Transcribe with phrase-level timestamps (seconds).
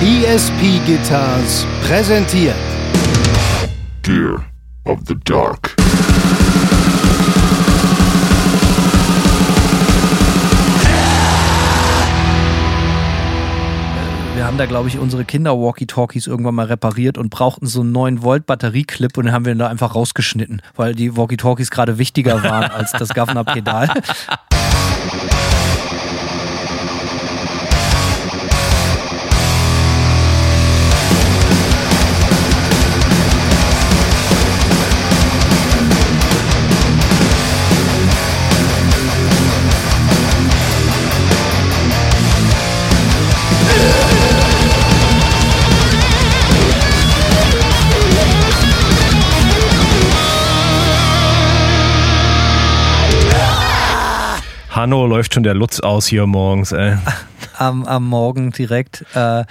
[0.00, 2.54] ESP Guitars präsentiert
[4.02, 4.44] Gear
[4.84, 5.74] of the Dark.
[14.36, 19.18] Wir haben da, glaube ich, unsere Kinder-Walkie-Talkies irgendwann mal repariert und brauchten so einen 9-Volt-Batterieclip
[19.18, 23.08] und den haben wir da einfach rausgeschnitten, weil die Walkie-Talkies gerade wichtiger waren als das
[23.08, 23.88] Governor-Pedal.
[54.78, 56.96] Hanno läuft schon der Lutz aus hier morgens, ey.
[57.58, 59.04] am, am Morgen direkt.
[59.12, 59.42] Äh,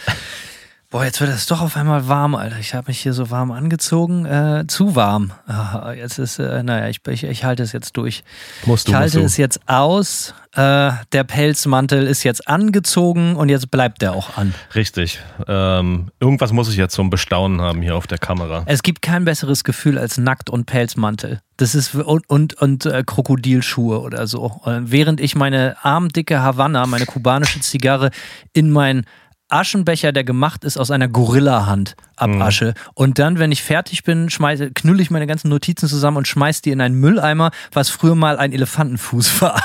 [0.89, 2.59] boah, jetzt wird es doch auf einmal warm, Alter.
[2.59, 4.25] Ich habe mich hier so warm angezogen.
[4.25, 5.33] Äh, zu warm.
[5.57, 8.23] Ah, jetzt ist, äh, naja, ich, ich, ich halte es jetzt durch.
[8.65, 10.33] Musst du, ich halte es jetzt aus.
[10.53, 14.53] Äh, der Pelzmantel ist jetzt angezogen und jetzt bleibt der auch an.
[14.75, 15.19] Richtig.
[15.47, 18.63] Ähm, irgendwas muss ich jetzt zum Bestaunen haben hier auf der Kamera.
[18.65, 21.41] Es gibt kein besseres Gefühl als nackt und Pelzmantel.
[21.57, 24.43] Das ist und und, und äh, Krokodilschuhe oder so.
[24.63, 28.11] Und während ich meine armdicke Havanna, meine kubanische Zigarre
[28.53, 29.05] in mein
[29.49, 32.73] Aschenbecher, der gemacht ist aus einer Gorilla-Hand, abasche.
[32.93, 36.61] Und dann, wenn ich fertig bin, schmeiße, knülle ich meine ganzen Notizen zusammen und schmeiß
[36.61, 39.61] die in einen Mülleimer, was früher mal ein Elefantenfuß war.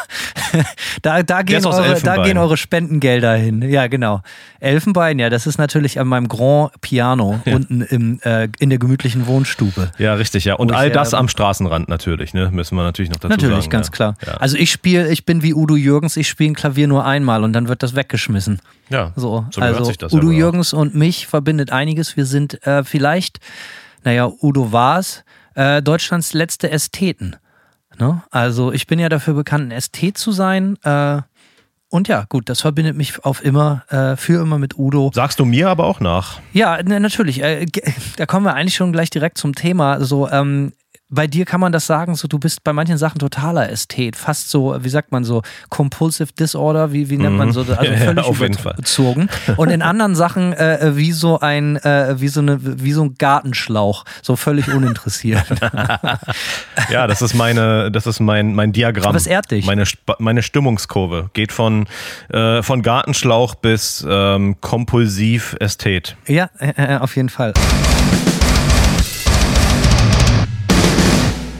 [1.02, 3.62] da, da, gehen eure, da gehen eure Spendengelder hin.
[3.62, 4.20] Ja, genau.
[4.61, 9.27] Elfenbein, ja, das ist natürlich an meinem Grand Piano unten im, äh, in der gemütlichen
[9.27, 9.91] Wohnstube.
[9.98, 10.55] Ja, richtig, ja.
[10.55, 12.50] Und Wo ich, all das äh, am Straßenrand natürlich, ne?
[12.52, 13.70] Müssen wir natürlich noch dazu Natürlich, sagen.
[13.70, 13.92] ganz ja.
[13.92, 14.14] klar.
[14.24, 14.34] Ja.
[14.34, 17.52] Also ich spiele, ich bin wie Udo Jürgens, ich spiele ein Klavier nur einmal und
[17.52, 18.61] dann wird das weggeschmissen.
[18.93, 20.33] Ja, So, so gehört also sich das Udo auch.
[20.33, 22.17] Jürgens und mich verbindet einiges.
[22.17, 23.41] Wir sind äh, vielleicht,
[24.05, 27.36] naja, Udo war's, äh, Deutschlands letzte Ästheten.
[27.98, 28.23] Ne?
[28.31, 30.77] Also ich bin ja dafür bekannt, ein Ästhet zu sein.
[30.83, 31.23] Äh,
[31.89, 35.11] und ja, gut, das verbindet mich auf immer, äh, für immer mit Udo.
[35.13, 36.41] Sagst du mir aber auch nach.
[36.55, 37.42] Ja, ne, natürlich.
[37.42, 37.67] Äh,
[38.17, 40.02] da kommen wir eigentlich schon gleich direkt zum Thema.
[40.02, 40.73] So, ähm,
[41.12, 44.48] bei dir kann man das sagen, so du bist bei manchen Sachen totaler Ästhet, fast
[44.50, 47.96] so, wie sagt man so, Compulsive Disorder, wie, wie nennt man so, also Ja, ja,
[47.98, 48.73] völlig Fall.
[48.73, 49.28] überzogen.
[49.56, 53.14] Und in anderen Sachen äh, wie so ein, äh, wie so eine, wie so ein
[53.18, 55.45] Gartenschlauch, so völlig uninteressiert.
[56.90, 59.08] Ja, das ist meine, das ist mein, mein Diagramm.
[59.11, 59.67] Aber es ehrt dich.
[59.67, 59.84] Meine,
[60.18, 61.86] meine Stimmungskurve geht von,
[62.30, 66.17] äh, von Gartenschlauch bis ähm, kompulsiv Ästhet.
[66.27, 67.52] ja, äh, äh, auf jeden Fall.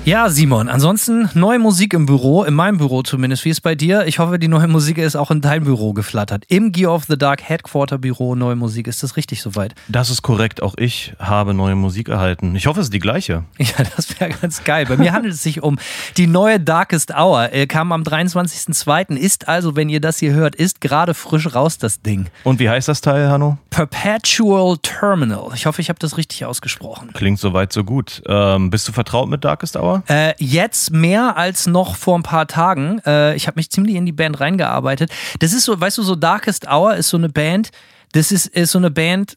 [0.04, 3.44] Ja, Simon, ansonsten neue Musik im Büro, in meinem Büro zumindest.
[3.44, 4.04] Wie ist bei dir?
[4.08, 6.42] Ich hoffe, die neue Musik ist auch in dein Büro geflattert.
[6.48, 8.88] Im Gear of the Dark Headquarter Büro neue Musik.
[8.88, 9.76] Ist das richtig soweit?
[9.86, 10.60] Das ist korrekt.
[10.60, 12.56] Auch ich habe neue Musik erhalten.
[12.56, 13.44] Ich hoffe, es ist die gleiche.
[13.62, 14.86] Ja, das wäre ganz geil.
[14.86, 15.78] Bei mir handelt es sich um
[16.16, 17.52] die neue Darkest Hour.
[17.52, 19.14] Äh, kam am 23.02.
[19.14, 22.26] Ist also, wenn ihr das hier hört, ist gerade frisch raus das Ding.
[22.42, 23.56] Und wie heißt das Teil, Hanno?
[23.70, 25.52] Perpetual Terminal.
[25.54, 27.10] Ich hoffe, ich habe das richtig ausgesprochen.
[27.14, 28.20] Klingt soweit so gut.
[28.26, 29.91] Ähm, bist du vertraut mit Darkest Hour?
[30.08, 33.00] Äh, jetzt mehr als noch vor ein paar Tagen.
[33.06, 35.10] Äh, ich habe mich ziemlich in die Band reingearbeitet.
[35.38, 37.70] Das ist so, weißt du, so Darkest Hour ist so eine Band,
[38.12, 39.36] das ist, ist so eine Band,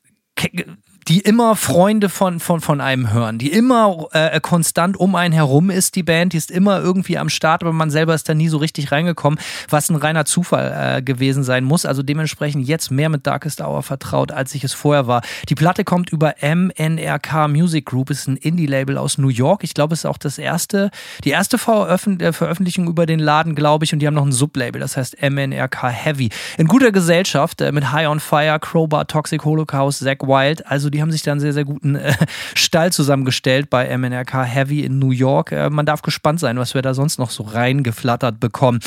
[1.07, 5.69] die immer Freunde von, von, von einem hören, die immer äh, konstant um einen herum
[5.69, 8.47] ist, die Band, die ist immer irgendwie am Start, aber man selber ist da nie
[8.47, 9.39] so richtig reingekommen,
[9.69, 11.85] was ein reiner Zufall äh, gewesen sein muss.
[11.85, 15.21] Also dementsprechend jetzt mehr mit Darkest Hour vertraut, als ich es vorher war.
[15.47, 19.63] Die Platte kommt über MNRK Music Group, ist ein Indie-Label aus New York.
[19.63, 20.89] Ich glaube, es ist auch das erste,
[21.23, 24.81] die erste äh, Veröffentlichung über den Laden, glaube ich, und die haben noch ein Sublabel,
[24.81, 26.29] das heißt MNRK Heavy.
[26.57, 30.65] In guter Gesellschaft äh, mit High on Fire, Crowbar, Toxic Holocaust, Zack Wild.
[30.65, 32.13] Also die haben sich da einen sehr, sehr guten äh,
[32.55, 35.51] Stall zusammengestellt bei MNRK Heavy in New York.
[35.51, 38.79] Äh, man darf gespannt sein, was wir da sonst noch so reingeflattert bekommen.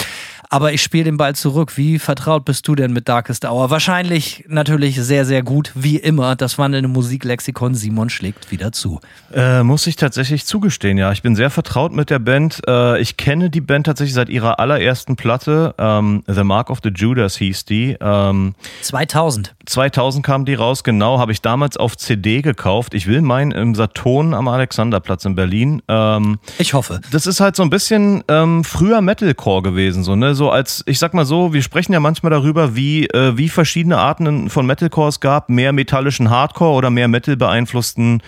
[0.48, 1.76] Aber ich spiele den Ball zurück.
[1.76, 3.68] Wie vertraut bist du denn mit Darkest Hour?
[3.68, 6.34] Wahrscheinlich natürlich sehr, sehr gut, wie immer.
[6.34, 9.00] Das wandelnde Musiklexikon Simon schlägt wieder zu.
[9.34, 11.12] Äh, muss ich tatsächlich zugestehen, ja.
[11.12, 12.62] Ich bin sehr vertraut mit der Band.
[12.66, 15.74] Äh, ich kenne die Band tatsächlich seit ihrer allerersten Platte.
[15.76, 17.98] Ähm, The Mark of the Judas hieß die.
[18.00, 19.54] Ähm, 2000.
[19.66, 21.18] 2000 kam die raus, genau.
[21.18, 22.94] Habe ich damals auf CD gekauft.
[22.94, 25.82] Ich will meinen im Saturn am Alexanderplatz in Berlin.
[25.88, 27.00] Ähm, Ich hoffe.
[27.10, 30.98] das ist halt so ein bisschen ähm, früher Metalcore gewesen, so ne, so als ich
[30.98, 35.08] sag mal so, wir sprechen ja manchmal darüber, wie äh, wie verschiedene Arten von Metalcore
[35.08, 38.22] es gab, mehr metallischen Hardcore oder mehr Metal beeinflussten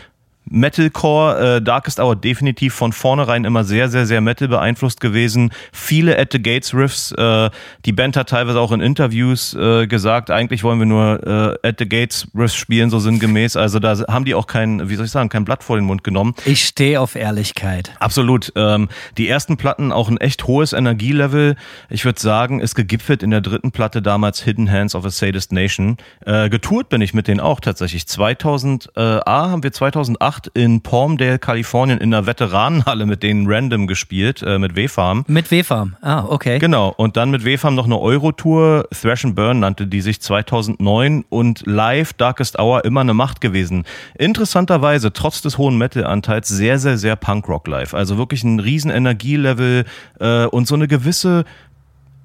[0.50, 5.50] Metalcore, äh, Darkest Hour definitiv von vornherein immer sehr, sehr, sehr Metal beeinflusst gewesen.
[5.73, 7.50] Viele At the Gates Riffs, äh,
[7.85, 11.76] die Band hat teilweise auch in Interviews äh, gesagt, eigentlich wollen wir nur äh, At
[11.79, 13.56] the Gates Riffs spielen, so sinngemäß.
[13.56, 16.02] Also da haben die auch kein, wie soll ich sagen, kein Blatt vor den Mund
[16.02, 16.35] genommen.
[16.44, 17.93] Ich stehe auf Ehrlichkeit.
[18.00, 18.52] Absolut.
[18.56, 18.88] Ähm,
[19.19, 21.55] die ersten Platten auch ein echt hohes Energielevel.
[21.88, 25.52] Ich würde sagen, ist gegipfelt in der dritten Platte damals Hidden Hands of a Sadist
[25.52, 25.97] Nation.
[26.26, 28.08] Äh, getourt bin ich mit denen auch tatsächlich.
[28.08, 33.87] 2000 äh, A haben wir 2008 in Palmdale, Kalifornien in einer Veteranenhalle mit denen random
[33.87, 35.25] gespielt, äh, mit W-Farm.
[35.28, 36.58] Mit W-Farm, ah, okay.
[36.58, 36.94] Genau.
[36.96, 38.88] Und dann mit W-Farm noch eine Euro-Tour.
[38.90, 43.84] Thrash and Burn nannte die sich 2009 und live Darkest Hour immer eine Macht gewesen.
[44.19, 47.94] Interessanterweise, trotz des hohen Metal-Anteils, sehr, sehr, sehr Punkrock live.
[47.94, 49.84] Also wirklich ein riesen Energielevel
[50.20, 51.44] äh, und so eine gewisse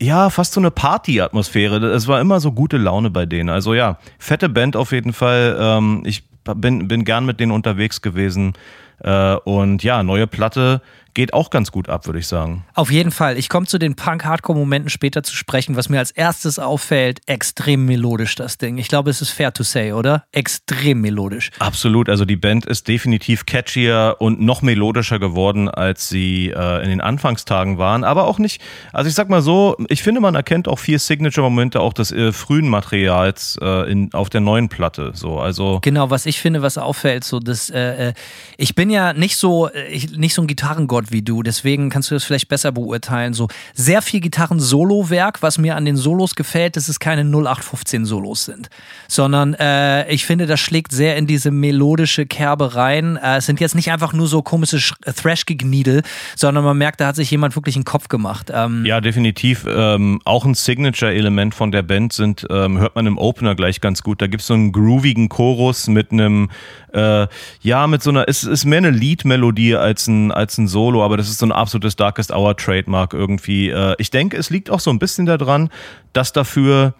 [0.01, 1.77] ja, fast so eine Party-Atmosphäre.
[1.87, 3.49] Es war immer so gute Laune bei denen.
[3.49, 5.57] Also ja, fette Band auf jeden Fall.
[5.59, 6.23] Ähm, ich
[6.53, 8.53] bin, bin gern mit denen unterwegs gewesen.
[8.99, 10.81] Äh, und ja, neue Platte
[11.15, 12.65] geht auch ganz gut ab, würde ich sagen.
[12.75, 13.37] Auf jeden Fall.
[13.37, 15.75] Ich komme zu den Punk-Hardcore-Momenten später zu sprechen.
[15.77, 18.77] Was mir als erstes auffällt, extrem melodisch das Ding.
[18.77, 20.25] Ich glaube, es ist fair to say, oder?
[20.33, 21.51] Extrem melodisch.
[21.57, 22.09] Absolut.
[22.09, 26.99] Also die Band ist definitiv catchier und noch melodischer geworden, als sie äh, in den
[26.99, 28.03] Anfangstagen waren.
[28.03, 31.79] Aber auch nicht, also ich sag mal so, ich finde, man erkennt auch vier Signature-Momente
[31.79, 35.11] auch des äh, frühen Materials äh, in, auf der neuen Platte.
[35.13, 38.13] So, also genau, was ich finde, was auffällt, so das, äh, äh,
[38.57, 42.11] ich bin ja nicht so, äh, ich, nicht so ein Gitarrengott wie du, deswegen kannst
[42.11, 43.33] du das vielleicht besser beurteilen.
[43.33, 48.69] So sehr viel Gitarren-Solo-Werk, was mir an den Solos gefällt, dass es keine 0815-Solos sind,
[49.07, 53.17] sondern äh, ich finde, das schlägt sehr in diese melodische Kerbe rein.
[53.17, 56.03] Äh, es sind jetzt nicht einfach nur so komische Thrash-Gegniedel,
[56.35, 58.51] sondern man merkt, da hat sich jemand wirklich einen Kopf gemacht.
[58.53, 59.65] Ähm ja, definitiv.
[59.67, 64.03] Ähm, auch ein Signature-Element von der Band sind, ähm, hört man im Opener gleich ganz
[64.03, 64.21] gut.
[64.21, 66.49] Da gibt es so einen groovigen Chorus mit einem,
[66.95, 67.27] äh,
[67.61, 71.03] ja, mit so einer, es ist mehr eine Lied-Melodie als ein, als ein Solo.
[71.03, 73.69] Aber das ist so ein absolutes Darkest Hour Trademark irgendwie.
[73.69, 75.69] Äh, ich denke, es liegt auch so ein bisschen daran,
[76.13, 76.93] dass dafür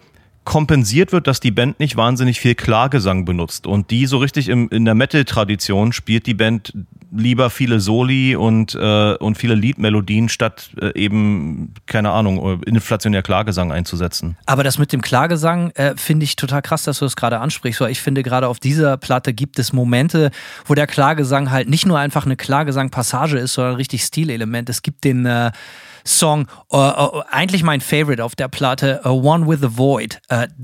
[0.46, 3.66] kompensiert wird, dass die Band nicht wahnsinnig viel Klagesang benutzt.
[3.66, 6.72] Und die so richtig im, in der Metal-Tradition spielt die Band
[7.10, 13.72] lieber viele Soli und, äh, und viele Liedmelodien, statt äh, eben, keine Ahnung, inflationär Klagesang
[13.72, 14.36] einzusetzen.
[14.46, 17.80] Aber das mit dem Klagesang äh, finde ich total krass, dass du das gerade ansprichst,
[17.80, 20.30] weil ich finde, gerade auf dieser Platte gibt es Momente,
[20.64, 24.68] wo der Klagesang halt nicht nur einfach eine Klagesang-Passage ist, sondern ein richtig Stilelement.
[24.68, 25.50] Es gibt den äh,
[26.06, 30.18] Song, uh, uh, eigentlich mein Favorite auf der Platte, uh, One with the Void.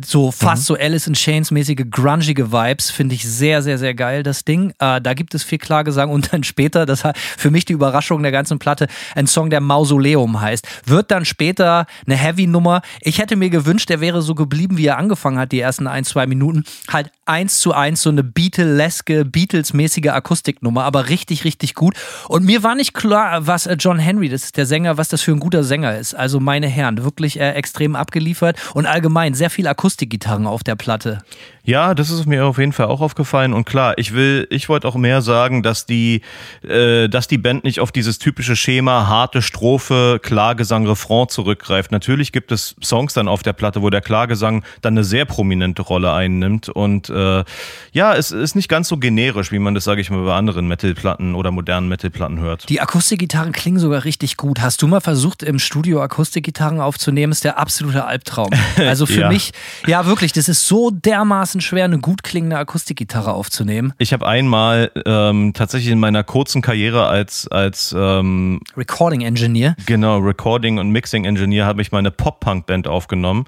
[0.04, 0.66] so fast mhm.
[0.66, 4.72] so Alice in Chains mäßige grungige Vibes, finde ich sehr, sehr, sehr geil, das Ding.
[4.78, 8.32] da gibt es viel Klagesang und dann später, das hat für mich die Überraschung der
[8.32, 10.66] ganzen Platte, ein Song, der Mausoleum heißt.
[10.86, 12.82] Wird dann später eine Heavy-Nummer.
[13.00, 16.04] Ich hätte mir gewünscht, der wäre so geblieben, wie er angefangen hat, die ersten ein,
[16.04, 16.64] zwei Minuten.
[16.88, 21.94] Halt eins zu eins so eine Beatlesque, Beatles-mäßige Akustiknummer, aber richtig, richtig gut.
[22.28, 25.31] Und mir war nicht klar, was John Henry, das ist der Sänger, was das für
[25.34, 26.14] ein guter Sänger ist.
[26.14, 31.22] Also meine Herren, wirklich äh, extrem abgeliefert und allgemein sehr viel Akustikgitarren auf der Platte.
[31.64, 34.88] Ja, das ist mir auf jeden Fall auch aufgefallen und klar, ich will, ich wollte
[34.88, 36.22] auch mehr sagen, dass die,
[36.66, 41.92] äh, dass die Band nicht auf dieses typische Schema harte Strophe, Klagesang, Refrain zurückgreift.
[41.92, 45.82] Natürlich gibt es Songs dann auf der Platte, wo der Klagesang dann eine sehr prominente
[45.82, 47.44] Rolle einnimmt und äh,
[47.92, 50.66] ja, es ist nicht ganz so generisch, wie man das, sage ich mal, bei anderen
[50.66, 52.68] Metalplatten oder modernen Metalplatten hört.
[52.68, 54.60] Die Akustikgitarren klingen sogar richtig gut.
[54.60, 57.32] Hast du mal versucht, im Studio Akustikgitarren aufzunehmen?
[57.32, 58.50] Ist der absolute Albtraum.
[58.82, 59.28] Also für ja.
[59.28, 59.52] mich,
[59.86, 63.92] ja wirklich, das ist so dermaßen dermaßen schwer, eine gut klingende Akustikgitarre aufzunehmen?
[63.98, 69.76] Ich habe einmal ähm, tatsächlich in meiner kurzen Karriere als, als ähm, Recording Engineer.
[69.86, 73.44] Genau, Recording und Mixing Engineer habe ich meine Pop-Punk-Band aufgenommen.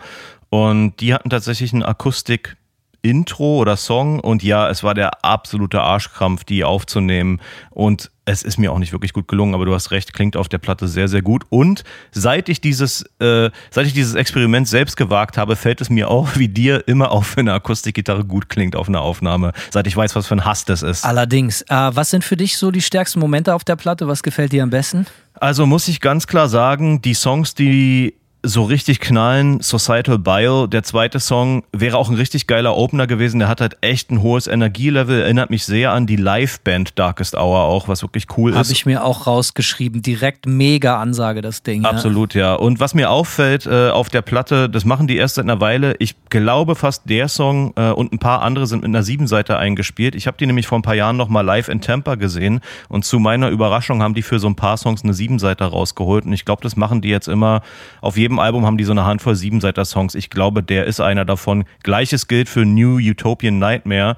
[0.50, 2.56] Und die hatten tatsächlich ein Akustik-
[3.04, 8.58] Intro oder Song und ja, es war der absolute Arschkrampf, die aufzunehmen und es ist
[8.58, 11.08] mir auch nicht wirklich gut gelungen, aber du hast recht, klingt auf der Platte sehr,
[11.08, 11.44] sehr gut.
[11.50, 16.10] Und seit ich dieses, äh, seit ich dieses Experiment selbst gewagt habe, fällt es mir
[16.10, 19.94] auch wie dir immer auf, wenn eine Akustikgitarre gut klingt auf einer Aufnahme, seit ich
[19.94, 21.04] weiß, was für ein Hass das ist.
[21.04, 24.08] Allerdings, äh, was sind für dich so die stärksten Momente auf der Platte?
[24.08, 25.06] Was gefällt dir am besten?
[25.34, 29.60] Also muss ich ganz klar sagen, die Songs, die so richtig knallen.
[29.60, 33.38] Societal Bile, der zweite Song, wäre auch ein richtig geiler Opener gewesen.
[33.38, 35.22] Der hat halt echt ein hohes Energielevel.
[35.22, 38.68] Erinnert mich sehr an die Live-Band Darkest Hour auch, was wirklich cool Hab ist.
[38.68, 40.02] Habe ich mir auch rausgeschrieben.
[40.02, 41.84] Direkt mega Ansage, das Ding.
[41.84, 42.52] Absolut, ja.
[42.52, 42.54] ja.
[42.54, 45.96] Und was mir auffällt äh, auf der Platte, das machen die erst seit einer Weile.
[45.98, 50.14] Ich glaube fast der Song äh, und ein paar andere sind mit einer Siebenseite eingespielt.
[50.14, 53.18] Ich habe die nämlich vor ein paar Jahren nochmal live in Tampa gesehen und zu
[53.18, 56.26] meiner Überraschung haben die für so ein paar Songs eine Siebenseite rausgeholt.
[56.26, 57.62] Und ich glaube, das machen die jetzt immer
[58.00, 60.14] auf jedem jedem Album haben die so eine Handvoll Siebenseiter-Songs.
[60.16, 61.64] Ich glaube, der ist einer davon.
[61.84, 64.16] Gleiches gilt für New Utopian Nightmare.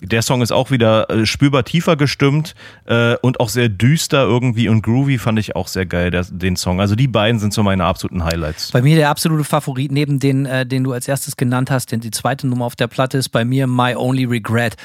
[0.00, 4.68] Der Song ist auch wieder äh, spürbar tiefer gestimmt äh, und auch sehr düster irgendwie
[4.68, 6.80] und groovy fand ich auch sehr geil, der, den Song.
[6.80, 8.70] Also die beiden sind so meine absoluten Highlights.
[8.70, 11.98] Bei mir der absolute Favorit neben den, äh, den du als erstes genannt hast, denn
[11.98, 14.76] die zweite Nummer auf der Platte ist bei mir My Only Regret.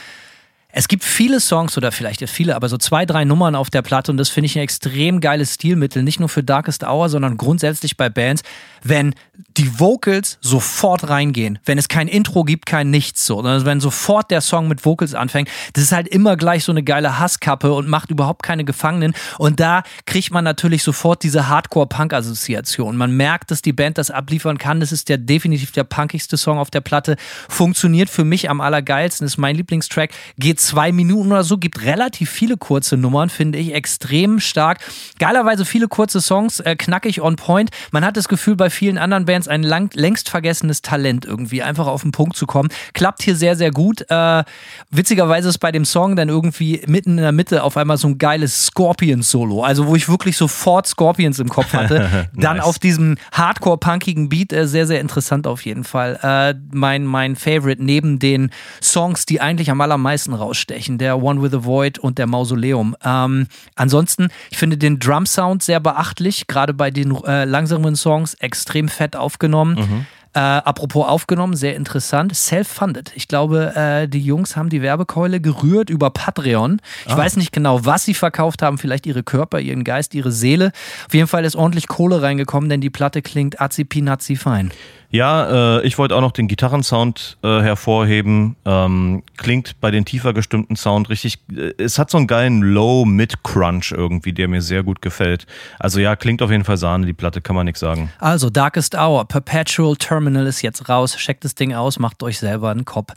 [0.76, 4.12] Es gibt viele Songs oder vielleicht viele, aber so zwei, drei Nummern auf der Platte
[4.12, 7.96] und das finde ich ein extrem geiles Stilmittel, nicht nur für Darkest Hour, sondern grundsätzlich
[7.96, 8.42] bei Bands,
[8.82, 9.14] wenn
[9.58, 14.32] die Vocals sofort reingehen, wenn es kein Intro gibt, kein Nichts so, sondern wenn sofort
[14.32, 17.88] der Song mit Vocals anfängt, das ist halt immer gleich so eine geile Hasskappe und
[17.88, 19.14] macht überhaupt keine Gefangenen.
[19.38, 22.98] Und da kriegt man natürlich sofort diese Hardcore-Punk-Assoziation.
[22.98, 26.58] Man merkt, dass die Band das abliefern kann, das ist der definitiv der punkigste Song
[26.58, 27.16] auf der Platte,
[27.48, 32.30] funktioniert für mich am allergeilsten, ist mein Lieblingstrack, geht zwei Minuten oder so, gibt relativ
[32.30, 34.80] viele kurze Nummern, finde ich extrem stark.
[35.20, 37.70] Geilerweise viele kurze Songs, äh, knackig on point.
[37.92, 41.88] Man hat das Gefühl, bei vielen anderen Bands ein lang, längst vergessenes Talent irgendwie, einfach
[41.88, 42.70] auf den Punkt zu kommen.
[42.94, 44.10] Klappt hier sehr, sehr gut.
[44.10, 44.44] Äh,
[44.90, 48.18] witzigerweise ist bei dem Song dann irgendwie mitten in der Mitte auf einmal so ein
[48.18, 52.30] geiles Scorpions-Solo, also wo ich wirklich sofort Scorpions im Kopf hatte.
[52.34, 56.20] Dann auf diesem Hardcore-punkigen Beat, äh, sehr, sehr interessant auf jeden Fall.
[56.22, 58.52] Äh, mein, mein Favorite neben den
[58.82, 62.96] Songs, die eigentlich am allermeisten raus rausstechen, der One with a Void und der Mausoleum.
[63.04, 68.88] Ähm, ansonsten, ich finde den Drum-Sound sehr beachtlich, gerade bei den äh, langsamen Songs extrem
[68.88, 69.76] fett aufgenommen.
[69.76, 70.06] Mhm.
[70.36, 72.36] Äh, apropos aufgenommen, sehr interessant.
[72.36, 73.12] Self-funded.
[73.16, 76.82] Ich glaube, äh, die Jungs haben die Werbekeule gerührt über Patreon.
[77.06, 77.18] Ich ah.
[77.18, 78.80] weiß nicht genau, was sie verkauft haben.
[78.80, 80.72] Vielleicht ihre Körper, ihren Geist, ihre Seele.
[81.06, 84.04] Auf jeden Fall ist ordentlich Kohle reingekommen, denn die Platte klingt azipi
[84.36, 84.72] fein.
[85.14, 88.56] Ja, äh, ich wollte auch noch den Gitarrensound äh, hervorheben.
[88.66, 91.38] Ähm, klingt bei den tiefer gestimmten Sound richtig.
[91.56, 95.46] Äh, es hat so einen geilen Low-Mid-Crunch irgendwie, der mir sehr gut gefällt.
[95.78, 98.12] Also ja, klingt auf jeden Fall Sahne, die Platte, kann man nichts sagen.
[98.18, 101.16] Also Darkest Hour, Perpetual Terminal ist jetzt raus.
[101.16, 103.14] Checkt das Ding aus, macht euch selber einen Kopf.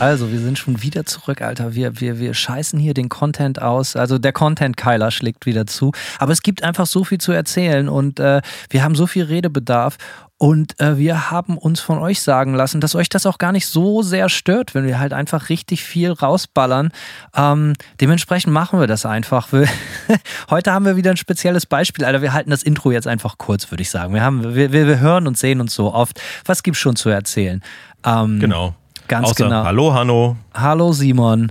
[0.00, 1.74] Also, wir sind schon wieder zurück, Alter.
[1.74, 3.96] Wir, wir, wir scheißen hier den Content aus.
[3.96, 5.92] Also, der Content-Keiler schlägt wieder zu.
[6.18, 9.96] Aber es gibt einfach so viel zu erzählen und äh, wir haben so viel Redebedarf.
[10.36, 13.66] Und äh, wir haben uns von euch sagen lassen, dass euch das auch gar nicht
[13.66, 16.90] so sehr stört, wenn wir halt einfach richtig viel rausballern.
[17.34, 19.52] Ähm, dementsprechend machen wir das einfach.
[19.52, 19.68] Wir
[20.50, 22.20] Heute haben wir wieder ein spezielles Beispiel, Alter.
[22.20, 24.12] Wir halten das Intro jetzt einfach kurz, würde ich sagen.
[24.12, 26.20] Wir, haben, wir, wir hören und sehen uns so oft.
[26.44, 27.62] Was gibt's schon zu erzählen?
[28.04, 28.74] Ähm, genau.
[29.08, 29.64] Ganz Außer, genau.
[29.64, 30.36] Hallo, Hanno.
[30.54, 31.50] Hallo, Simon.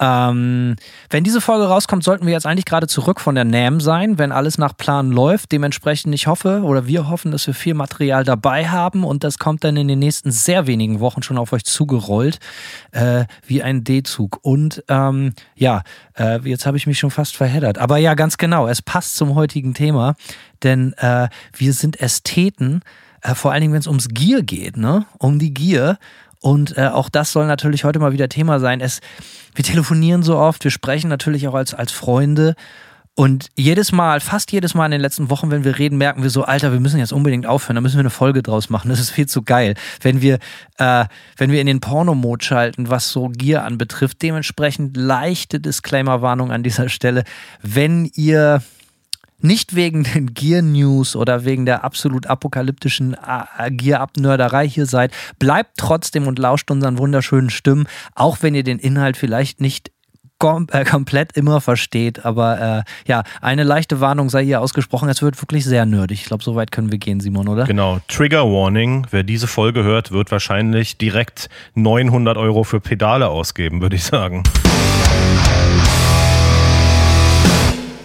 [0.00, 0.74] Ähm,
[1.10, 4.32] wenn diese Folge rauskommt, sollten wir jetzt eigentlich gerade zurück von der NAM sein, wenn
[4.32, 5.52] alles nach Plan läuft.
[5.52, 9.62] Dementsprechend, ich hoffe oder wir hoffen, dass wir viel Material dabei haben und das kommt
[9.62, 12.40] dann in den nächsten sehr wenigen Wochen schon auf euch zugerollt,
[12.90, 14.40] äh, wie ein D-Zug.
[14.42, 15.82] Und ähm, ja,
[16.18, 17.78] äh, jetzt habe ich mich schon fast verheddert.
[17.78, 20.16] Aber ja, ganz genau, es passt zum heutigen Thema,
[20.64, 22.82] denn äh, wir sind Ästheten,
[23.20, 25.06] äh, vor allen Dingen, wenn es ums Gier geht, ne?
[25.18, 25.98] Um die Gier.
[26.42, 28.80] Und äh, auch das soll natürlich heute mal wieder Thema sein.
[28.80, 29.00] Es,
[29.54, 32.56] wir telefonieren so oft, wir sprechen natürlich auch als, als Freunde.
[33.14, 36.30] Und jedes Mal, fast jedes Mal in den letzten Wochen, wenn wir reden, merken wir
[36.30, 38.88] so, Alter, wir müssen jetzt unbedingt aufhören, da müssen wir eine Folge draus machen.
[38.88, 39.74] Das ist viel zu geil.
[40.00, 40.38] Wenn wir,
[40.78, 41.04] äh,
[41.36, 46.88] wenn wir in den Pornomod schalten, was so Gier anbetrifft, dementsprechend leichte Disclaimer-Warnung an dieser
[46.88, 47.22] Stelle.
[47.60, 48.62] Wenn ihr
[49.42, 55.12] nicht wegen den Gear News oder wegen der absolut apokalyptischen äh, Gear-Abnörderei hier seid.
[55.38, 59.90] Bleibt trotzdem und lauscht unseren wunderschönen Stimmen, auch wenn ihr den Inhalt vielleicht nicht
[60.42, 62.24] kom äh, komplett immer versteht.
[62.24, 65.08] Aber äh, ja, eine leichte Warnung sei hier ausgesprochen.
[65.08, 66.20] Es wird wirklich sehr nerdig.
[66.20, 67.64] Ich glaube, so weit können wir gehen, Simon, oder?
[67.64, 68.00] Genau.
[68.08, 69.06] Trigger Warning.
[69.12, 74.42] Wer diese Folge hört, wird wahrscheinlich direkt 900 Euro für Pedale ausgeben, würde ich sagen.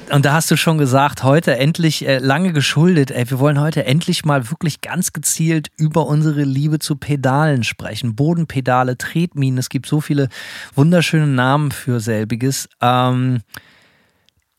[0.10, 3.12] Und da hast du schon gesagt, heute endlich äh, lange geschuldet.
[3.12, 8.16] Ey, wir wollen heute endlich mal wirklich ganz gezielt über unsere Liebe zu Pedalen sprechen.
[8.16, 10.30] Bodenpedale, Tretminen, es gibt so viele
[10.76, 12.70] wunderschöne Namen für selbiges.
[12.82, 13.42] Ähm,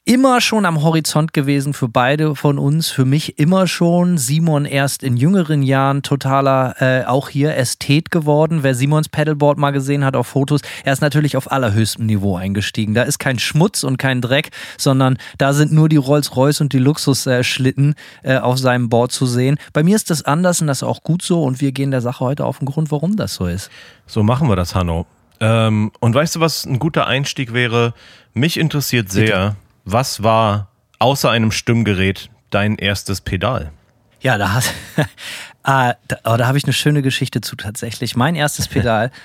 [0.08, 2.88] immer schon am Horizont gewesen für beide von uns.
[2.88, 4.16] Für mich immer schon.
[4.16, 8.62] Simon erst in jüngeren Jahren totaler, äh, auch hier Ästhet geworden.
[8.62, 12.94] Wer Simons Pedalboard mal gesehen hat auf Fotos, er ist natürlich auf allerhöchstem Niveau eingestiegen.
[12.94, 14.48] Da ist kein Schmutz und kein Dreck,
[14.78, 19.58] sondern da sind nur die Rolls-Royce und die Luxusschlitten äh, auf seinem Board zu sehen.
[19.74, 22.00] Bei mir ist das anders und das ist auch gut so und wir gehen der
[22.00, 23.70] Sache heute auf den Grund, warum das so ist.
[24.06, 25.04] So machen wir das, Hanno.
[25.40, 27.92] Ähm, und weißt du, was ein guter Einstieg wäre?
[28.32, 30.68] Mich interessiert sehr, Bitte was war
[30.98, 33.72] außer einem Stimmgerät dein erstes Pedal?
[34.20, 35.04] Ja, da, hast, äh,
[36.08, 38.16] da, oh, da habe ich eine schöne Geschichte zu tatsächlich.
[38.16, 39.10] Mein erstes Pedal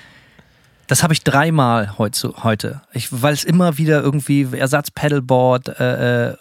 [0.86, 2.82] Das habe ich dreimal heute.
[2.92, 6.36] Ich, weil es immer wieder irgendwie Ersatz-Pedalboard, äh, äh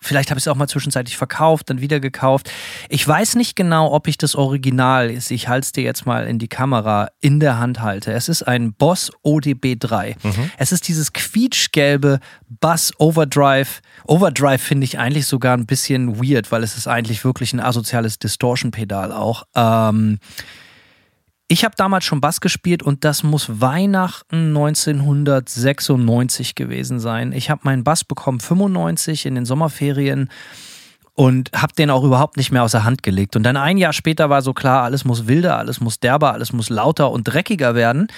[0.00, 2.50] vielleicht habe ich es auch mal zwischenzeitlich verkauft, dann wieder gekauft.
[2.88, 6.38] Ich weiß nicht genau, ob ich das Original, ich halte es dir jetzt mal in
[6.38, 8.12] die Kamera, in der Hand halte.
[8.12, 10.16] Es ist ein Boss ODB3.
[10.22, 10.50] Mhm.
[10.56, 13.80] Es ist dieses quietschgelbe Bass Overdrive.
[14.06, 18.18] Overdrive finde ich eigentlich sogar ein bisschen weird, weil es ist eigentlich wirklich ein asoziales
[18.18, 19.44] Distortion-Pedal auch.
[19.54, 20.18] Ähm,
[21.48, 27.32] ich habe damals schon Bass gespielt und das muss Weihnachten 1996 gewesen sein.
[27.32, 30.28] Ich habe meinen Bass bekommen 95 in den Sommerferien
[31.14, 33.34] und habe den auch überhaupt nicht mehr aus der Hand gelegt.
[33.34, 36.52] Und dann ein Jahr später war so klar, alles muss wilder, alles muss derber, alles
[36.52, 38.08] muss lauter und dreckiger werden.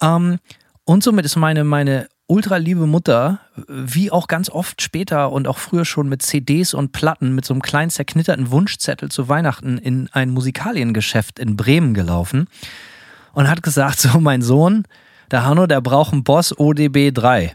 [0.00, 0.38] Ähm,
[0.84, 5.58] und somit ist meine, meine ultra liebe Mutter, wie auch ganz oft später und auch
[5.58, 10.08] früher schon mit CDs und Platten mit so einem kleinen zerknitterten Wunschzettel zu Weihnachten in
[10.12, 12.46] ein Musikaliengeschäft in Bremen gelaufen
[13.32, 14.84] und hat gesagt, so mein Sohn,
[15.30, 17.54] der Hanno, der braucht einen Boss ODB 3.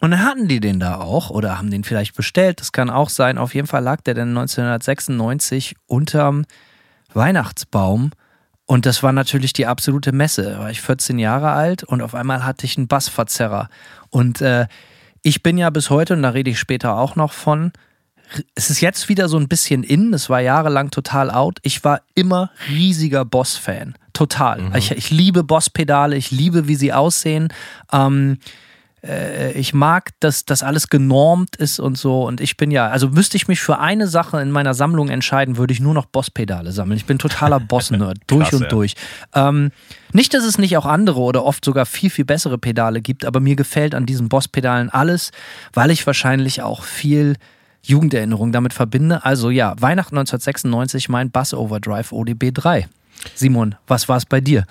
[0.00, 3.08] Und dann hatten die den da auch oder haben den vielleicht bestellt, das kann auch
[3.10, 3.38] sein.
[3.38, 6.44] Auf jeden Fall lag der dann 1996 unterm
[7.12, 8.10] Weihnachtsbaum
[8.66, 10.42] und das war natürlich die absolute Messe.
[10.42, 13.68] Da war ich 14 Jahre alt und auf einmal hatte ich einen Bassverzerrer.
[14.10, 14.66] Und äh,
[15.22, 17.72] ich bin ja bis heute, und da rede ich später auch noch von,
[18.56, 21.58] es ist jetzt wieder so ein bisschen in, es war jahrelang total out.
[21.62, 23.94] Ich war immer riesiger Boss-Fan.
[24.12, 24.60] Total.
[24.60, 24.74] Mhm.
[24.74, 27.52] Ich, ich, liebe Boss-Pedale, ich liebe, wie sie aussehen.
[27.92, 28.38] Ähm,
[29.04, 32.24] äh, ich mag, dass das alles genormt ist und so.
[32.24, 35.56] Und ich bin ja, also müsste ich mich für eine Sache in meiner Sammlung entscheiden,
[35.56, 36.96] würde ich nur noch Boss-Pedale sammeln.
[36.96, 38.68] Ich bin totaler Boss-Nerd, durch und ja.
[38.68, 38.94] durch.
[39.34, 39.70] Ähm,
[40.12, 43.40] nicht, dass es nicht auch andere oder oft sogar viel, viel bessere Pedale gibt, aber
[43.40, 45.30] mir gefällt an diesen Boss-Pedalen alles,
[45.72, 47.36] weil ich wahrscheinlich auch viel
[47.82, 49.24] Jugenderinnerung damit verbinde.
[49.24, 52.88] Also ja, Weihnachten 1996, mein Bass Overdrive ODB 3.
[53.34, 54.64] Simon, was war es bei dir?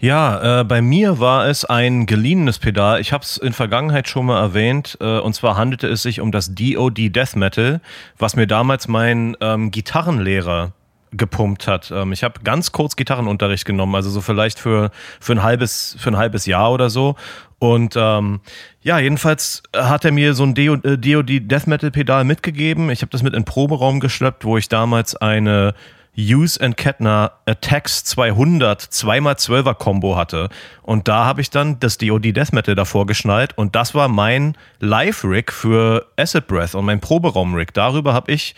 [0.00, 3.00] Ja, äh, bei mir war es ein geliehenes Pedal.
[3.00, 4.96] Ich habe es in Vergangenheit schon mal erwähnt.
[5.00, 7.80] Äh, und zwar handelte es sich um das DOD Death Metal,
[8.16, 10.72] was mir damals mein ähm, Gitarrenlehrer
[11.10, 11.90] gepumpt hat.
[11.90, 16.10] Ähm, ich habe ganz kurz Gitarrenunterricht genommen, also so vielleicht für, für, ein, halbes, für
[16.10, 17.16] ein halbes Jahr oder so.
[17.58, 18.40] Und ähm,
[18.82, 22.90] ja, jedenfalls hat er mir so ein DOD äh, Death Metal Pedal mitgegeben.
[22.90, 25.74] Ich habe das mit in den Proberaum geschleppt, wo ich damals eine
[26.18, 30.48] Hughes and Kettner Attacks 200 2x12er Combo hatte.
[30.82, 34.56] Und da habe ich dann das DOD Death Metal davor geschnallt und das war mein
[34.80, 37.72] Live-Rig für Acid Breath und mein Proberaum-Rig.
[37.72, 38.56] Darüber habe ich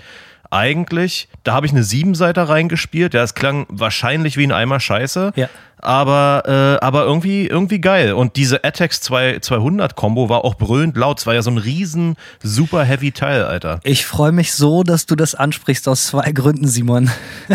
[0.50, 3.14] eigentlich, da habe ich eine Siebenseiter reingespielt.
[3.14, 5.32] Ja, es klang wahrscheinlich wie ein Eimer Scheiße.
[5.36, 5.48] Ja.
[5.78, 8.12] Aber, äh, aber irgendwie, irgendwie geil.
[8.12, 11.20] Und diese Atex 200 Combo war auch brüllend laut.
[11.20, 13.80] Es war ja so ein riesen, super heavy Teil, Alter.
[13.84, 17.10] Ich freue mich so, dass du das ansprichst aus zwei Gründen, Simon.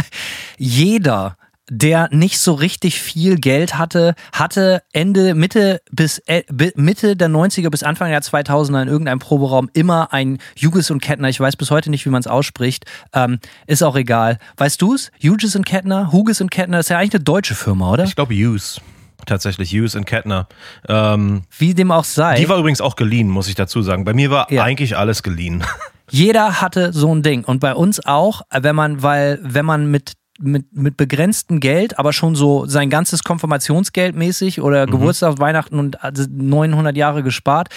[0.58, 1.38] Jeder
[1.70, 6.44] der nicht so richtig viel Geld hatte, hatte Ende, Mitte bis äh,
[6.76, 11.30] Mitte der 90er bis Anfang der 2000er in irgendeinem Proberaum immer ein Hughes und Kettner.
[11.30, 12.86] Ich weiß bis heute nicht, wie man es ausspricht.
[13.14, 14.38] Ähm, ist auch egal.
[14.58, 15.12] Weißt du es?
[15.22, 16.12] Hughes und Kettner?
[16.12, 18.04] Hughes und Kettner ist ja eigentlich eine deutsche Firma, oder?
[18.04, 18.80] Ich glaube Hughes
[19.26, 20.48] tatsächlich Hughes und Kettner.
[20.88, 22.36] Ähm, Wie dem auch sei.
[22.36, 24.06] Die war übrigens auch geliehen, muss ich dazu sagen.
[24.06, 24.64] Bei mir war ja.
[24.64, 25.64] eigentlich alles geliehen.
[26.12, 30.14] Jeder hatte so ein Ding und bei uns auch, wenn man, weil wenn man mit
[30.40, 34.92] mit, mit begrenztem Geld, aber schon so sein ganzes Konfirmationsgeld mäßig oder mhm.
[34.92, 37.70] Geburtstag, Weihnachten und 900 also Jahre gespart,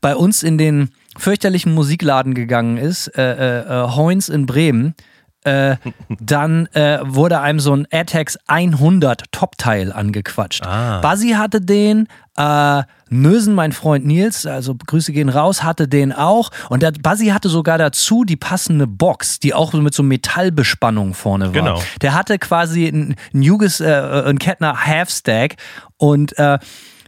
[0.00, 4.94] bei uns in den fürchterlichen Musikladen gegangen ist, äh, äh, Hoins in Bremen,
[5.44, 5.76] äh,
[6.20, 10.66] dann äh, wurde einem so ein AirTags 100 Top-Teil angequatscht.
[10.66, 11.00] Ah.
[11.00, 16.50] Basi hatte den, äh, Nösen, mein Freund Nils, also Grüße gehen raus, hatte den auch.
[16.68, 21.46] Und der Basi hatte sogar dazu die passende Box, die auch mit so Metallbespannung vorne
[21.46, 21.52] war.
[21.52, 21.82] Genau.
[22.02, 25.56] Der hatte quasi ein, ein Jugis, äh, ein Kettner Half-Stack
[25.96, 26.58] und äh,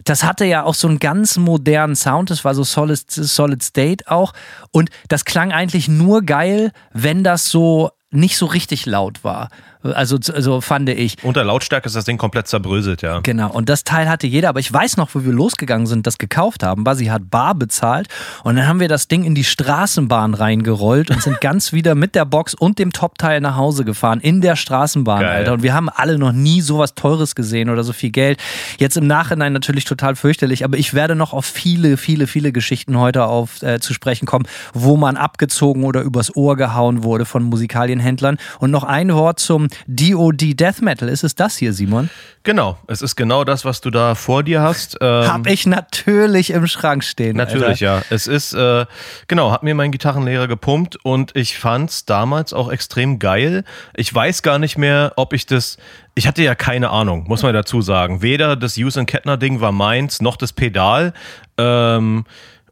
[0.05, 4.05] das hatte ja auch so einen ganz modernen Sound, das war so Solid, Solid State
[4.09, 4.33] auch.
[4.71, 9.49] Und das klang eigentlich nur geil, wenn das so nicht so richtig laut war.
[9.95, 11.17] Also, also fand ich.
[11.23, 13.21] Unter Lautstärke ist das Ding komplett zerbröselt, ja.
[13.21, 13.51] Genau.
[13.51, 14.49] Und das Teil hatte jeder.
[14.49, 16.85] Aber ich weiß noch, wo wir losgegangen sind, das gekauft haben.
[16.85, 18.09] Basi hat bar bezahlt.
[18.45, 22.15] Und dann haben wir das Ding in die Straßenbahn reingerollt und sind ganz wieder mit
[22.15, 24.21] der Box und dem Top-Teil nach Hause gefahren.
[24.21, 25.37] In der Straßenbahn, Geil.
[25.37, 25.53] Alter.
[25.55, 28.39] Und wir haben alle noch nie sowas Teures gesehen oder so viel Geld.
[28.79, 30.65] Jetzt im Nachhinein natürlich total fürchterlich.
[30.65, 34.47] Aber ich werde noch auf viele, viele, viele Geschichten heute auf äh, zu sprechen kommen,
[34.75, 38.39] wo man abgezogen oder übers Ohr gehauen wurde von Musikalienhändlern.
[38.59, 41.09] Und noch ein Wort zum DOD Death Metal.
[41.09, 42.11] Ist es das hier, Simon?
[42.43, 44.97] Genau, es ist genau das, was du da vor dir hast.
[45.07, 47.37] Ähm, hab ich natürlich im Schrank stehen.
[47.37, 47.99] Natürlich, Alter.
[47.99, 48.03] ja.
[48.09, 48.87] Es ist, äh,
[49.29, 53.63] genau, hat mir mein Gitarrenlehrer gepumpt und ich fand's damals auch extrem geil.
[53.95, 55.77] Ich weiß gar nicht mehr, ob ich das
[56.19, 58.23] ich hatte ja keine Ahnung, muss man dazu sagen.
[58.23, 61.13] Weder das Use Kettner Ding war meins, noch das Pedal.
[61.59, 62.25] Ähm,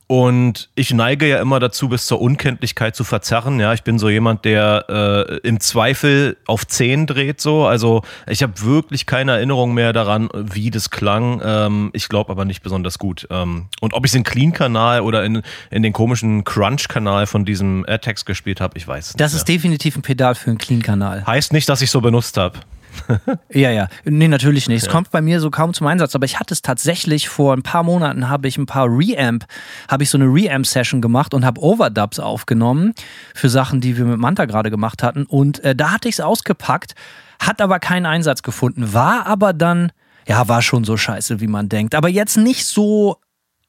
[0.06, 3.58] und ich neige ja immer dazu, bis zur Unkenntlichkeit zu verzerren.
[3.58, 7.64] Ja, ich bin so jemand, der äh, im Zweifel auf 10 dreht so.
[7.64, 11.40] Also ich habe wirklich keine Erinnerung mehr daran, wie das klang.
[11.42, 13.26] Ähm, ich glaube aber nicht besonders gut.
[13.30, 17.86] Ähm, und ob ich es in Clean-Kanal oder in, in den komischen Crunch-Kanal von diesem
[17.88, 19.20] AirTags gespielt habe, ich weiß nicht.
[19.20, 21.26] Das ist definitiv ein Pedal für einen Clean-Kanal.
[21.26, 22.58] Heißt nicht, dass ich so benutzt habe.
[23.52, 23.88] ja, ja.
[24.04, 24.82] Nee, natürlich nicht.
[24.82, 24.92] Es ja.
[24.92, 27.82] kommt bei mir so kaum zum Einsatz, aber ich hatte es tatsächlich vor ein paar
[27.82, 29.44] Monaten habe ich ein paar Reamp,
[29.88, 32.94] habe ich so eine Reamp-Session gemacht und habe Overdubs aufgenommen
[33.34, 35.24] für Sachen, die wir mit Manta gerade gemacht hatten.
[35.24, 36.94] Und äh, da hatte ich es ausgepackt,
[37.38, 39.92] hat aber keinen Einsatz gefunden, war aber dann
[40.26, 41.94] ja, war schon so scheiße, wie man denkt.
[41.94, 43.18] Aber jetzt nicht so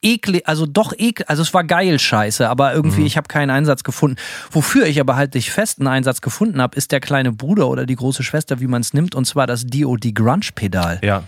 [0.05, 3.07] eklig, also doch eklig, also es war geil scheiße, aber irgendwie mhm.
[3.07, 4.17] ich habe keinen Einsatz gefunden.
[4.51, 7.95] Wofür ich aber halt dich festen Einsatz gefunden habe, ist der kleine Bruder oder die
[7.95, 10.99] große Schwester, wie man es nimmt, und zwar das DOD Grunge Pedal.
[11.03, 11.23] Ja.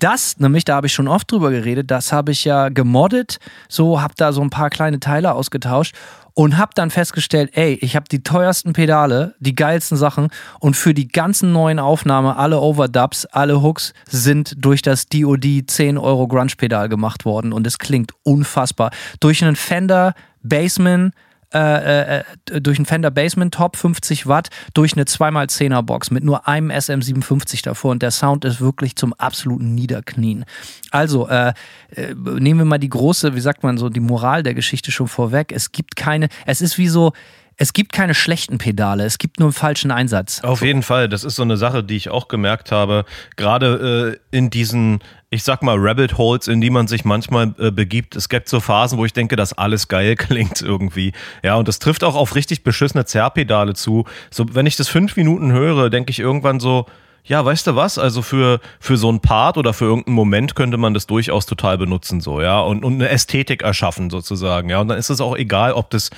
[0.00, 4.00] Das, nämlich, da habe ich schon oft drüber geredet, das habe ich ja gemoddet, so
[4.00, 5.94] habe da so ein paar kleine Teile ausgetauscht
[6.40, 10.94] und habe dann festgestellt, ey, ich habe die teuersten Pedale, die geilsten Sachen und für
[10.94, 16.52] die ganzen neuen Aufnahmen, alle Overdubs, alle Hooks sind durch das DOD 10 Euro Grunge
[16.56, 18.90] Pedal gemacht worden und es klingt unfassbar.
[19.20, 21.12] Durch einen Fender Bassman
[21.52, 22.24] äh, äh,
[22.60, 27.64] durch einen Fender Basement Top 50 Watt durch eine 2x10er Box mit nur einem SM57
[27.64, 30.44] davor und der Sound ist wirklich zum absoluten Niederknien.
[30.90, 31.52] Also äh,
[31.94, 35.08] äh, nehmen wir mal die große, wie sagt man so, die Moral der Geschichte schon
[35.08, 35.52] vorweg.
[35.52, 37.12] Es gibt keine, es ist wie so,
[37.56, 40.42] es gibt keine schlechten Pedale, es gibt nur einen falschen Einsatz.
[40.42, 43.04] Auf jeden Fall, das ist so eine Sache, die ich auch gemerkt habe,
[43.36, 45.00] gerade äh, in diesen,
[45.32, 48.16] ich sag mal, Rabbit Holes, in die man sich manchmal äh, begibt.
[48.16, 51.12] Es gibt so Phasen, wo ich denke, dass alles geil klingt irgendwie.
[51.44, 54.04] Ja, und das trifft auch auf richtig beschissene Zerrpedale zu.
[54.30, 56.86] So, wenn ich das fünf Minuten höre, denke ich irgendwann so,
[57.22, 57.96] ja, weißt du was?
[57.96, 61.78] Also für, für so ein Part oder für irgendeinen Moment könnte man das durchaus total
[61.78, 64.80] benutzen, so, ja, und, und eine Ästhetik erschaffen, sozusagen, ja.
[64.80, 66.10] Und dann ist es auch egal, ob das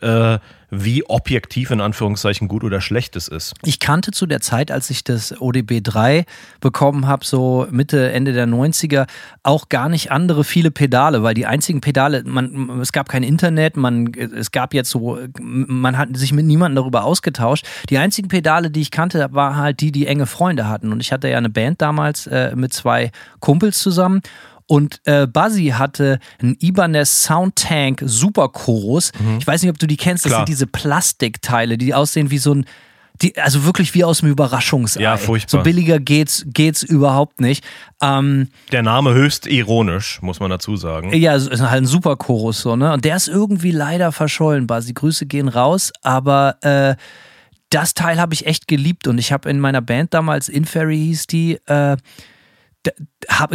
[0.00, 0.38] äh,
[0.70, 3.54] wie objektiv in Anführungszeichen gut oder schlecht es ist.
[3.64, 6.24] Ich kannte zu der Zeit, als ich das ODB 3
[6.60, 9.06] bekommen habe, so Mitte, Ende der 90er,
[9.42, 13.76] auch gar nicht andere viele Pedale, weil die einzigen Pedale, man, es gab kein Internet,
[13.76, 17.66] man, es gab jetzt so, man hat sich mit niemandem darüber ausgetauscht.
[17.88, 20.92] Die einzigen Pedale, die ich kannte, waren halt die, die enge Freunde hatten.
[20.92, 24.20] Und ich hatte ja eine Band damals äh, mit zwei Kumpels zusammen
[24.68, 29.12] und äh, Buzzy hatte einen Ibanez Soundtank Super Chorus.
[29.18, 29.38] Mhm.
[29.40, 30.24] Ich weiß nicht, ob du die kennst.
[30.24, 30.40] Das Klar.
[30.40, 32.66] sind diese Plastikteile, die aussehen wie so ein
[33.22, 35.00] die, also wirklich wie aus dem Überraschungsei.
[35.00, 35.58] Ja, furchtbar.
[35.58, 37.64] So billiger geht's, geht's überhaupt nicht.
[38.00, 41.12] Ähm, der Name höchst ironisch, muss man dazu sagen.
[41.12, 42.92] Ja, ist halt ein super Chorus, so, ne?
[42.92, 44.92] Und der ist irgendwie leider verschollen, Basi.
[44.92, 46.94] Grüße gehen raus, aber äh,
[47.70, 51.26] das Teil habe ich echt geliebt und ich habe in meiner Band damals, Inferry hieß
[51.26, 51.96] die, äh,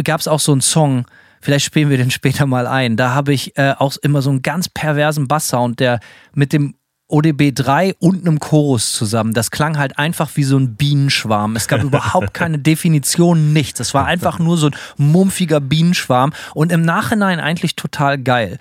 [0.04, 1.06] gab es auch so einen Song,
[1.40, 2.96] vielleicht spielen wir den später mal ein.
[2.96, 6.00] Da habe ich äh, auch immer so einen ganz perversen Basssound, der
[6.34, 6.74] mit dem
[7.08, 9.34] ODB 3 und einem Chorus zusammen.
[9.34, 11.54] Das klang halt einfach wie so ein Bienenschwarm.
[11.54, 13.78] Es gab überhaupt keine Definition, nichts.
[13.80, 18.58] Es war einfach nur so ein mumpfiger Bienenschwarm und im Nachhinein eigentlich total geil.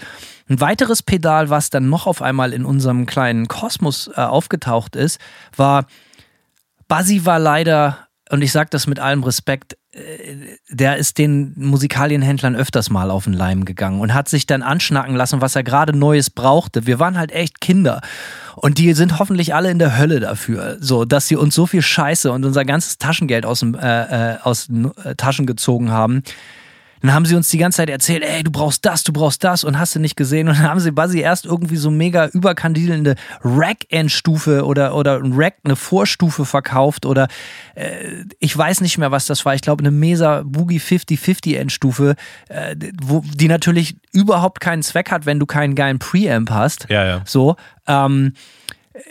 [0.49, 5.19] Ein weiteres Pedal, was dann noch auf einmal in unserem kleinen Kosmos äh, aufgetaucht ist,
[5.55, 5.86] war,
[6.89, 9.77] Buzzy war leider, und ich sage das mit allem Respekt,
[10.69, 15.15] der ist den Musikalienhändlern öfters mal auf den Leim gegangen und hat sich dann anschnacken
[15.15, 16.88] lassen, was er gerade Neues brauchte.
[16.88, 18.01] Wir waren halt echt Kinder.
[18.56, 21.82] Und die sind hoffentlich alle in der Hölle dafür, so dass sie uns so viel
[21.82, 26.23] Scheiße und unser ganzes Taschengeld aus, dem, äh, äh aus den äh, Taschen gezogen haben
[27.03, 29.65] dann haben sie uns die ganze Zeit erzählt, ey, du brauchst das, du brauchst das
[29.65, 30.47] und hast du nicht gesehen.
[30.47, 35.55] Und dann haben sie Buzzy erst irgendwie so mega überkandidelnde Rack-Endstufe oder, oder ein Rack,
[35.65, 37.27] eine Vorstufe verkauft oder
[37.75, 39.53] äh, ich weiß nicht mehr, was das war.
[39.53, 42.15] Ich glaube, eine Mesa Boogie 5050 Endstufe,
[42.47, 46.87] äh, wo, die natürlich überhaupt keinen Zweck hat, wenn du keinen geilen Preamp hast.
[46.89, 47.21] Ja, ja.
[47.25, 47.57] So.
[47.85, 48.33] Ähm,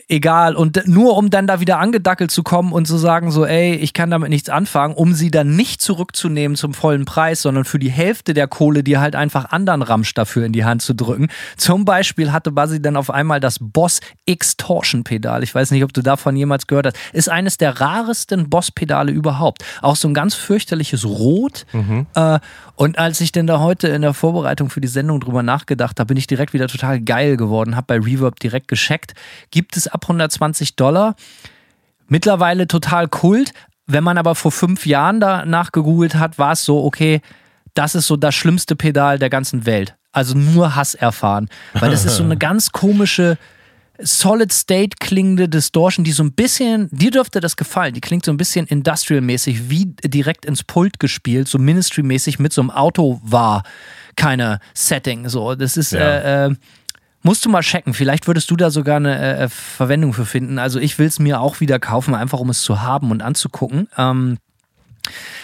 [0.09, 0.55] egal.
[0.55, 3.93] Und nur um dann da wieder angedackelt zu kommen und zu sagen, so, ey, ich
[3.93, 7.91] kann damit nichts anfangen, um sie dann nicht zurückzunehmen zum vollen Preis, sondern für die
[7.91, 11.29] Hälfte der Kohle dir halt einfach anderen Ramsch dafür in die Hand zu drücken.
[11.57, 15.43] Zum Beispiel hatte Buzzy dann auf einmal das Boss X-Torsion Pedal.
[15.43, 16.97] Ich weiß nicht, ob du davon jemals gehört hast.
[17.13, 19.65] Ist eines der raresten Boss-Pedale überhaupt.
[19.81, 21.67] Auch so ein ganz fürchterliches Rot.
[21.73, 22.07] Mhm.
[22.15, 22.39] Äh,
[22.83, 26.09] und als ich denn da heute in der Vorbereitung für die Sendung drüber nachgedacht habe,
[26.09, 29.15] bin ich direkt wieder total geil geworden, habe bei Reverb direkt gescheckt.
[29.51, 31.15] Gibt es ab 120 Dollar
[32.13, 33.55] Mittlerweile total Kult.
[33.87, 37.23] Wenn man aber vor fünf Jahren danach gegoogelt hat, war es so, okay,
[37.73, 39.97] das ist so das schlimmste Pedal der ganzen Welt.
[40.13, 41.49] Also nur Hass erfahren.
[41.73, 43.39] Weil das ist so eine ganz komische,
[44.05, 48.33] Solid State klingende Distortion, die so ein bisschen, dir dürfte das gefallen, die klingt so
[48.33, 53.63] ein bisschen industrial-mäßig, wie direkt ins Pult gespielt, so Ministry-mäßig mit so einem Auto war
[54.17, 55.29] keine Setting.
[55.29, 56.01] So, das ist, Ja.
[56.01, 56.55] äh, äh,
[57.23, 57.95] musst du mal checken.
[57.95, 60.59] Vielleicht würdest du da sogar eine äh, Verwendung für finden.
[60.59, 63.89] Also ich will es mir auch wieder kaufen, einfach um es zu haben und anzugucken.
[63.97, 64.39] Ähm,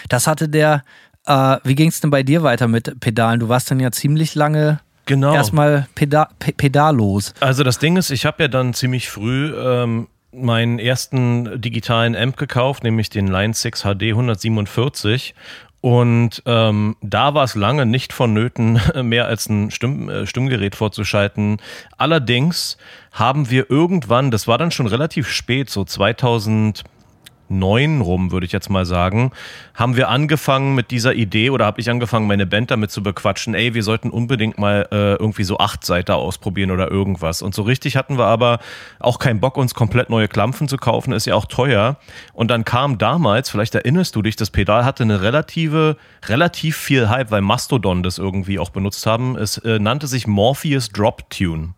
[0.09, 0.83] das hatte der,
[1.25, 3.39] äh, wie ging es denn bei dir weiter mit Pedalen?
[3.39, 5.33] Du warst dann ja ziemlich lange Genau.
[5.33, 7.33] erstmal Peda Pe pedallos.
[7.39, 12.37] Also das Ding ist, ich habe ja dann ziemlich früh ähm, meinen ersten digitalen Amp
[12.37, 15.33] gekauft, nämlich den Line 6 HD 147.
[15.81, 21.57] Und ähm, da war es lange nicht vonnöten, mehr als ein Stimm, äh, Stimmgerät vorzuschalten.
[21.97, 22.77] Allerdings
[23.11, 26.83] haben wir irgendwann, das war dann schon relativ spät, so 2000
[27.49, 29.31] neun rum, würde ich jetzt mal sagen,
[29.73, 33.53] haben wir angefangen mit dieser Idee oder habe ich angefangen, meine Band damit zu bequatschen,
[33.53, 37.41] ey, wir sollten unbedingt mal äh, irgendwie so acht Seiter ausprobieren oder irgendwas.
[37.41, 38.59] Und so richtig hatten wir aber
[38.99, 41.97] auch keinen Bock, uns komplett neue Klampfen zu kaufen, ist ja auch teuer.
[42.33, 47.09] Und dann kam damals, vielleicht erinnerst du dich, das Pedal hatte eine relative, relativ viel
[47.09, 49.35] Hype, weil Mastodon das irgendwie auch benutzt haben.
[49.35, 51.73] Es äh, nannte sich Morpheus Drop Tune.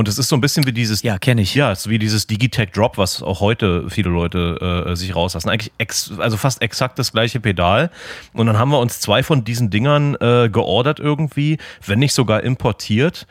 [0.00, 1.54] Und es ist so ein bisschen wie dieses Ja, kenne ich.
[1.54, 5.50] ja, es ist wie dieses Digitech Drop, was auch heute viele Leute äh, sich rauslassen.
[5.50, 7.90] Eigentlich ex, also fast exakt das gleiche Pedal.
[8.32, 12.42] Und dann haben wir uns zwei von diesen Dingern äh, geordert irgendwie, wenn nicht sogar
[12.44, 13.26] importiert,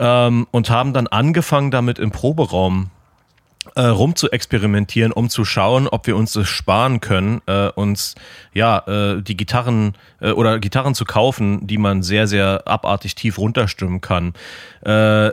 [0.00, 2.90] ähm, und haben dann angefangen damit im Proberaum
[3.76, 8.16] äh, rum zu experimentieren, um zu schauen, ob wir uns das sparen können, äh, uns
[8.52, 13.38] ja äh, die Gitarren äh, oder Gitarren zu kaufen, die man sehr, sehr abartig tief
[13.38, 14.32] runterstimmen kann.
[14.84, 15.30] Äh,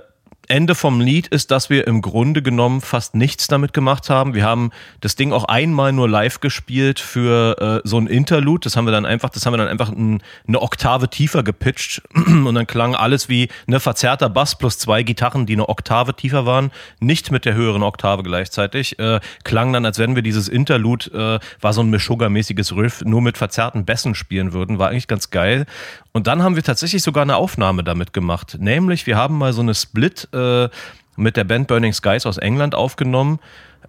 [0.48, 4.34] Ende vom Lied ist, dass wir im Grunde genommen fast nichts damit gemacht haben.
[4.34, 8.62] Wir haben das Ding auch einmal nur live gespielt für äh, so ein Interlude.
[8.66, 12.02] Das haben wir dann einfach, das haben wir dann einfach ein, eine Oktave tiefer gepitcht
[12.16, 16.46] und dann klang alles wie eine verzerrter Bass plus zwei Gitarren, die eine Oktave tiefer
[16.46, 19.00] waren, nicht mit der höheren Oktave gleichzeitig.
[19.00, 23.22] Äh, klang dann, als wenn wir dieses Interlude, äh, war so ein Meshuggah-mäßiges Riff, nur
[23.22, 24.80] mit verzerrten Bässen spielen würden.
[24.80, 25.66] War eigentlich ganz geil.
[26.16, 28.56] Und dann haben wir tatsächlich sogar eine Aufnahme damit gemacht.
[28.58, 30.70] Nämlich, wir haben mal so eine Split äh,
[31.18, 33.40] mit der Band Burning Skies aus England aufgenommen.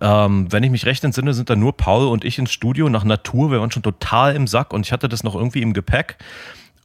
[0.01, 3.05] Ähm, wenn ich mich recht entsinne, sind da nur Paul und ich ins Studio nach
[3.05, 3.53] Natur.
[3.53, 6.17] Wir waren schon total im Sack und ich hatte das noch irgendwie im Gepäck.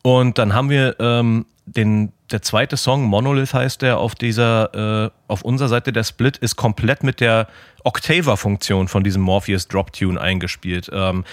[0.04, 5.10] Und dann haben wir ähm, den, der zweite Song, Monolith heißt der, auf dieser, äh,
[5.27, 7.47] auf unserer Seite der Split, ist komplett mit der
[7.84, 10.89] Octaver-Funktion von diesem Morpheus Drop Tune eingespielt.
[10.94, 11.24] Ähm,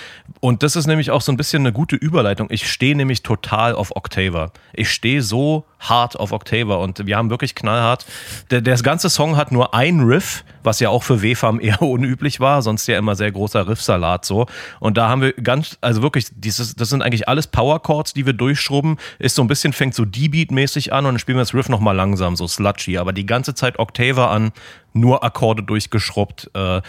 [0.40, 2.48] und das ist nämlich auch so ein bisschen eine gute Überleitung.
[2.50, 4.52] Ich stehe nämlich total auf Octaver.
[4.72, 8.04] Ich stehe so hart auf Octaver und wir haben wirklich knallhart.
[8.50, 12.40] Der, der ganze Song hat nur ein Riff, was ja auch für WFAM eher unüblich
[12.40, 14.46] war, sonst ja immer sehr großer Riffsalat so.
[14.80, 18.26] Und da haben wir ganz, also wirklich, dieses, das sind eigentlich alles Power Chords, die
[18.26, 18.98] wir durchschrubben.
[19.18, 21.94] Ist so ein bisschen, fängt so D-Beat-mäßig an und dann spielen wir das Riff nochmal
[21.94, 22.98] langsam, so sludgy.
[22.98, 24.52] Aber die ganze Zeit Octaver an,
[25.00, 26.50] nur Akkorde durchgeschrubbt.
[26.54, 26.82] Äh,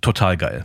[0.00, 0.64] total geil.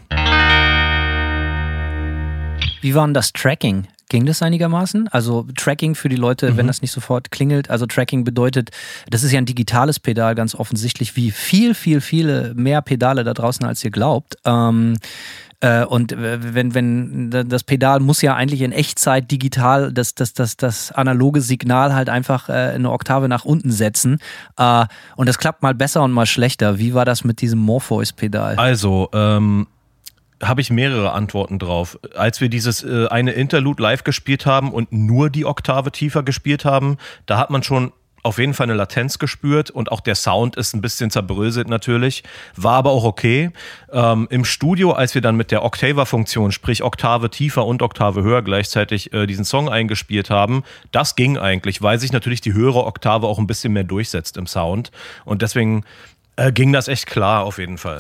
[2.82, 3.88] Wie war denn das Tracking?
[4.10, 5.08] Ging das einigermaßen?
[5.10, 7.70] Also Tracking für die Leute, wenn das nicht sofort klingelt.
[7.70, 8.72] Also Tracking bedeutet,
[9.08, 13.36] das ist ja ein digitales Pedal, ganz offensichtlich, wie viel, viel, viele mehr Pedale da
[13.36, 14.36] draußen, als ihr glaubt.
[14.46, 15.49] Ähm, äh,
[15.84, 20.56] und äh, wenn, wenn das Pedal muss ja eigentlich in Echtzeit digital das, das, das,
[20.56, 24.20] das analoge Signal halt einfach äh, eine Oktave nach unten setzen.
[24.58, 24.86] Äh,
[25.18, 26.80] und das klappt mal besser und mal schlechter.
[26.80, 28.56] Wie war das mit diesem Morpheus-Pedal?
[28.56, 29.68] Also, ähm,
[30.42, 32.00] habe ich mehrere Antworten drauf.
[32.16, 36.64] Als wir dieses äh, eine Interlude live gespielt haben und nur die Oktave tiefer gespielt
[36.64, 37.92] haben, da hat man schon
[38.24, 42.24] auf jeden Fall eine Latenz gespürt und auch der Sound ist ein bisschen zerbröselt natürlich,
[42.56, 43.52] war aber auch okay.
[43.92, 48.42] Ähm, Im Studio, als wir dann mit der Octaver-Funktion, sprich Oktave tiefer und Oktave höher
[48.42, 53.28] gleichzeitig äh, diesen Song eingespielt haben, das ging eigentlich, weil sich natürlich die höhere Oktave
[53.28, 54.92] auch ein bisschen mehr durchsetzt im Sound
[55.26, 55.84] und deswegen
[56.36, 57.98] äh, ging das echt klar auf jeden Fall.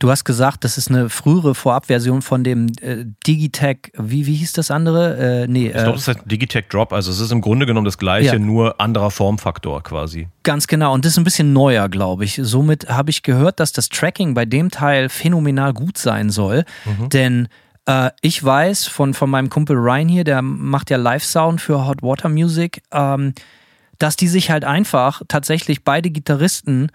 [0.00, 4.52] Du hast gesagt, das ist eine frühere Vorabversion von dem äh, Digitech, wie, wie hieß
[4.52, 5.42] das andere?
[5.42, 7.98] Äh, nee, Ich glaube, das ist Digitech Drop, also es ist im Grunde genommen das
[7.98, 8.38] gleiche, Ja.
[8.38, 10.28] nur anderer Formfaktor quasi.
[10.44, 10.94] Ganz genau.
[10.94, 12.38] Und das ist ein bisschen neuer, glaube ich.
[12.40, 16.64] Somit habe ich gehört, dass das Tracking bei dem Teil phänomenal gut sein soll.
[17.12, 17.48] Denn
[17.86, 22.02] äh, ich weiß von, von meinem Kumpel Ryan hier, der macht ja Live-Sound für Hot
[22.02, 23.34] Water Music, ähm,
[23.98, 26.88] dass die sich halt einfach tatsächlich beide Gitarristen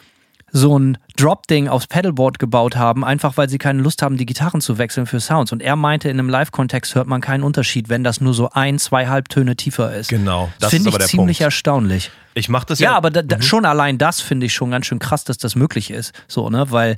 [0.55, 4.61] so ein Drop-Ding aufs Pedalboard gebaut haben, einfach weil sie keine Lust haben, die Gitarren
[4.61, 5.51] zu wechseln für Sounds.
[5.51, 8.77] Und er meinte, in einem Live-Kontext hört man keinen Unterschied, wenn das nur so ein,
[8.77, 10.09] zwei Halbtöne tiefer ist.
[10.09, 11.45] Genau, das Finde ich aber der ziemlich Punkt.
[11.45, 12.11] erstaunlich.
[12.35, 12.91] Ich mache das ja.
[12.91, 15.55] Ja, aber da, da, schon allein das finde ich schon ganz schön krass, dass das
[15.55, 16.13] möglich ist.
[16.27, 16.67] So, ne?
[16.69, 16.97] Weil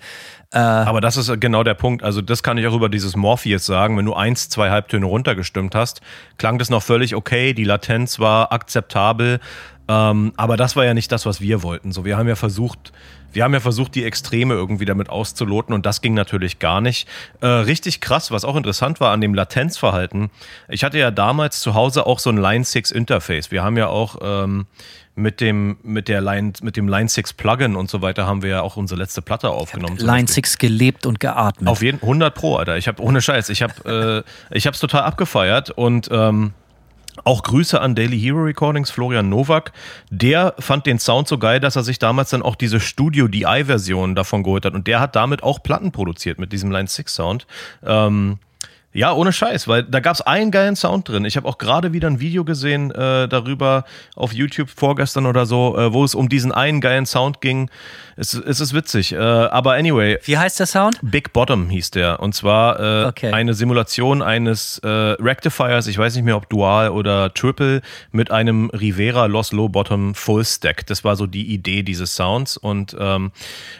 [0.52, 2.04] Aber das ist genau der Punkt.
[2.04, 3.98] Also, das kann ich auch über dieses Morpheus sagen.
[3.98, 6.02] Wenn du eins, zwei Halbtöne runtergestimmt hast,
[6.38, 7.54] klang das noch völlig okay.
[7.54, 9.42] Die Latenz war akzeptabel.
[9.88, 11.92] Ähm, aber das war ja nicht das, was wir wollten.
[11.92, 12.92] So, wir haben ja versucht,
[13.34, 17.08] wir haben ja versucht, die Extreme irgendwie damit auszuloten und das ging natürlich gar nicht.
[17.42, 20.30] Äh, richtig krass, was auch interessant war an dem Latenzverhalten.
[20.70, 23.52] Ich hatte ja damals zu Hause auch so ein Line 6 Interface.
[23.52, 24.66] Wir haben ja auch ähm,
[25.16, 28.50] mit dem, mit der Line, mit dem Line 6 Plugin und so weiter haben wir
[28.50, 29.98] ja auch unsere letzte Platte aufgenommen.
[29.98, 30.28] Line Beispiel.
[30.28, 31.70] 6 gelebt und geatmet.
[31.70, 32.78] Auf jeden 100 Pro, Alter.
[32.78, 36.54] Ich habe ohne Scheiß, ich habe äh, ich hab's total abgefeiert und ähm,
[37.24, 39.72] auch Grüße an Daily Hero Recordings, Florian Nowak.
[40.10, 44.16] Der fand den Sound so geil, dass er sich damals dann auch diese Studio DI-Version
[44.16, 44.74] davon geholt hat.
[44.74, 47.48] Und der hat damit auch Platten produziert mit diesem Line 6 Sound.
[47.86, 48.40] Ähm,
[48.96, 51.26] ja, ohne Scheiß, weil da gab's einen geilen Sound drin.
[51.26, 53.84] Ich habe auch gerade wieder ein Video gesehen äh, darüber
[54.16, 57.70] auf YouTube vorgestern oder so, äh, wo es um diesen einen geilen Sound ging.
[58.16, 59.12] Es, es ist witzig.
[59.12, 60.98] Äh, aber anyway, Wie heißt der Sound?
[61.02, 62.22] Big Bottom hieß der.
[62.22, 63.34] Und zwar äh, Okay.
[63.34, 67.82] eine Simulation eines äh, Rectifiers, ich weiß nicht mehr ob Dual oder Triple,
[68.12, 70.86] mit einem Rivera Loss Low Bottom Full Stack.
[70.88, 73.34] Das war so die Idee dieses Sounds und ähm,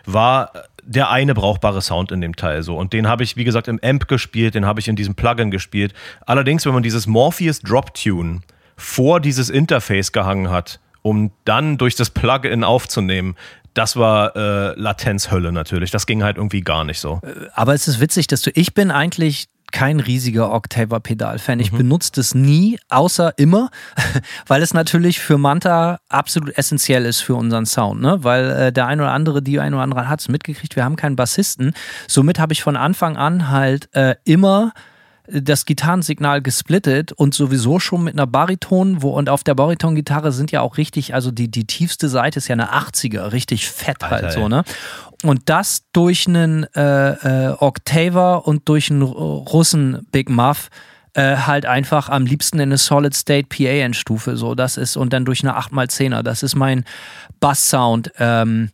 [0.06, 0.52] war
[0.86, 2.78] der eine brauchbare Sound in dem Teil so.
[2.78, 5.52] Und den habe ich, wie gesagt, im Amp gespielt, den habe ich in diesem Plugin
[5.52, 5.94] gespielt.
[6.26, 8.42] Allerdings, wenn man dieses Morpheus Drop Tune
[8.78, 13.36] vor dieses Interface gehangen hat, um dann durch das Plugin aufzunehmen,
[13.74, 15.92] das war äh, Latenzhölle natürlich.
[15.92, 17.20] Das ging halt irgendwie gar nicht so.
[17.54, 21.58] Aber es ist witzig, dass du, ich bin eigentlich kein riesiger Octaver-Pedal-Fan.
[21.58, 21.62] Mhm.
[21.62, 23.72] Ich benutze das nie, außer immer,
[24.48, 28.00] weil es natürlich für Manta absolut essentiell ist für unseren Sound.
[28.00, 28.20] Ne?
[28.22, 30.96] Weil äh, der ein oder andere, die ein oder andere hat es mitgekriegt, wir haben
[30.96, 31.74] keinen Bassisten.
[32.08, 34.72] Somit habe ich von Anfang an halt äh, immer
[35.28, 40.52] das Gitarrensignal gesplittet und sowieso schon mit einer Bariton, wo und auf der Baritongitarre sind
[40.52, 44.26] ja auch richtig, also die, die tiefste Seite ist ja eine 80er, richtig fett halt
[44.26, 44.50] Alter, so, ey.
[44.50, 44.64] ne?
[45.24, 50.70] Und das durch einen äh, äh, Octaver und durch einen Russen Big Muff
[51.14, 55.26] äh, halt einfach am liebsten in eine Solid State PA-Endstufe, so das ist und dann
[55.26, 56.86] durch eine 8x10er, das ist mein
[57.40, 58.12] Bass-Sound.
[58.20, 58.70] Ähm,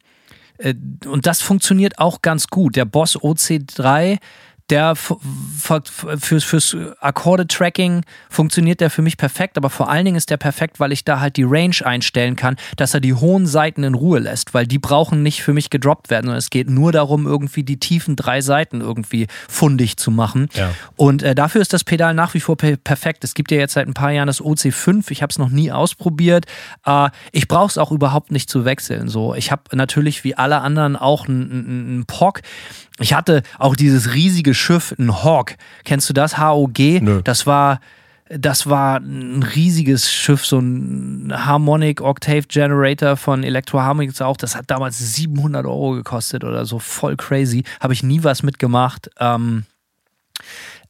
[0.57, 0.73] äh,
[1.05, 2.75] und das funktioniert auch ganz gut.
[2.75, 4.17] Der Boss OC3,
[4.71, 10.37] der fürs, fürs Akkorde-Tracking funktioniert der für mich perfekt, aber vor allen Dingen ist der
[10.37, 13.93] perfekt, weil ich da halt die Range einstellen kann, dass er die hohen Seiten in
[13.93, 17.27] Ruhe lässt, weil die brauchen nicht für mich gedroppt werden, sondern es geht nur darum,
[17.27, 20.47] irgendwie die tiefen drei Seiten irgendwie fundig zu machen.
[20.53, 20.71] Ja.
[20.95, 23.23] Und äh, dafür ist das Pedal nach wie vor per perfekt.
[23.23, 25.11] Es gibt ja jetzt seit ein paar Jahren das OC5.
[25.11, 26.45] Ich habe es noch nie ausprobiert.
[26.85, 29.09] Äh, ich brauche es auch überhaupt nicht zu wechseln.
[29.09, 32.41] So, ich habe natürlich wie alle anderen auch einen ein POC.
[33.01, 35.55] Ich hatte auch dieses riesige Schiff, ein Hawk.
[35.83, 36.37] Kennst du das?
[36.37, 36.79] HOG?
[37.01, 37.21] Nö.
[37.23, 37.79] Das war
[38.37, 44.37] das war ein riesiges Schiff, so ein Harmonic Octave Generator von Electro Harmonics auch.
[44.37, 47.63] Das hat damals 700 Euro gekostet oder so, voll crazy.
[47.81, 49.09] Habe ich nie was mitgemacht.
[49.19, 49.65] Ähm,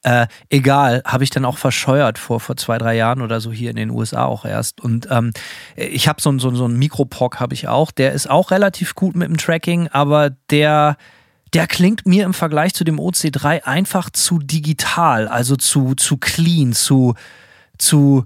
[0.04, 3.69] äh, egal, habe ich dann auch verscheuert vor, vor zwei, drei Jahren oder so hier
[3.69, 4.82] in den USA auch erst.
[4.82, 5.32] Und ähm,
[5.76, 7.91] ich habe so, so, so einen Mikropock habe ich auch.
[7.91, 10.97] Der ist auch relativ gut mit dem Tracking, aber der,
[11.53, 16.73] der klingt mir im Vergleich zu dem OC3 einfach zu digital, also zu, zu clean,
[16.73, 17.15] zu,
[17.77, 18.25] zu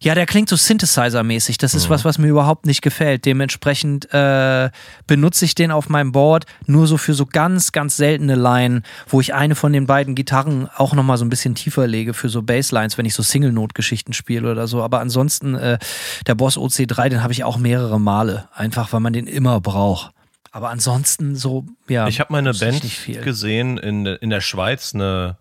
[0.00, 1.58] ja, der klingt so Synthesizer-mäßig.
[1.58, 3.24] Das ist was, was mir überhaupt nicht gefällt.
[3.24, 4.70] Dementsprechend äh,
[5.06, 9.20] benutze ich den auf meinem Board nur so für so ganz, ganz seltene Line, wo
[9.20, 12.42] ich eine von den beiden Gitarren auch nochmal so ein bisschen tiefer lege für so
[12.42, 14.82] Basslines, wenn ich so Single-Note-Geschichten spiele oder so.
[14.82, 15.78] Aber ansonsten, äh,
[16.26, 18.48] der Boss OC3, den habe ich auch mehrere Male.
[18.54, 20.12] Einfach, weil man den immer braucht.
[20.56, 22.08] Aber ansonsten so, ja.
[22.08, 22.82] Ich habe mal eine Band
[23.22, 25.36] gesehen in, in der Schweiz, eine,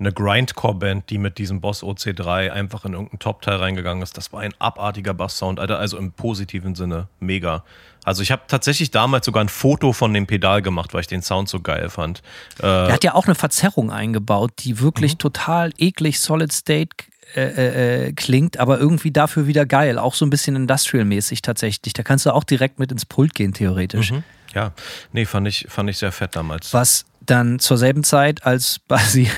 [0.00, 4.16] eine Grindcore-Band, die mit diesem Boss OC3 einfach in irgendeinen Top-Teil reingegangen ist.
[4.16, 7.06] Das war ein abartiger Bass-Sound, Alter, also im positiven Sinne.
[7.20, 7.62] Mega.
[8.02, 11.22] Also ich habe tatsächlich damals sogar ein Foto von dem Pedal gemacht, weil ich den
[11.22, 12.18] Sound so geil fand.
[12.58, 15.18] Äh, Der hat ja auch eine Verzerrung eingebaut, die wirklich Mhm.
[15.18, 16.96] total eklig Solid State
[17.36, 20.00] äh, äh, äh, klingt, aber irgendwie dafür wieder geil.
[20.00, 21.92] Auch so ein bisschen industrial-mäßig tatsächlich.
[21.92, 24.10] Da kannst du auch direkt mit ins Pult gehen, theoretisch.
[24.10, 24.24] mhm.
[24.58, 24.72] Ja,
[25.12, 26.74] nee, fand ich, fand ich sehr fett damals.
[26.74, 29.30] Was dann zur selben Zeit, als Basi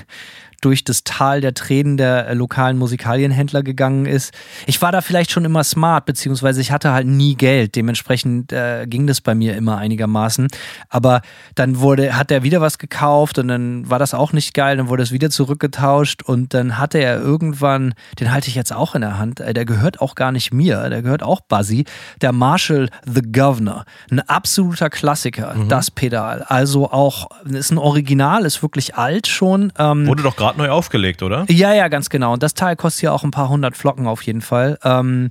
[0.61, 4.35] durch das Tal der Tränen der äh, lokalen Musikalienhändler gegangen ist.
[4.67, 7.77] Ich war da vielleicht schon immer smart, beziehungsweise ich hatte halt nie Geld.
[7.77, 10.49] Dementsprechend äh, ging das bei mir immer einigermaßen.
[10.89, 11.23] Aber
[11.55, 14.89] dann wurde, hat er wieder was gekauft und dann war das auch nicht geil, dann
[14.89, 19.01] wurde es wieder zurückgetauscht und dann hatte er irgendwann, den halte ich jetzt auch in
[19.01, 21.85] der Hand, äh, der gehört auch gar nicht mir, der gehört auch Buzzy,
[22.21, 23.85] der Marshall The Governor.
[24.11, 25.69] Ein absoluter Klassiker, mhm.
[25.69, 26.43] das Pedal.
[26.43, 29.73] Also auch, ist ein Original, ist wirklich alt schon.
[29.79, 31.45] Ähm, wurde doch gerade neu aufgelegt, oder?
[31.49, 32.33] Ja, ja, ganz genau.
[32.33, 34.79] Und das Teil kostet ja auch ein paar hundert Flocken auf jeden Fall.
[34.85, 35.31] Ähm,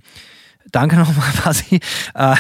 [0.72, 1.80] Danke nochmal, Basi.
[2.14, 2.36] Äh,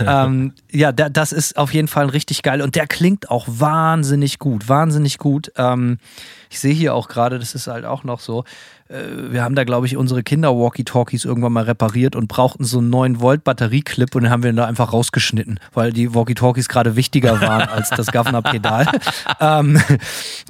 [0.06, 4.38] ähm, ja, da, das ist auf jeden Fall richtig geil und der klingt auch wahnsinnig
[4.38, 5.52] gut, wahnsinnig gut.
[5.56, 5.98] Ähm,
[6.50, 8.44] ich sehe hier auch gerade, das ist halt auch noch so,
[9.30, 14.14] wir haben da, glaube ich, unsere Kinder-Walkie-Talkies irgendwann mal repariert und brauchten so einen 9-Volt-Batterieclip
[14.14, 18.12] und den haben wir da einfach rausgeschnitten, weil die Walkie-Talkies gerade wichtiger waren als das
[18.12, 18.86] Governor-Pedal.
[19.40, 19.80] ähm,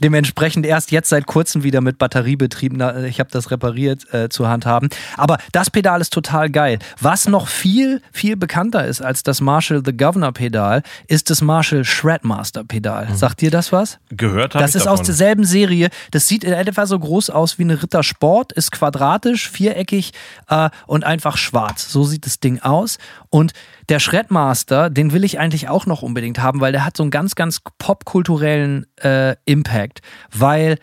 [0.02, 4.66] dementsprechend erst jetzt seit kurzem wieder mit Batteriebetrieben, ich habe das repariert, äh, zur Hand
[4.66, 4.88] haben.
[5.16, 6.80] Aber das Pedal ist total geil.
[7.00, 13.10] Was noch viel, viel bekannter ist als das Marshall The Governor-Pedal, ist das Marshall Shredmaster-Pedal.
[13.10, 13.14] Mhm.
[13.14, 13.98] Sagt dir das was?
[14.10, 14.98] Gehört habe Das ist davon.
[14.98, 15.90] aus derselben Serie.
[16.10, 20.12] Das sieht in etwa so groß aus wie eine Rittersport Board ist quadratisch, viereckig
[20.48, 21.92] äh, und einfach schwarz.
[21.92, 22.96] So sieht das Ding aus.
[23.28, 23.52] Und
[23.90, 27.10] der Shredmaster, den will ich eigentlich auch noch unbedingt haben, weil der hat so einen
[27.10, 30.00] ganz, ganz popkulturellen äh, Impact.
[30.34, 30.78] Weil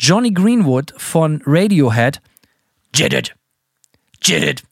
[0.00, 2.22] Johnny Greenwood von Radiohead,
[4.22, 4.62] Jit it.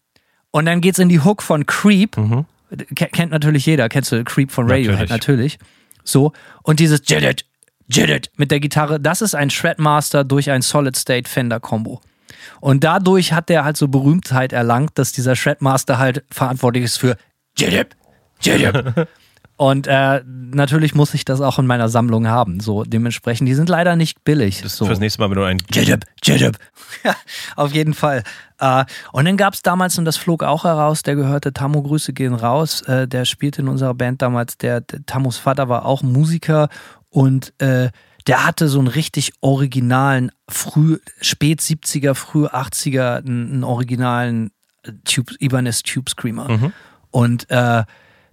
[0.53, 2.16] Und dann geht's in die Hook von Creep.
[2.16, 2.47] Mhm.
[2.95, 3.91] Kennt natürlich jeder.
[3.91, 5.11] Kennst du Creep von Radiohead?
[5.11, 5.59] Natürlich.
[5.59, 5.59] natürlich.
[6.03, 6.33] So.
[6.62, 7.45] Und dieses Jit
[8.09, 12.01] it mit der Gitarre, das ist ein Shredmaster durch ein Solid State Fender Combo.
[12.61, 17.16] Und dadurch hat der halt so Berühmtheit erlangt, dass dieser Shredmaster halt verantwortlich ist für
[17.57, 17.95] Jidip,
[18.40, 19.09] Jidip.
[19.62, 22.59] Und äh, natürlich muss ich das auch in meiner Sammlung haben.
[22.59, 24.61] So dementsprechend, die sind leider nicht billig.
[24.62, 24.86] Das so.
[24.86, 26.57] fürs nächste Mal, wenn du ein Jidip, Jidip.
[27.05, 27.14] Ja,
[27.57, 28.24] auf jeden Fall.
[28.59, 32.12] Äh, und dann gab es damals, und das flog auch heraus, der gehörte Tammo, Grüße
[32.12, 32.82] gehen raus.
[32.82, 34.59] Äh, der spielte in unserer Band damals.
[34.59, 36.68] Der, der Tammos Vater war auch Musiker
[37.11, 37.90] und äh,
[38.27, 44.51] der hatte so einen richtig originalen, früh, spät 70er, früh 80er, einen, originalen
[44.83, 46.49] äh, Tube, Ibanez Tube Screamer.
[46.49, 46.73] Mhm.
[47.11, 47.85] Und äh,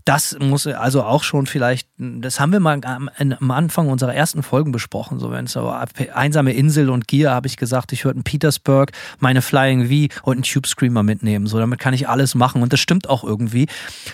[0.06, 4.42] das muss also auch schon vielleicht, das haben wir mal am, am Anfang unserer ersten
[4.42, 8.18] Folgen besprochen, so wenn es so einsame Insel und Gier, habe ich gesagt, ich würde
[8.18, 11.46] einen Petersburg, meine Flying V und einen Tube Screamer mitnehmen.
[11.46, 12.64] So, damit kann ich alles machen.
[12.64, 13.68] Und das stimmt auch irgendwie.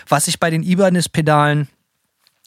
[0.06, 1.68] Was ich bei den Ibanez-Pedalen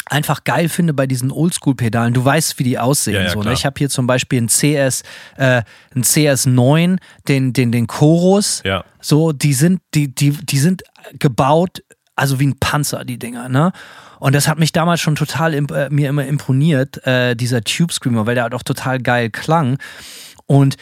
[0.09, 2.13] einfach geil finde bei diesen Oldschool-Pedalen.
[2.13, 3.15] Du weißt, wie die aussehen.
[3.15, 3.53] Ja, ja, so, ne?
[3.53, 5.03] Ich habe hier zum Beispiel einen CS,
[5.37, 5.61] äh,
[5.93, 6.97] einen CS9,
[7.27, 8.61] den, den, den Chorus.
[8.65, 8.83] Ja.
[8.99, 10.83] So, die sind, die, die, die sind
[11.17, 11.83] gebaut,
[12.15, 13.71] also wie ein Panzer, die Dinger, ne?
[14.19, 18.25] Und das hat mich damals schon total äh, mir immer imponiert, äh, dieser Tube Screamer,
[18.25, 19.77] weil der halt auch total geil klang.
[20.45, 20.75] Und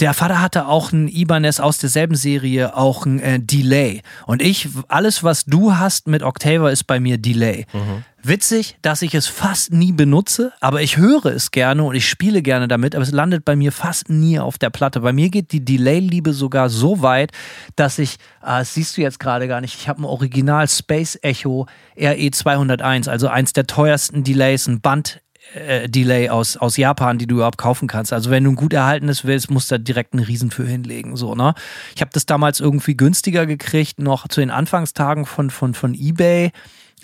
[0.00, 4.02] der Vater hatte auch ein Ibanez aus derselben Serie, auch ein äh, Delay.
[4.26, 7.66] Und ich, alles, was du hast mit Octava, ist bei mir Delay.
[7.72, 8.04] Mhm.
[8.26, 12.40] Witzig, dass ich es fast nie benutze, aber ich höre es gerne und ich spiele
[12.40, 15.00] gerne damit, aber es landet bei mir fast nie auf der Platte.
[15.00, 17.32] Bei mir geht die Delay-Liebe sogar so weit,
[17.76, 21.18] dass ich, äh, das siehst du jetzt gerade gar nicht, ich habe ein Original Space
[21.20, 21.66] Echo
[21.98, 25.20] RE201, also eins der teuersten Delays, ein Band
[25.54, 28.12] äh, Delay aus, aus Japan, die du überhaupt kaufen kannst.
[28.12, 31.16] Also wenn du ein gut erhaltenes willst, musst du da direkt einen Riesen für hinlegen.
[31.16, 31.54] So, ne?
[31.94, 36.50] Ich habe das damals irgendwie günstiger gekriegt, noch zu den Anfangstagen von, von, von eBay,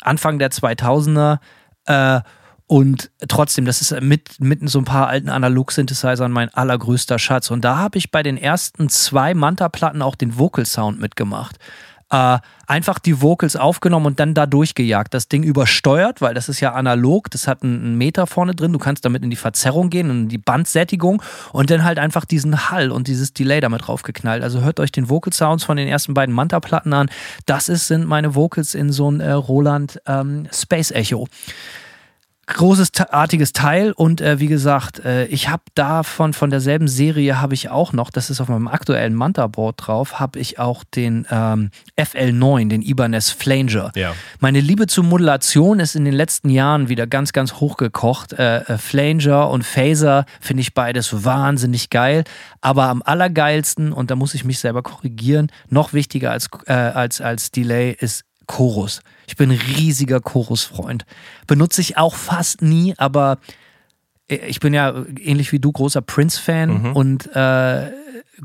[0.00, 1.38] Anfang der 2000er.
[1.86, 2.20] Äh,
[2.66, 7.50] und trotzdem, das ist mit, mit so ein paar alten Analog-Synthesizern mein allergrößter Schatz.
[7.50, 11.56] Und da habe ich bei den ersten zwei Manta-Platten auch den Vocal-Sound mitgemacht
[12.10, 15.12] äh, einfach die Vocals aufgenommen und dann da durchgejagt.
[15.14, 18.78] Das Ding übersteuert, weil das ist ja analog, das hat einen Meter vorne drin, du
[18.78, 22.90] kannst damit in die Verzerrung gehen, in die Bandsättigung und dann halt einfach diesen Hall
[22.90, 24.42] und dieses Delay damit draufgeknallt.
[24.42, 27.10] Also hört euch den Vocal Sounds von den ersten beiden Manta-Platten an.
[27.46, 31.28] Das ist, sind meine Vocals in so ein äh, Roland ähm, Space Echo
[32.54, 37.54] großes, artiges Teil und äh, wie gesagt, äh, ich habe davon, von derselben Serie habe
[37.54, 41.70] ich auch noch, das ist auf meinem aktuellen Manta-Board drauf, habe ich auch den ähm,
[41.98, 43.92] FL9, den Ibanez Flanger.
[43.94, 44.14] Ja.
[44.40, 48.32] Meine Liebe zur Modulation ist in den letzten Jahren wieder ganz, ganz hochgekocht.
[48.34, 52.24] Äh, äh Flanger und Phaser finde ich beides wahnsinnig geil,
[52.60, 57.20] aber am allergeilsten, und da muss ich mich selber korrigieren, noch wichtiger als, äh, als,
[57.20, 59.00] als Delay ist Chorus.
[59.28, 61.06] Ich bin ein riesiger Chorus-Freund.
[61.46, 63.38] Benutze ich auch fast nie, aber
[64.28, 66.96] äh, ich bin ja ähnlich wie du großer Prince-Fan mhm.
[66.96, 67.92] und äh,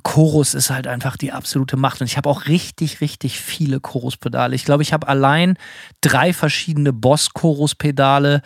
[0.03, 2.01] Chorus ist halt einfach die absolute Macht.
[2.01, 4.53] Und ich habe auch richtig, richtig viele Chorus-Pedale.
[4.53, 5.57] Ich glaube, ich habe allein
[6.01, 8.43] drei verschiedene Boss-Chorus-Pedale.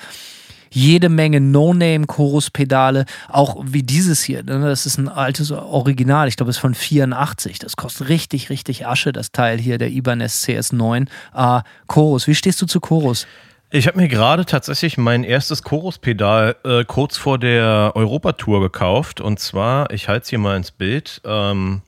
[0.71, 4.43] Jede Menge No-Name-Chorus-Pedale, auch wie dieses hier.
[4.43, 4.59] Ne?
[4.61, 7.59] Das ist ein altes Original, ich glaube, es ist von 84.
[7.59, 11.07] Das kostet richtig, richtig Asche, das Teil hier, der Ibanez CS9.
[11.35, 13.27] Äh, Chorus, wie stehst du zu Chorus?
[13.71, 19.21] Ich habe mir gerade tatsächlich mein erstes Chorus-Pedal äh, kurz vor der Europatour gekauft.
[19.21, 21.83] Und zwar, ich halte es hier mal ins Bild, ähm,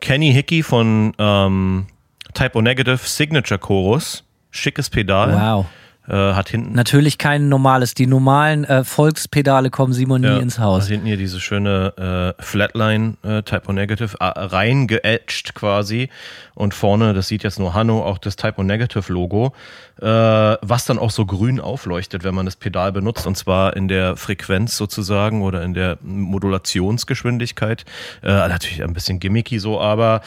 [0.00, 1.86] Kenny Hickey von ähm,
[2.34, 4.24] Typo Negative Signature Chorus.
[4.50, 5.32] Schickes Pedal.
[5.32, 5.66] Wow.
[6.08, 6.72] Äh, hat hinten.
[6.72, 7.94] Natürlich kein normales.
[7.94, 10.84] Die normalen äh, Volkspedale kommen Simon nie ins Haus.
[10.84, 16.08] Hat hinten hier diese schöne äh, Flatline äh, Typo Negative äh, reingeetcht quasi.
[16.54, 19.52] Und vorne, das sieht jetzt nur Hanno, auch das Typo Negative Logo,
[20.00, 23.26] äh, was dann auch so grün aufleuchtet, wenn man das Pedal benutzt.
[23.26, 27.84] Und zwar in der Frequenz sozusagen oder in der Modulationsgeschwindigkeit.
[28.22, 30.20] Äh, natürlich ein bisschen gimmicky so, aber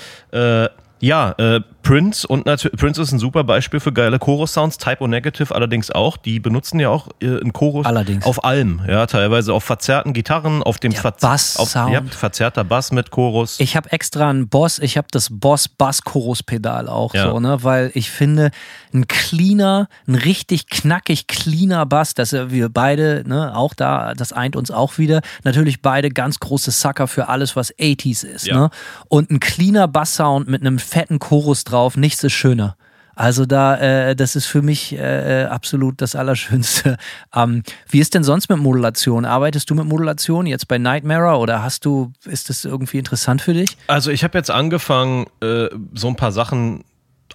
[1.02, 5.56] ja, äh, Prince und natürlich Prince ist ein super Beispiel für geile Chorus-Sounds, Typo Negative
[5.56, 6.18] allerdings auch.
[6.18, 8.28] Die benutzen ja auch äh, einen Chorus allerdings.
[8.28, 12.92] auf allem, ja, teilweise auf verzerrten Gitarren, auf dem Ver Bass auf, ja, verzerrter Bass
[12.92, 13.60] mit Chorus.
[13.60, 17.32] Ich habe extra einen Boss, ich habe das Boss Bass Chorus Pedal auch ja.
[17.32, 18.52] so, ne, weil ich finde
[18.94, 24.56] ein cleaner, ein richtig knackig cleaner Bass, dass wir beide, ne, auch da, das eint
[24.56, 25.22] uns auch wieder.
[25.44, 28.56] Natürlich beide ganz große Sucker für alles, was 80s ist, ja.
[28.56, 28.70] ne?
[29.08, 32.76] Und ein cleaner Bass Sound mit einem fetten Chorus drauf, nichts ist schöner.
[33.20, 36.96] Also da, äh, das ist für mich äh, absolut das Allerschönste.
[37.36, 39.26] Ähm, wie ist denn sonst mit Modulation?
[39.26, 43.54] Arbeitest du mit Modulation jetzt bei Nightmare oder hast du, ist das irgendwie interessant für
[43.54, 43.78] dich?
[43.88, 46.86] Also ich habe jetzt angefangen, äh, so ein paar Sachen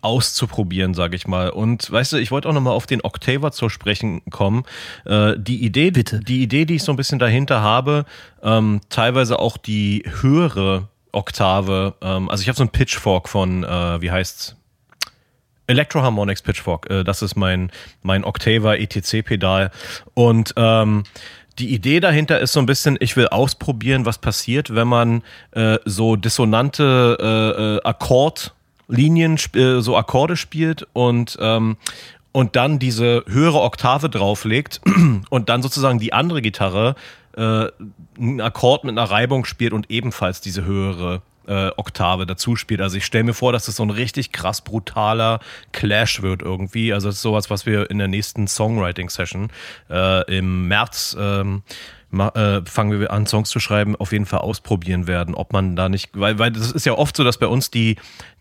[0.01, 1.51] auszuprobieren, sage ich mal.
[1.51, 4.65] Und weißt du, ich wollte auch nochmal auf den Octaver zu sprechen kommen.
[5.05, 6.21] Äh, die Idee, Bitte.
[6.21, 8.05] die Idee, die ich so ein bisschen dahinter habe,
[8.43, 11.95] ähm, teilweise auch die höhere Oktave.
[12.03, 14.57] Ähm, also ich habe so ein Pitchfork von, äh, wie heißt's?
[15.67, 16.91] Electroharmonics Pitchfork.
[16.91, 17.71] Äh, das ist mein,
[18.03, 19.71] mein Octaver ETC-Pedal.
[20.13, 21.05] Und ähm,
[21.59, 25.79] die Idee dahinter ist so ein bisschen, ich will ausprobieren, was passiert, wenn man äh,
[25.85, 31.77] so dissonante äh, äh Akkordlinien, äh, so Akkorde spielt und ähm,
[32.33, 34.81] und dann diese höhere Oktave drauflegt
[35.31, 36.97] und dann sozusagen die andere Gitarre
[37.37, 37.69] äh,
[38.19, 42.81] einen Akkord mit einer Reibung spielt und ebenfalls diese höhere äh, Oktave dazu spielt.
[42.81, 45.41] Also ich stelle mir vor, dass das so ein richtig krass brutaler
[45.73, 46.93] Clash wird irgendwie.
[46.93, 49.51] Also das ist sowas, was wir in der nächsten Songwriting-Session
[49.91, 51.63] äh, im März ähm,
[52.21, 55.89] äh, fangen wir an, Songs zu schreiben, auf jeden Fall ausprobieren werden, ob man da
[55.89, 57.97] nicht, weil, weil das ist ja oft so, dass bei uns die,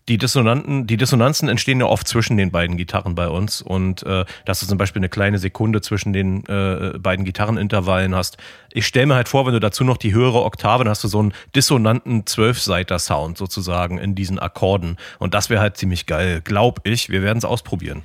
[0.08, 4.24] die Dissonanten, die Dissonanzen entstehen ja oft zwischen den beiden Gitarren bei uns und äh,
[4.44, 8.36] dass du zum Beispiel eine kleine Sekunde zwischen den äh, beiden Gitarrenintervallen hast.
[8.72, 11.08] Ich stelle mir halt vor, wenn du dazu noch die höhere Oktave, dann hast du
[11.08, 16.86] so einen dissonanten Zwölfseiter-Sound sozusagen in diesen Akkorden und das wäre halt ziemlich geil, glaub
[16.86, 17.08] ich.
[17.08, 18.02] Wir werden es ausprobieren.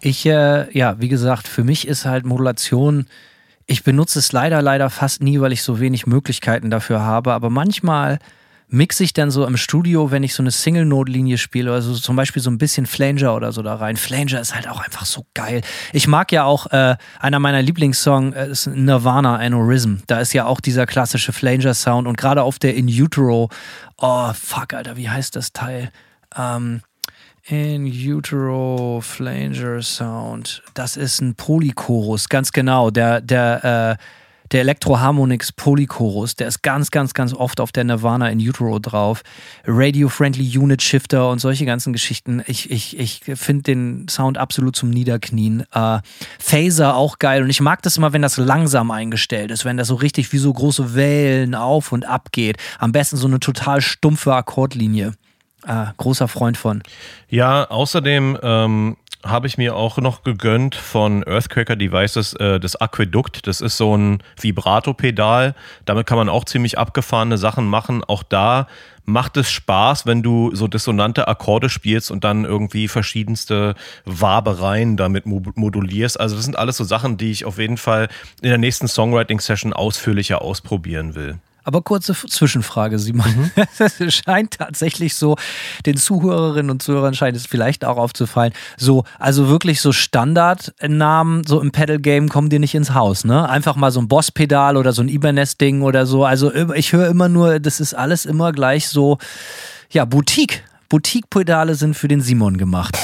[0.00, 3.06] Ich, äh, ja, wie gesagt, für mich ist halt Modulation
[3.66, 7.32] ich benutze es leider, leider fast nie, weil ich so wenig Möglichkeiten dafür habe.
[7.32, 8.18] Aber manchmal
[8.72, 12.40] mixe ich dann so im Studio, wenn ich so eine Single-Note-Linie spiele, also zum Beispiel
[12.40, 13.96] so ein bisschen Flanger oder so da rein.
[13.96, 15.60] Flanger ist halt auch einfach so geil.
[15.92, 19.96] Ich mag ja auch, äh, einer meiner Lieblingssongs äh, ist Nirvana Aneurysm.
[20.06, 23.50] Da ist ja auch dieser klassische Flanger-Sound und gerade auf der In Utero,
[23.98, 25.90] oh fuck, Alter, wie heißt das Teil?
[26.36, 26.80] Ähm,
[27.44, 30.62] in Utero Flanger Sound.
[30.74, 32.90] Das ist ein Polychorus, ganz genau.
[32.90, 34.02] Der, der, äh,
[34.52, 39.22] der Electroharmonix Polychorus, der ist ganz, ganz, ganz oft auf der Nirvana in Utero drauf.
[39.66, 42.44] Radio-Friendly Unit Shifter und solche ganzen Geschichten.
[42.46, 45.64] Ich, ich, ich finde den Sound absolut zum Niederknien.
[45.72, 45.98] Äh,
[46.38, 49.88] Phaser auch geil und ich mag das immer, wenn das langsam eingestellt ist, wenn das
[49.88, 52.58] so richtig wie so große Wellen auf und ab geht.
[52.78, 55.14] Am besten so eine total stumpfe Akkordlinie.
[55.66, 56.82] Äh, großer Freund von.
[57.28, 63.46] Ja, außerdem ähm, habe ich mir auch noch gegönnt von Earthquaker Devices äh, das Aquädukt.
[63.46, 65.54] Das ist so ein Vibrato-Pedal.
[65.84, 68.02] Damit kann man auch ziemlich abgefahrene Sachen machen.
[68.04, 68.66] Auch da
[69.04, 75.26] macht es Spaß, wenn du so dissonante Akkorde spielst und dann irgendwie verschiedenste Wabereien damit
[75.26, 76.18] modulierst.
[76.18, 78.08] Also das sind alles so Sachen, die ich auf jeden Fall
[78.42, 81.38] in der nächsten Songwriting-Session ausführlicher ausprobieren will.
[81.64, 83.26] Aber kurze Zwischenfrage, Simon.
[83.26, 83.50] Mhm.
[83.98, 85.36] Es scheint tatsächlich so,
[85.86, 91.60] den Zuhörerinnen und Zuhörern scheint es vielleicht auch aufzufallen, so, also wirklich so Standardnamen, so
[91.60, 93.48] im Pedal-Game kommen dir nicht ins Haus, ne?
[93.48, 96.24] Einfach mal so ein Boss-Pedal oder so ein Ibanez-Ding oder so.
[96.24, 99.18] Also ich höre immer nur, das ist alles immer gleich so,
[99.90, 100.64] ja, Boutique.
[100.88, 102.98] Boutique-Pedale sind für den Simon gemacht.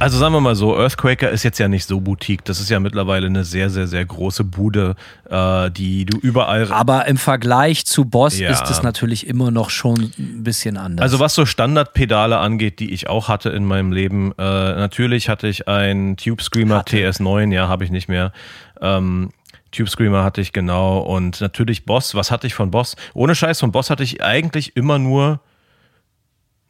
[0.00, 2.42] Also sagen wir mal so, Earthquaker ist jetzt ja nicht so boutique.
[2.46, 4.96] Das ist ja mittlerweile eine sehr, sehr, sehr große Bude,
[5.28, 6.72] äh, die du überall.
[6.72, 8.50] Aber im Vergleich zu Boss Ja.
[8.50, 11.02] ist es natürlich immer noch schon ein bisschen anders.
[11.02, 15.48] Also was so Standardpedale angeht, die ich auch hatte in meinem Leben, äh, natürlich hatte
[15.48, 16.96] ich einen Tube Screamer Hatte.
[16.96, 18.32] TS9, ja, habe ich nicht mehr.
[18.80, 19.28] Ähm,
[19.70, 22.14] Tube Screamer hatte ich genau und natürlich Boss.
[22.14, 22.96] Was hatte ich von Boss?
[23.12, 25.40] Ohne Scheiß von Boss hatte ich eigentlich immer nur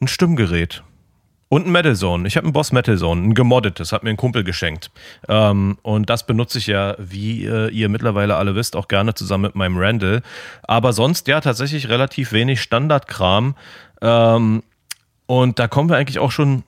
[0.03, 0.83] ein Stimmgerät.
[1.53, 2.29] Und ein Metal Zone.
[2.29, 4.93] Ich habe ein Boss Metal Zone, ein gemoddetes, hat mir ein Kumpel geschenkt.
[5.29, 9.43] Ähm, und das benutze ich ja, wie äh, ihr mittlerweile alle wisst, auch gerne zusammen
[9.43, 10.23] mit meinem Randall.
[10.63, 13.57] Aber sonst ja tatsächlich relativ wenig Standardkram.
[14.01, 14.63] Ähm,
[15.27, 16.63] und da kommen wir eigentlich auch schon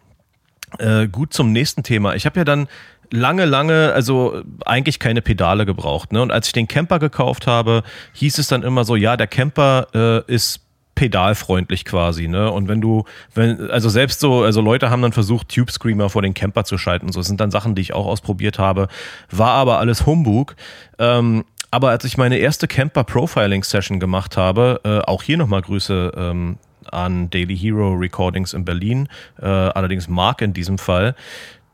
[0.81, 2.17] äh, gut zum nächsten Thema.
[2.17, 2.67] Ich habe ja dann
[3.13, 6.13] lange, lange, also eigentlich keine Pedale gebraucht.
[6.13, 6.21] Ne?
[6.21, 9.87] Und als ich den Camper gekauft habe, hieß es dann immer so, ja, der Camper
[9.95, 10.61] äh, ist
[10.95, 12.51] pedalfreundlich quasi, ne?
[12.51, 16.23] Und wenn du, wenn, also selbst so, also Leute haben dann versucht, Tube Screamer vor
[16.23, 17.11] den Camper zu schalten.
[17.13, 18.89] So, das sind dann Sachen, die ich auch ausprobiert habe.
[19.31, 20.55] War aber alles Humbug.
[20.99, 25.63] Ähm, aber als ich meine erste Camper Profiling Session gemacht habe, äh, auch hier nochmal
[25.63, 26.59] Grüße ähm,
[26.91, 29.09] an Daily Hero Recordings in Berlin,
[29.41, 31.15] äh, allerdings Mark in diesem Fall.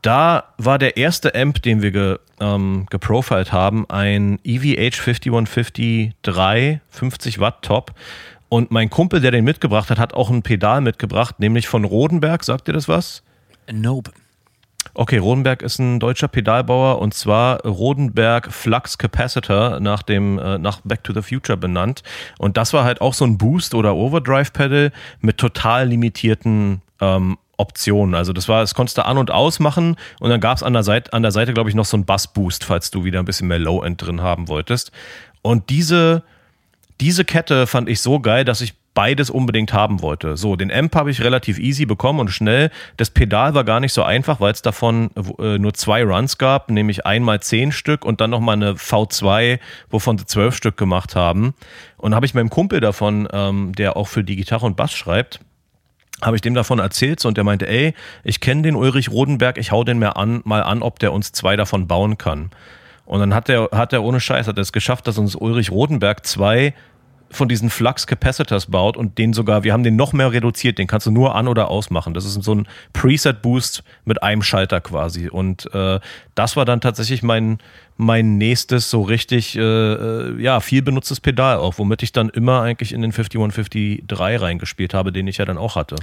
[0.01, 6.79] Da war der erste Amp, den wir ge, ähm, geprofiled haben, ein EVH 5150 3
[6.89, 7.93] 50 Watt Top.
[8.49, 12.43] Und mein Kumpel, der den mitgebracht hat, hat auch ein Pedal mitgebracht, nämlich von Rodenberg.
[12.43, 13.23] Sagt ihr das was?
[13.71, 14.11] nope.
[14.95, 20.81] Okay, Rodenberg ist ein deutscher Pedalbauer und zwar Rodenberg Flux Capacitor nach dem äh, nach
[20.83, 22.01] Back to the Future benannt
[22.37, 24.91] und das war halt auch so ein Boost oder Overdrive Pedal
[25.21, 28.15] mit total limitierten ähm, Optionen.
[28.15, 30.73] Also das war, das konntest du an und aus machen und dann gab es an
[30.73, 33.19] der Seite, an der Seite glaube ich noch so ein Bass Boost, falls du wieder
[33.19, 34.91] ein bisschen mehr Low End drin haben wolltest.
[35.41, 36.23] Und diese
[37.01, 40.35] diese Kette fand ich so geil, dass ich beides unbedingt haben wollte.
[40.35, 42.69] So, den Amp habe ich relativ easy bekommen und schnell.
[42.97, 46.69] Das Pedal war gar nicht so einfach, weil es davon äh, nur zwei Runs gab,
[46.69, 51.53] nämlich einmal zehn Stück und dann nochmal eine V2, wovon sie zwölf Stück gemacht haben.
[51.97, 55.39] Und habe ich meinem Kumpel davon, ähm, der auch für die Gitarre und Bass schreibt,
[56.21, 57.93] habe ich dem davon erzählt so, und der meinte, ey,
[58.25, 61.31] ich kenne den Ulrich Rodenberg, ich hau den mal an, mal an, ob der uns
[61.31, 62.49] zwei davon bauen kann.
[63.09, 65.71] Und dann hat er, hat er ohne Scheiß, hat er es geschafft, dass uns Ulrich
[65.71, 66.75] Rodenberg zwei
[67.31, 70.85] von diesen Flux Capacitors baut und den sogar, wir haben den noch mehr reduziert, den
[70.85, 72.13] kannst du nur an- oder ausmachen.
[72.13, 75.27] Das ist so ein Preset-Boost mit einem Schalter quasi.
[75.27, 75.99] Und äh,
[76.35, 77.57] das war dann tatsächlich mein,
[77.97, 82.61] mein nächstes so richtig, äh, äh, ja, viel benutztes Pedal auch, womit ich dann immer
[82.61, 84.03] eigentlich in den 5153
[84.39, 85.95] reingespielt habe, den ich ja dann auch hatte.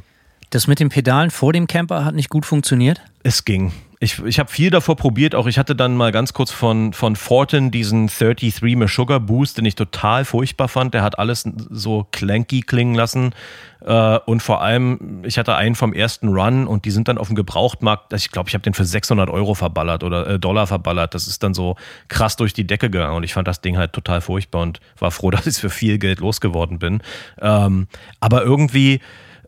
[0.50, 3.00] Das mit den Pedalen vor dem Camper hat nicht gut funktioniert.
[3.22, 3.70] Es ging.
[3.98, 7.16] Ich, ich habe viel davor probiert, auch ich hatte dann mal ganz kurz von, von
[7.16, 10.92] Fortin diesen 33 Meshuggah Boost, den ich total furchtbar fand.
[10.92, 13.34] Der hat alles so clanky klingen lassen.
[13.80, 17.28] Äh, und vor allem, ich hatte einen vom ersten Run und die sind dann auf
[17.28, 21.14] dem Gebrauchtmarkt, ich glaube, ich habe den für 600 Euro verballert oder äh, Dollar verballert.
[21.14, 21.76] Das ist dann so
[22.08, 25.10] krass durch die Decke gegangen und ich fand das Ding halt total furchtbar und war
[25.10, 27.00] froh, dass ich für viel Geld losgeworden bin.
[27.40, 27.86] Ähm,
[28.20, 29.00] aber irgendwie,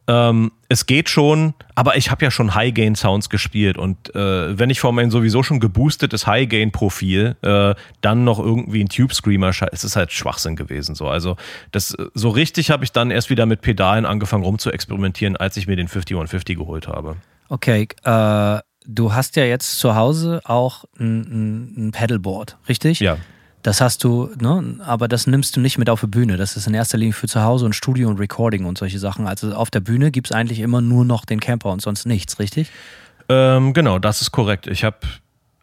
[0.08, 4.80] ähm, es geht schon, aber ich habe ja schon High-Gain-Sounds gespielt und äh, wenn ich
[4.80, 10.10] vor mein sowieso schon geboostetes High-Gain-Profil äh, dann noch irgendwie ein Tube-Screamer, es ist halt
[10.10, 10.94] Schwachsinn gewesen.
[10.94, 11.08] So.
[11.08, 11.36] Also
[11.72, 15.58] das, so richtig habe ich dann erst wieder mit Pedalen angefangen rum zu experimentieren, als
[15.58, 17.16] ich mir den 5150 geholt habe.
[17.50, 23.00] Okay, äh, du hast ja jetzt zu Hause auch ein, ein, ein Pedalboard, richtig?
[23.00, 23.18] Ja.
[23.68, 24.76] Das hast du, ne?
[24.86, 26.38] aber das nimmst du nicht mit auf die Bühne.
[26.38, 29.26] Das ist in erster Linie für zu Hause und Studio und Recording und solche Sachen.
[29.26, 32.38] Also auf der Bühne gibt es eigentlich immer nur noch den Camper und sonst nichts,
[32.38, 32.70] richtig?
[33.28, 34.68] Ähm, genau, das ist korrekt.
[34.68, 34.96] Ich habe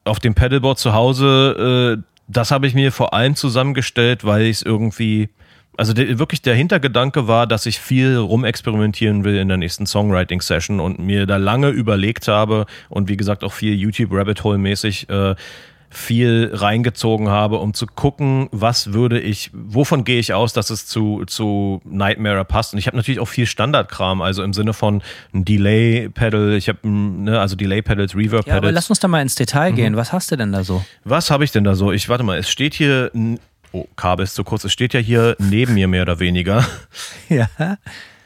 [0.03, 4.57] auf dem Pedalboard zu Hause, äh, das habe ich mir vor allem zusammengestellt, weil ich
[4.57, 5.29] es irgendwie,
[5.75, 10.79] also der, wirklich der Hintergedanke war, dass ich viel rumexperimentieren will in der nächsten Songwriting-Session
[10.79, 15.09] und mir da lange überlegt habe und wie gesagt auch viel YouTube Rabbit Hole mäßig
[15.09, 15.33] äh,
[15.95, 20.85] viel reingezogen habe, um zu gucken, was würde ich, wovon gehe ich aus, dass es
[20.87, 22.73] zu, zu Nightmare passt.
[22.73, 25.01] Und ich habe natürlich auch viel Standardkram, also im Sinne von
[25.33, 28.73] ein Delay-Pedal, ich habe, ne, also Delay-Pedals, Ja, aber Reverb-Pedals.
[28.73, 29.95] lass uns da mal ins Detail gehen.
[29.95, 30.83] Was hast du denn da so?
[31.03, 31.91] was habe ich denn da so?
[31.91, 33.11] Ich warte mal, es steht hier,
[33.71, 36.65] oh, Kabel ist zu kurz, es steht ja hier neben mir mehr oder weniger.
[37.29, 37.47] Ja.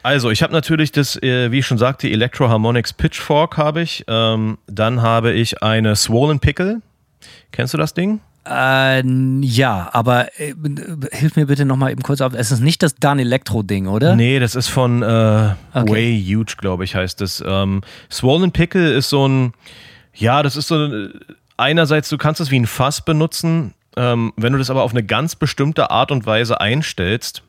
[0.02, 4.04] Also, ich habe natürlich das, äh, wie ich schon sagte, Electro Harmonics Pitchfork habe ich.
[4.08, 6.80] Ähm, dann habe ich eine Swollen Pickle.
[7.52, 8.20] Kennst du das Ding?
[8.48, 9.02] Äh,
[9.42, 10.54] ja, aber äh,
[11.12, 12.32] hilf mir bitte nochmal eben kurz auf.
[12.34, 14.16] Es ist nicht das Dan Electro-Ding, oder?
[14.16, 15.90] Nee, das ist von äh, Okay.
[15.92, 17.44] Way Huge, glaube ich, heißt es.
[17.46, 19.52] Ähm, Swollen Pickle ist so ein,
[20.14, 21.12] ja, das ist so ein,
[21.58, 25.04] einerseits, du kannst es wie ein Fass benutzen, ähm, wenn du das aber auf eine
[25.04, 27.42] ganz bestimmte Art und Weise einstellst,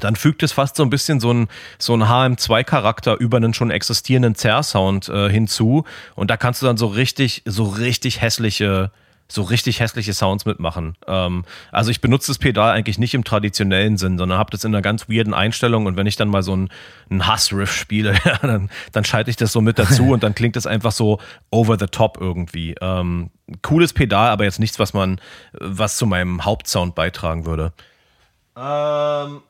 [0.00, 3.70] dann fügt es fast so ein bisschen so ein, so ein HM2-Charakter über einen schon
[3.70, 5.84] existierenden Zerr-Sound äh, hinzu.
[6.14, 8.90] Und da kannst du dann so richtig, so richtig hässliche,
[9.28, 10.96] so richtig hässliche Sounds mitmachen.
[11.06, 14.74] Ähm, also ich benutze das Pedal eigentlich nicht im traditionellen Sinn, sondern habe das in
[14.74, 16.68] einer ganz weirden Einstellung und wenn ich dann mal so einen,
[17.10, 20.56] einen Hassriff spiele, ja, dann, dann schalte ich das so mit dazu und dann klingt
[20.56, 21.18] es einfach so
[21.50, 22.74] over the top irgendwie.
[22.80, 23.30] Ähm,
[23.60, 25.20] cooles Pedal, aber jetzt nichts, was man,
[25.52, 27.72] was zu meinem Hauptsound beitragen würde.
[28.56, 29.42] Ähm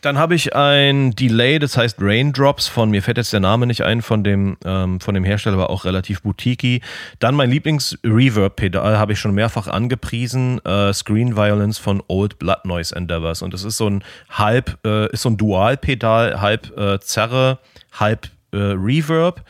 [0.00, 3.82] dann habe ich ein Delay, das heißt Raindrops von, mir fällt jetzt der Name nicht
[3.82, 6.80] ein, von dem, ähm, von dem Hersteller, war auch relativ boutiquey.
[7.18, 12.94] Dann mein Lieblings-Reverb-Pedal habe ich schon mehrfach angepriesen, äh, Screen Violence von Old Blood Noise
[12.94, 13.42] Endeavors.
[13.42, 17.58] Und das ist so ein halb, äh, ist so ein Dual-Pedal, halb äh, Zerre,
[17.92, 19.44] halb äh, Reverb.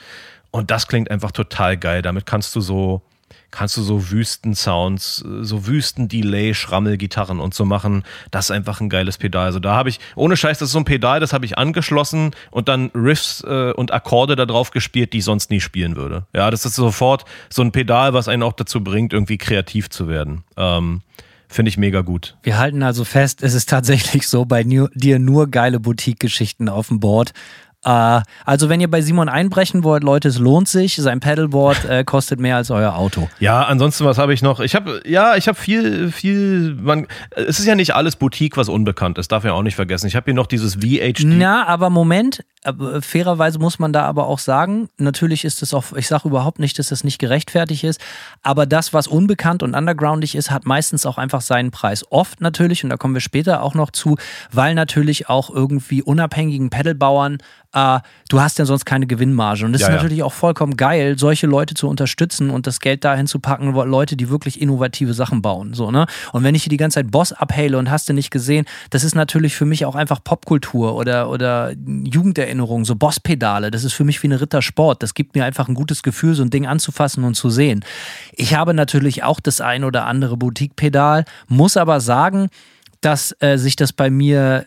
[0.50, 2.02] Und das klingt einfach total geil.
[2.02, 3.02] Damit kannst du so,
[3.50, 8.04] kannst du so Wüsten-Sounds, so Wüsten-Delay, Schrammelgitarren und so machen.
[8.30, 9.46] Das ist einfach ein geiles Pedal.
[9.46, 12.32] Also da habe ich, ohne Scheiß, das ist so ein Pedal, das habe ich angeschlossen
[12.50, 16.26] und dann Riffs äh, und Akkorde da drauf gespielt, die ich sonst nie spielen würde.
[16.34, 20.08] Ja, das ist sofort so ein Pedal, was einen auch dazu bringt, irgendwie kreativ zu
[20.08, 20.44] werden.
[20.56, 21.02] Ähm,
[21.48, 22.36] Finde ich mega gut.
[22.44, 27.00] Wir halten also fest, es ist tatsächlich so bei dir nur geile Boutique-Geschichten auf dem
[27.00, 27.32] Board.
[27.84, 30.96] Äh, also wenn ihr bei Simon einbrechen wollt, Leute, es lohnt sich.
[30.96, 33.28] Sein Pedalboard äh, kostet mehr als euer Auto.
[33.38, 34.60] Ja, ansonsten, was habe ich noch?
[34.60, 38.68] Ich habe, ja, ich habe viel, viel, man, es ist ja nicht alles Boutique, was
[38.68, 40.06] unbekannt ist, darf ich auch nicht vergessen.
[40.06, 41.24] Ich habe hier noch dieses VHD.
[41.24, 45.92] Na, aber Moment, äh, fairerweise muss man da aber auch sagen, natürlich ist es auch,
[45.96, 48.00] ich sage überhaupt nicht, dass das nicht gerechtfertigt ist,
[48.42, 52.04] aber das, was unbekannt und undergroundig ist, hat meistens auch einfach seinen Preis.
[52.10, 54.16] Oft natürlich, und da kommen wir später auch noch zu,
[54.52, 57.38] weil natürlich auch irgendwie unabhängigen Pedalbauern
[57.72, 59.64] äh, du hast ja sonst keine Gewinnmarge.
[59.64, 60.24] Und es ja, ist natürlich ja.
[60.24, 64.28] auch vollkommen geil, solche Leute zu unterstützen und das Geld dahin zu packen, Leute, die
[64.28, 65.74] wirklich innovative Sachen bauen.
[65.74, 66.06] So, ne?
[66.32, 69.04] Und wenn ich hier die ganze Zeit Boss abhale und hast du nicht gesehen, das
[69.04, 73.70] ist natürlich für mich auch einfach Popkultur oder, oder Jugenderinnerung, so Bosspedale.
[73.70, 75.02] Das ist für mich wie ein Rittersport.
[75.02, 77.84] Das gibt mir einfach ein gutes Gefühl, so ein Ding anzufassen und zu sehen.
[78.32, 82.48] Ich habe natürlich auch das ein oder andere Boutique-Pedal, muss aber sagen,
[83.00, 84.66] dass äh, sich das bei mir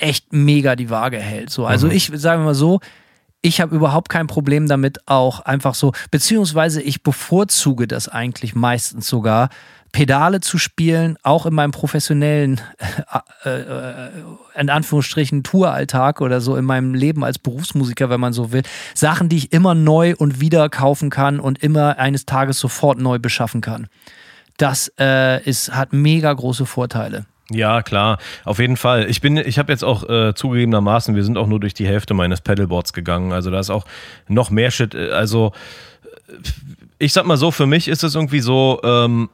[0.00, 1.50] echt mega die Waage hält.
[1.50, 1.92] So, also mhm.
[1.92, 2.80] ich sage mal so,
[3.42, 9.06] ich habe überhaupt kein Problem damit, auch einfach so, beziehungsweise ich bevorzuge das eigentlich meistens
[9.06, 9.48] sogar,
[9.92, 12.60] Pedale zu spielen, auch in meinem professionellen,
[13.44, 14.10] äh, äh,
[14.56, 18.62] in Anführungsstrichen, Touralltag oder so in meinem Leben als Berufsmusiker, wenn man so will.
[18.94, 23.18] Sachen, die ich immer neu und wieder kaufen kann und immer eines Tages sofort neu
[23.18, 23.88] beschaffen kann.
[24.58, 27.24] Das äh, ist, hat mega große Vorteile.
[27.50, 29.10] Ja, klar, auf jeden Fall.
[29.10, 32.14] Ich bin, ich habe jetzt auch äh, zugegebenermaßen, wir sind auch nur durch die Hälfte
[32.14, 33.32] meines Pedalboards gegangen.
[33.32, 33.84] Also da ist auch
[34.28, 34.94] noch mehr Shit.
[34.94, 35.52] Äh, also
[36.28, 36.32] äh,
[36.98, 39.30] ich sag mal so, für mich ist es irgendwie so, ähm,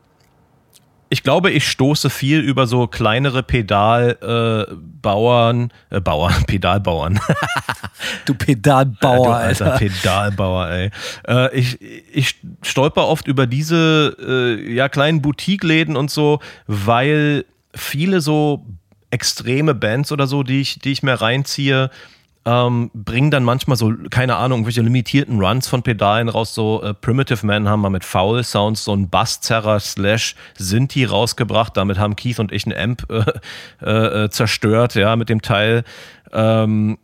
[1.09, 7.21] ich glaube, ich stoße viel über so kleinere Pedalbauern, äh, äh, Bauern, Pedalbauern.
[8.25, 9.73] du Pedalbauer, du alter.
[9.73, 10.91] alter Pedalbauer, ey.
[11.29, 11.79] Äh, ich,
[12.13, 17.45] ich stolper oft über diese äh, ja, kleinen Boutique-Läden und so, weil
[17.77, 18.67] viele so
[19.11, 21.91] extreme Bands oder so, die ich, die ich mir reinziehe,
[22.47, 26.55] ähm, bringen dann manchmal so, keine Ahnung, irgendwelche limitierten Runs von Pedalen raus.
[26.55, 31.77] So äh, Primitive Man haben mal mit Foul Sounds so einen Basszerrer slash Sinti rausgebracht.
[31.77, 33.25] Damit haben Keith und ich einen Amp äh,
[33.85, 35.83] äh, äh zerstört, ja, mit dem Teil.
[36.33, 36.99] Ähm,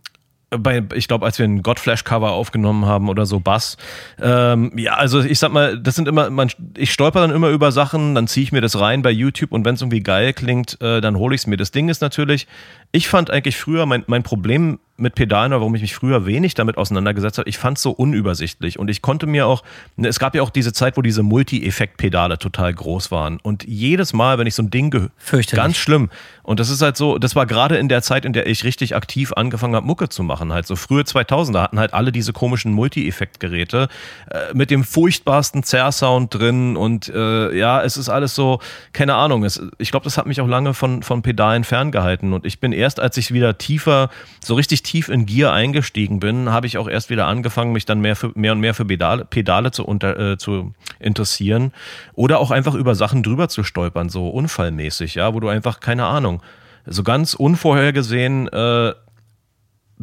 [0.59, 3.77] bei, ich glaube, als wir ein Godflash-Cover aufgenommen haben oder so Bass.
[4.21, 7.73] Ähm, ja, also ich sag mal, das sind immer, man, ich stolper dann immer über
[7.73, 10.81] Sachen, dann ziehe ich mir das rein bei YouTube und wenn es irgendwie geil klingt,
[10.81, 11.57] äh, dann hole ich es mir.
[11.57, 12.47] Das Ding ist natürlich,
[12.93, 16.77] ich fand eigentlich früher mein, mein Problem mit Pedalen, warum ich mich früher wenig damit
[16.77, 18.79] auseinandergesetzt habe, ich fand es so unübersichtlich.
[18.79, 19.63] Und ich konnte mir auch,
[19.97, 23.39] ne, es gab ja auch diese Zeit, wo diese Multi-Effekt-Pedale total groß waren.
[23.43, 25.13] Und jedes Mal, wenn ich so ein Ding gehört,
[25.51, 26.11] ganz schlimm.
[26.43, 28.95] Und das ist halt so, das war gerade in der Zeit, in der ich richtig
[28.95, 30.53] aktiv angefangen habe, Mucke zu machen.
[30.53, 33.89] Halt so frühe 2000er hatten halt alle diese komischen Multi-Effekt-Geräte
[34.31, 36.77] äh, mit dem furchtbarsten Zerr-Sound drin.
[36.77, 38.61] Und äh, ja, es ist alles so,
[38.93, 39.45] keine Ahnung.
[39.45, 42.33] Es, ich glaube, das hat mich auch lange von, von Pedalen ferngehalten.
[42.33, 44.11] Und ich bin erst, als ich wieder tiefer,
[44.45, 48.01] so richtig tief in Gear eingestiegen bin, habe ich auch erst wieder angefangen, mich dann
[48.01, 51.73] mehr, für, mehr und mehr für Pedale, Pedale zu, unter, äh, zu interessieren
[52.15, 56.07] oder auch einfach über Sachen drüber zu stolpern, so unfallmäßig, ja, wo du einfach, keine
[56.07, 56.43] Ahnung,
[56.85, 58.93] so ganz unvorhergesehen äh,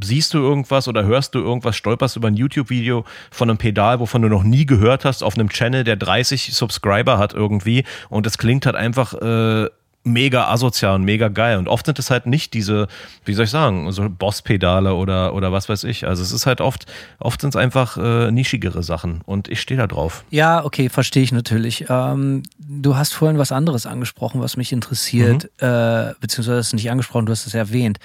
[0.02, 4.22] siehst du irgendwas oder hörst du irgendwas, stolperst über ein YouTube-Video von einem Pedal, wovon
[4.22, 8.38] du noch nie gehört hast, auf einem Channel, der 30 Subscriber hat irgendwie und es
[8.38, 9.70] klingt halt einfach äh,
[10.04, 11.58] mega asozial und mega geil.
[11.58, 12.88] Und oft sind es halt nicht diese,
[13.26, 16.08] wie soll ich sagen, so Boss-Pedale oder, oder was weiß ich.
[16.08, 16.86] Also es ist halt oft,
[17.20, 20.24] oft sind es einfach äh, nischigere Sachen und ich stehe da drauf.
[20.30, 21.86] Ja, okay, verstehe ich natürlich.
[21.90, 25.68] Ähm, du hast vorhin was anderes angesprochen, was mich interessiert, mhm.
[25.68, 28.00] äh, beziehungsweise hast du nicht angesprochen, du hast es erwähnt.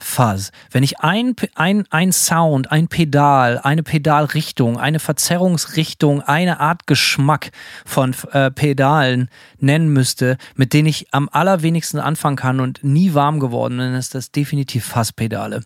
[0.00, 0.50] Fuzz.
[0.70, 7.50] Wenn ich ein, ein, ein Sound, ein Pedal, eine Pedalrichtung, eine Verzerrungsrichtung, eine Art Geschmack
[7.84, 9.28] von äh, Pedalen
[9.58, 14.14] nennen müsste, mit denen ich am allerwenigsten anfangen kann und nie warm geworden bin, ist
[14.14, 15.62] das definitiv Fuzz-Pedale.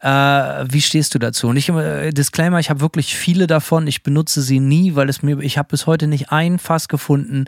[0.00, 1.48] Äh, wie stehst du dazu?
[1.48, 3.86] Und ich äh, Disclaimer, ich habe wirklich viele davon.
[3.86, 7.46] Ich benutze sie nie, weil es mir, ich habe bis heute nicht ein Fass gefunden,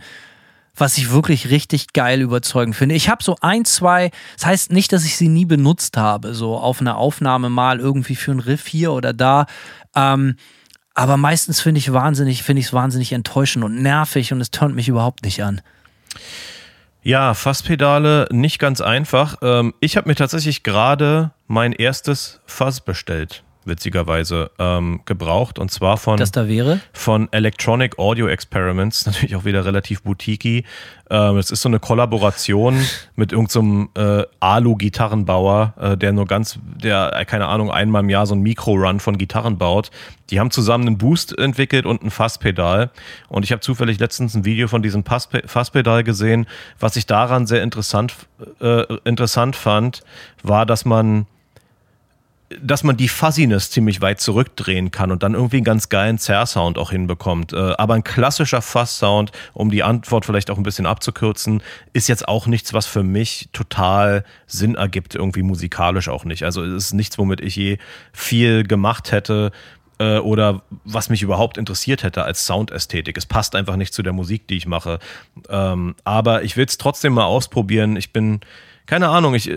[0.81, 2.95] was ich wirklich richtig geil überzeugend finde.
[2.95, 6.57] Ich habe so ein, zwei, das heißt nicht, dass ich sie nie benutzt habe, so
[6.57, 9.47] auf einer Aufnahme mal irgendwie für einen Riff hier oder da.
[9.95, 10.37] Ähm,
[10.95, 14.75] aber meistens finde ich wahnsinnig, finde ich es wahnsinnig enttäuschend und nervig und es turnt
[14.75, 15.61] mich überhaupt nicht an.
[17.03, 19.37] Ja, Fasspedale nicht ganz einfach.
[19.43, 25.59] Ähm, ich habe mir tatsächlich gerade mein erstes Fass bestellt witzigerweise ähm, gebraucht.
[25.59, 26.81] Und zwar von das da wäre?
[26.93, 30.65] von Electronic Audio Experiments natürlich auch wieder relativ boutiquey.
[31.11, 32.79] Ähm, es ist so eine Kollaboration
[33.17, 38.03] mit irgendeinem so äh, Alu Gitarrenbauer äh, der nur ganz der äh, keine Ahnung einmal
[38.03, 39.91] im Jahr so ein Mikro Run von Gitarren baut.
[40.31, 42.91] Die haben zusammen einen Boost entwickelt und ein Fasspedal.
[43.29, 46.47] Und ich habe zufällig letztens ein Video von diesem Fasspedal gesehen.
[46.79, 48.15] Was ich daran sehr interessant
[48.61, 50.03] äh, interessant fand
[50.43, 51.27] war dass man
[52.61, 56.79] dass man die Fuzziness ziemlich weit zurückdrehen kann und dann irgendwie einen ganz geilen Zerr-Sound
[56.79, 57.53] auch hinbekommt.
[57.53, 62.27] Äh, aber ein klassischer Fuzz-Sound, um die Antwort vielleicht auch ein bisschen abzukürzen, ist jetzt
[62.27, 66.43] auch nichts, was für mich total Sinn ergibt, irgendwie musikalisch auch nicht.
[66.43, 67.79] Also es ist nichts, womit ich je
[68.13, 69.53] viel gemacht hätte
[69.99, 73.17] äh, oder was mich überhaupt interessiert hätte als Soundästhetik.
[73.17, 74.99] Es passt einfach nicht zu der Musik, die ich mache.
[75.49, 77.95] Ähm, aber ich will es trotzdem mal ausprobieren.
[77.95, 78.41] Ich bin,
[78.87, 79.53] keine Ahnung, ich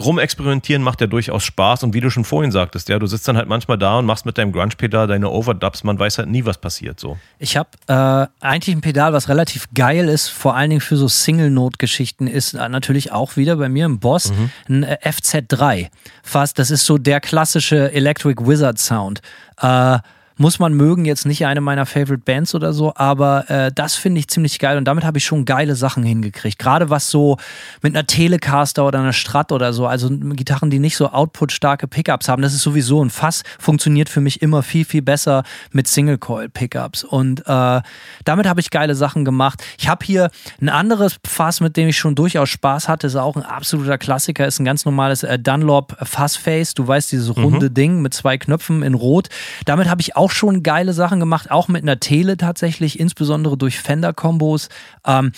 [0.00, 3.36] rumexperimentieren macht ja durchaus Spaß und wie du schon vorhin sagtest, ja, du sitzt dann
[3.36, 6.58] halt manchmal da und machst mit deinem Grunge-Pedal deine Overdubs, man weiß halt nie, was
[6.58, 7.18] passiert so.
[7.38, 11.08] Ich habe äh, eigentlich ein Pedal, was relativ geil ist, vor allen Dingen für so
[11.08, 14.50] Single-Note-Geschichten, ist natürlich auch wieder bei mir im Boss mhm.
[14.68, 15.88] ein äh, FZ3.
[16.22, 19.20] Fast, das ist so der klassische Electric Wizard Sound.
[19.60, 19.98] Äh,
[20.40, 24.20] muss man mögen, jetzt nicht eine meiner Favorite Bands oder so, aber äh, das finde
[24.20, 26.58] ich ziemlich geil und damit habe ich schon geile Sachen hingekriegt.
[26.58, 27.36] Gerade was so
[27.82, 32.30] mit einer Telecaster oder einer Strat oder so, also Gitarren, die nicht so outputstarke Pickups
[32.30, 37.04] haben, das ist sowieso ein Fass, funktioniert für mich immer viel, viel besser mit Single-Coil-Pickups
[37.04, 37.82] und äh,
[38.24, 39.62] damit habe ich geile Sachen gemacht.
[39.78, 43.36] Ich habe hier ein anderes Fass, mit dem ich schon durchaus Spaß hatte, ist auch
[43.36, 47.74] ein absoluter Klassiker, ist ein ganz normales äh, Dunlop Fassface, du weißt, dieses runde mhm.
[47.74, 49.28] Ding mit zwei Knöpfen in Rot.
[49.66, 53.56] Damit habe ich auch auch schon geile Sachen gemacht, auch mit einer Tele tatsächlich, insbesondere
[53.56, 54.68] durch Fender-Kombos.
[55.04, 55.32] Ähm,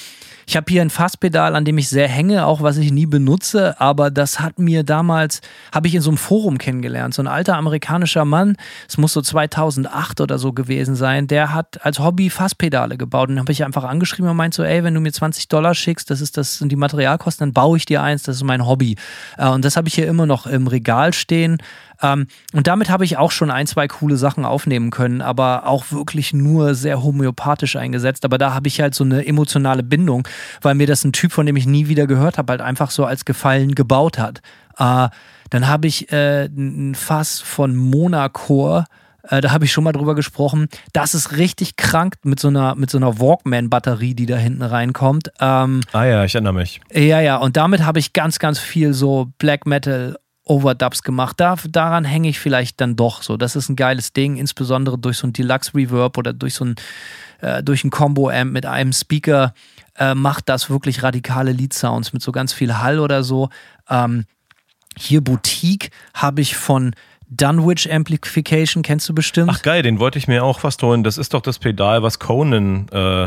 [0.47, 3.81] ich habe hier ein Fasspedal, an dem ich sehr hänge, auch was ich nie benutze,
[3.81, 5.41] aber das hat mir damals,
[5.73, 7.15] habe ich in so einem Forum kennengelernt.
[7.15, 11.85] So ein alter amerikanischer Mann, es muss so 2008 oder so gewesen sein, der hat
[11.87, 13.31] als Hobby Fasspedale gebaut.
[13.31, 16.11] Und habe ich einfach angeschrieben und meinte so, ey, wenn du mir 20 Dollar schickst,
[16.11, 18.97] das ist das sind die Materialkosten, dann baue ich dir eins, das ist mein Hobby.
[19.39, 21.59] Äh, und das habe ich hier immer noch im Regal stehen.
[22.03, 25.91] Ähm, und damit habe ich auch schon ein, zwei coole Sachen aufnehmen können, aber auch
[25.91, 28.25] wirklich nur sehr homöopathisch eingesetzt.
[28.25, 30.27] Aber da habe ich halt so eine emotionale Bindung,
[30.61, 33.05] weil mir das ein Typ, von dem ich nie wieder gehört habe, halt einfach so
[33.05, 34.41] als Gefallen gebaut hat.
[34.79, 35.09] Äh,
[35.51, 38.87] dann habe ich äh, ein Fass von Monacore
[39.29, 40.69] äh, da habe ich schon mal drüber gesprochen.
[40.93, 45.31] Das ist richtig krank mit so einer, mit so einer Walkman-Batterie, die da hinten reinkommt.
[45.41, 46.81] Ähm, ah ja, ich erinnere mich.
[46.93, 51.39] Ja, ja, und damit habe ich ganz, ganz viel so Black Metal Overdubs gemacht.
[51.39, 53.37] Da, daran hänge ich vielleicht dann doch so.
[53.37, 56.75] Das ist ein geiles Ding, insbesondere durch so ein Deluxe Reverb oder durch so ein,
[57.41, 59.55] äh, durch ein Combo-Amp mit einem Speaker
[59.97, 63.51] äh, macht das wirklich radikale Lead-Sounds mit so ganz viel Hall oder so.
[63.89, 64.25] Ähm,
[64.99, 66.95] hier Boutique habe ich von
[67.29, 69.51] Dunwich Amplification, kennst du bestimmt?
[69.51, 71.03] Ach geil, den wollte ich mir auch fast holen.
[71.03, 73.27] Das ist doch das Pedal, was Conan äh,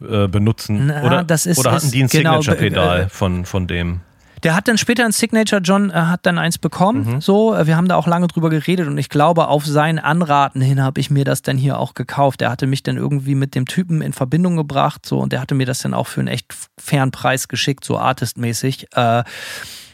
[0.00, 0.86] äh, benutzen.
[0.86, 4.00] Na, oder, das ist, oder hatten die ein genau, Signature-Pedal von, von dem?
[4.42, 7.14] Der hat dann später ein Signature, John äh, hat dann eins bekommen.
[7.14, 7.20] Mhm.
[7.20, 10.60] So, äh, wir haben da auch lange drüber geredet und ich glaube, auf sein Anraten
[10.60, 12.42] hin habe ich mir das dann hier auch gekauft.
[12.42, 15.54] Er hatte mich dann irgendwie mit dem Typen in Verbindung gebracht, so und der hatte
[15.54, 18.88] mir das dann auch für einen echt fairen Preis geschickt, so artistmäßig.
[18.94, 19.24] Äh,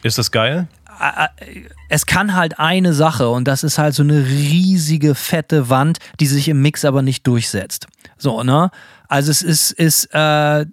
[0.03, 0.67] ist das geil?
[0.99, 5.69] Äh, äh, es kann halt eine Sache und das ist halt so eine riesige, fette
[5.69, 7.87] Wand, die sich im Mix aber nicht durchsetzt.
[8.17, 8.71] So, ne?
[9.07, 10.65] Also es ist, ist äh,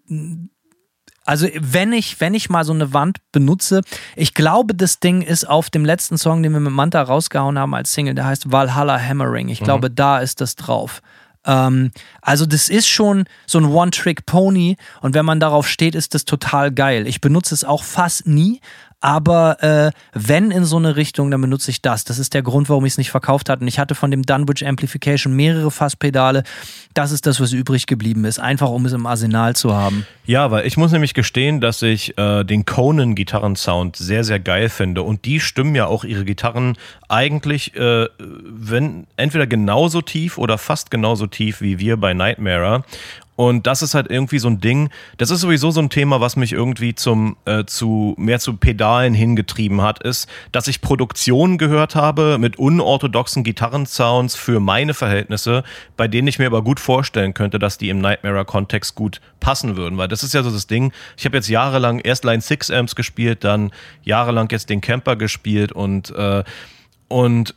[1.24, 3.82] also wenn ich, wenn ich mal so eine Wand benutze,
[4.16, 7.74] ich glaube, das Ding ist auf dem letzten Song, den wir mit Manta rausgehauen haben
[7.74, 9.48] als Single, der heißt Valhalla Hammering.
[9.48, 9.64] Ich mhm.
[9.64, 11.00] glaube, da ist das drauf.
[11.44, 16.24] Ähm, also das ist schon so ein One-Trick-Pony und wenn man darauf steht, ist das
[16.24, 17.06] total geil.
[17.06, 18.60] Ich benutze es auch fast nie,
[19.02, 22.04] aber äh, wenn in so eine Richtung, dann benutze ich das.
[22.04, 23.62] Das ist der Grund, warum ich es nicht verkauft hatte.
[23.62, 26.44] Und ich hatte von dem Dunwich Amplification mehrere Fasspedale.
[26.94, 28.38] Das ist das, was übrig geblieben ist.
[28.38, 30.06] Einfach, um es im Arsenal zu haben.
[30.24, 34.68] Ja, weil ich muss nämlich gestehen, dass ich äh, den Conan Gitarrensound sehr, sehr geil
[34.68, 35.02] finde.
[35.02, 36.76] Und die stimmen ja auch ihre Gitarren
[37.08, 42.84] eigentlich, äh, wenn entweder genauso tief oder fast genauso tief wie wir bei Nightmare.
[43.42, 44.88] Und das ist halt irgendwie so ein Ding,
[45.18, 49.14] das ist sowieso so ein Thema, was mich irgendwie zum, äh, zu, mehr zu Pedalen
[49.14, 55.64] hingetrieben hat, ist, dass ich Produktionen gehört habe mit unorthodoxen Gitarrensounds für meine Verhältnisse,
[55.96, 59.98] bei denen ich mir aber gut vorstellen könnte, dass die im Nightmare-Kontext gut passen würden.
[59.98, 62.94] Weil das ist ja so das Ding, ich habe jetzt jahrelang erst Line 6 Amps
[62.94, 63.72] gespielt, dann
[64.04, 66.44] jahrelang jetzt den Camper gespielt und, äh,
[67.08, 67.56] und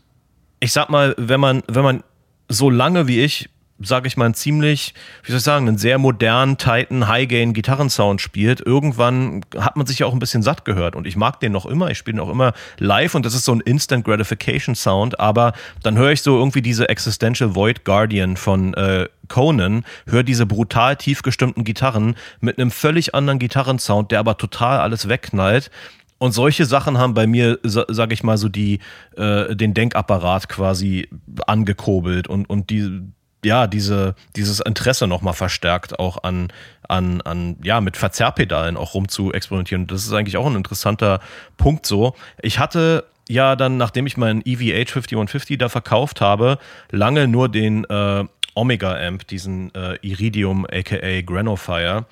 [0.60, 2.04] ich sag mal, wenn man, wenn man
[2.50, 3.50] so lange wie ich
[3.80, 8.62] sage ich mal, einen ziemlich, wie soll ich sagen, einen sehr modernen, tighten, High-Gain-Gitarrensound spielt.
[8.62, 11.66] Irgendwann hat man sich ja auch ein bisschen satt gehört und ich mag den noch
[11.66, 11.92] immer.
[11.92, 15.54] Ich spiele ihn auch immer live und das ist so ein Instant Gratification Sound, aber
[15.84, 20.96] dann höre ich so irgendwie diese Existential Void Guardian von äh, Conan, höre diese brutal
[20.96, 25.70] tief gestimmten Gitarren mit einem völlig anderen Gitarrensound, der aber total alles wegknallt.
[26.18, 28.80] Und solche Sachen haben bei mir, sage ich mal, so die
[29.18, 31.10] äh, den Denkapparat quasi
[31.46, 33.02] angekurbelt und und die
[33.46, 36.52] ja, diese, dieses Interesse nochmal verstärkt, auch an,
[36.88, 39.88] an, an, ja, mit Verzerrpedalen auch rum zu experimentieren.
[39.88, 41.20] Das ist eigentlich auch ein interessanter
[41.58, 42.16] Punkt so.
[42.42, 46.58] Ich hatte ja dann, nachdem ich meinen EVH 5150 da verkauft habe,
[46.92, 48.26] lange nur den äh,
[48.56, 52.06] Omega Amp, diesen äh, Iridium aka Granofire.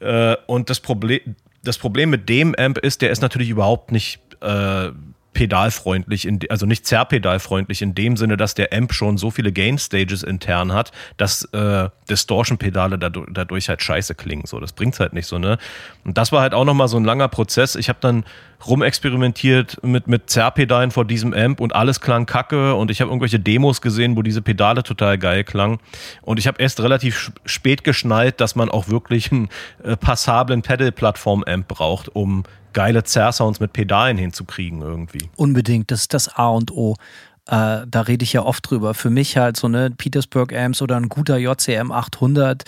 [0.00, 4.20] Äh, und das Problem, das Problem mit dem Amp ist, der ist natürlich überhaupt nicht
[4.40, 4.90] äh,
[5.36, 9.76] pedalfreundlich, in, also nicht zerrpedalfreundlich in dem Sinne, dass der Amp schon so viele Gain
[9.76, 14.46] Stages intern hat, dass äh, Distortion-Pedale dadurch, dadurch halt scheiße klingen.
[14.46, 15.58] So, das bringt's halt nicht so, ne?
[16.04, 17.76] Und das war halt auch nochmal so ein langer Prozess.
[17.76, 18.24] Ich habe dann
[18.64, 23.40] rumexperimentiert mit, mit Zerrpedalen vor diesem Amp und alles klang kacke und ich habe irgendwelche
[23.40, 25.78] Demos gesehen, wo diese Pedale total geil klangen.
[26.22, 29.48] Und ich habe erst relativ spät geschnallt, dass man auch wirklich einen
[29.82, 35.30] äh, passablen Pedal-Plattform-Amp braucht, um geile Zerr-Sounds mit Pedalen hinzukriegen irgendwie.
[35.36, 36.96] Unbedingt, das ist das A und O.
[37.46, 38.94] Äh, da rede ich ja oft drüber.
[38.94, 42.64] Für mich halt so eine Petersburg Amps oder ein guter JCM 800,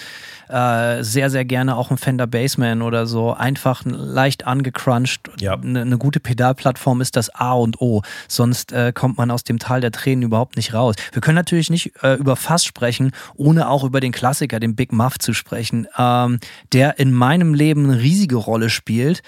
[0.48, 3.32] äh, sehr, sehr gerne auch ein Fender Bassman oder so.
[3.32, 5.30] Einfach leicht angecrunched.
[5.40, 5.54] Ja.
[5.54, 8.02] Eine, eine gute Pedalplattform ist das A und O.
[8.28, 10.94] Sonst äh, kommt man aus dem Tal der Tränen überhaupt nicht raus.
[11.12, 14.92] Wir können natürlich nicht äh, über Fass sprechen, ohne auch über den Klassiker, den Big
[14.92, 16.38] Muff zu sprechen, ähm,
[16.72, 19.22] der in meinem Leben eine riesige Rolle spielt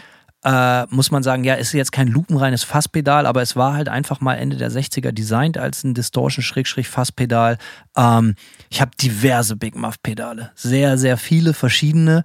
[0.44, 4.20] äh, muss man sagen, ja, ist jetzt kein lupenreines Fasspedal, aber es war halt einfach
[4.20, 7.58] mal Ende der 60er designt als ein Distortion-Fasspedal.
[7.96, 8.34] Ähm,
[8.70, 12.22] ich habe diverse Big Muff-Pedale, sehr, sehr viele verschiedene.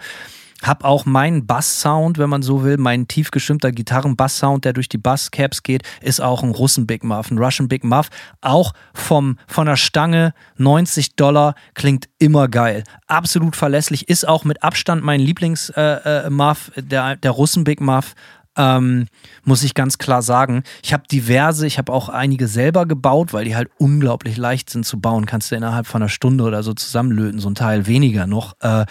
[0.66, 4.98] Hab auch meinen Bass-Sound, wenn man so will, mein tief gestimmter Gitarren-Bass-Sound, der durch die
[4.98, 8.10] Bass-Caps geht, ist auch ein Russen-Big Muff, ein Russian Big Muff.
[8.42, 12.84] Auch vom, von der Stange 90 Dollar klingt immer geil.
[13.08, 18.16] Absolut verlässlich, ist auch mit Abstand mein Lieblings-Muff, äh, äh, der, der Russen-Big Muff.
[18.58, 19.08] Ähm,
[19.44, 20.64] muss ich ganz klar sagen.
[20.82, 24.86] Ich habe diverse, ich habe auch einige selber gebaut, weil die halt unglaublich leicht sind
[24.86, 25.26] zu bauen.
[25.26, 28.56] Kannst du innerhalb von einer Stunde oder so zusammenlöten, so ein Teil weniger noch.
[28.62, 28.86] Äh,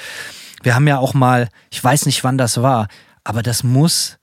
[0.65, 2.89] wir haben ja auch mal, ich weiß nicht, wann das war,
[3.23, 4.19] aber das muss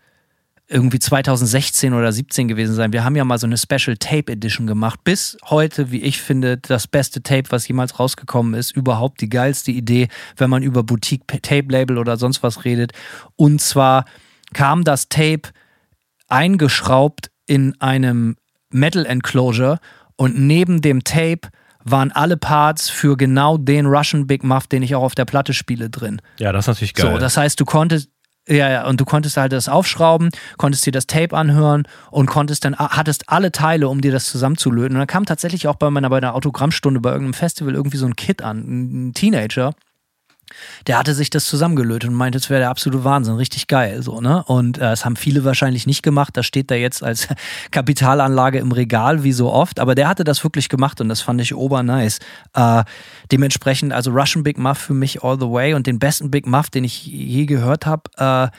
[0.67, 2.93] irgendwie 2016 oder 17 gewesen sein.
[2.93, 5.03] Wir haben ja mal so eine Special Tape Edition gemacht.
[5.03, 8.71] Bis heute, wie ich finde, das beste Tape, was jemals rausgekommen ist.
[8.71, 12.93] Überhaupt die geilste Idee, wenn man über Boutique Tape Label oder sonst was redet.
[13.35, 14.05] Und zwar
[14.53, 15.49] kam das Tape
[16.29, 18.37] eingeschraubt in einem
[18.69, 19.79] Metal Enclosure
[20.15, 21.49] und neben dem Tape
[21.83, 25.53] waren alle Parts für genau den Russian Big Muff, den ich auch auf der Platte
[25.53, 26.21] spiele, drin.
[26.39, 27.11] Ja, das ist natürlich geil.
[27.11, 28.09] So, das heißt, du konntest,
[28.47, 32.65] ja, ja, und du konntest halt das aufschrauben, konntest dir das Tape anhören und konntest
[32.65, 34.95] dann, hattest alle Teile, um dir das zusammenzulöten.
[34.95, 38.05] Und dann kam tatsächlich auch bei meiner, bei einer Autogrammstunde bei irgendeinem Festival irgendwie so
[38.05, 39.73] ein Kid an, ein Teenager,
[40.87, 44.21] der hatte sich das zusammengelötet und meinte, es wäre der absolute Wahnsinn, richtig geil, so,
[44.21, 44.43] ne?
[44.45, 46.35] Und äh, das haben viele wahrscheinlich nicht gemacht.
[46.37, 47.27] Das steht da jetzt als
[47.71, 49.79] Kapitalanlage im Regal, wie so oft.
[49.79, 52.19] Aber der hatte das wirklich gemacht und das fand ich obernice.
[52.53, 52.83] Äh,
[53.31, 56.69] dementsprechend, also Russian Big Muff für mich all the way und den besten Big Muff,
[56.69, 58.55] den ich je gehört habe, äh,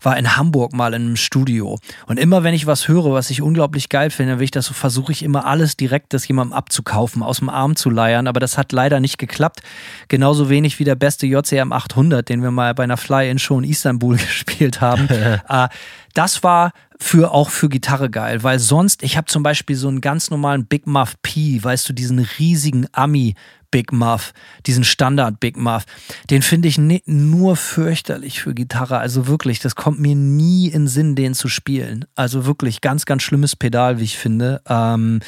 [0.00, 1.78] war in Hamburg mal in einem Studio.
[2.06, 4.74] Und immer wenn ich was höre, was ich unglaublich geil finde, will ich das so,
[4.74, 8.26] versuche ich immer alles direkt das jemandem abzukaufen, aus dem Arm zu leiern.
[8.26, 9.60] Aber das hat leider nicht geklappt.
[10.08, 14.16] Genauso wenig wie der beste JCM 800, den wir mal bei einer Fly-In-Show in Istanbul
[14.16, 15.08] gespielt haben.
[15.08, 15.38] äh,
[16.14, 20.00] das war für auch für Gitarre geil, weil sonst, ich habe zum Beispiel so einen
[20.00, 23.34] ganz normalen Big Muff P, weißt du, diesen riesigen Ami
[23.70, 24.32] Big Muff,
[24.66, 25.84] diesen Standard Big Muff,
[26.28, 28.98] den finde ich nur fürchterlich für Gitarre.
[28.98, 32.04] Also wirklich, das kommt mir nie in Sinn, den zu spielen.
[32.14, 34.60] Also wirklich ganz, ganz schlimmes Pedal, wie ich finde.
[34.66, 35.20] Ähm,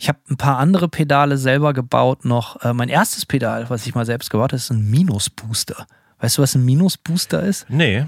[0.00, 2.60] ich habe ein paar andere Pedale selber gebaut noch.
[2.62, 5.86] Äh, mein erstes Pedal, was ich mal selbst gebaut habe, ist ein Minus-Booster.
[6.18, 7.66] Weißt du, was ein Minus-Booster ist?
[7.68, 8.06] Nee.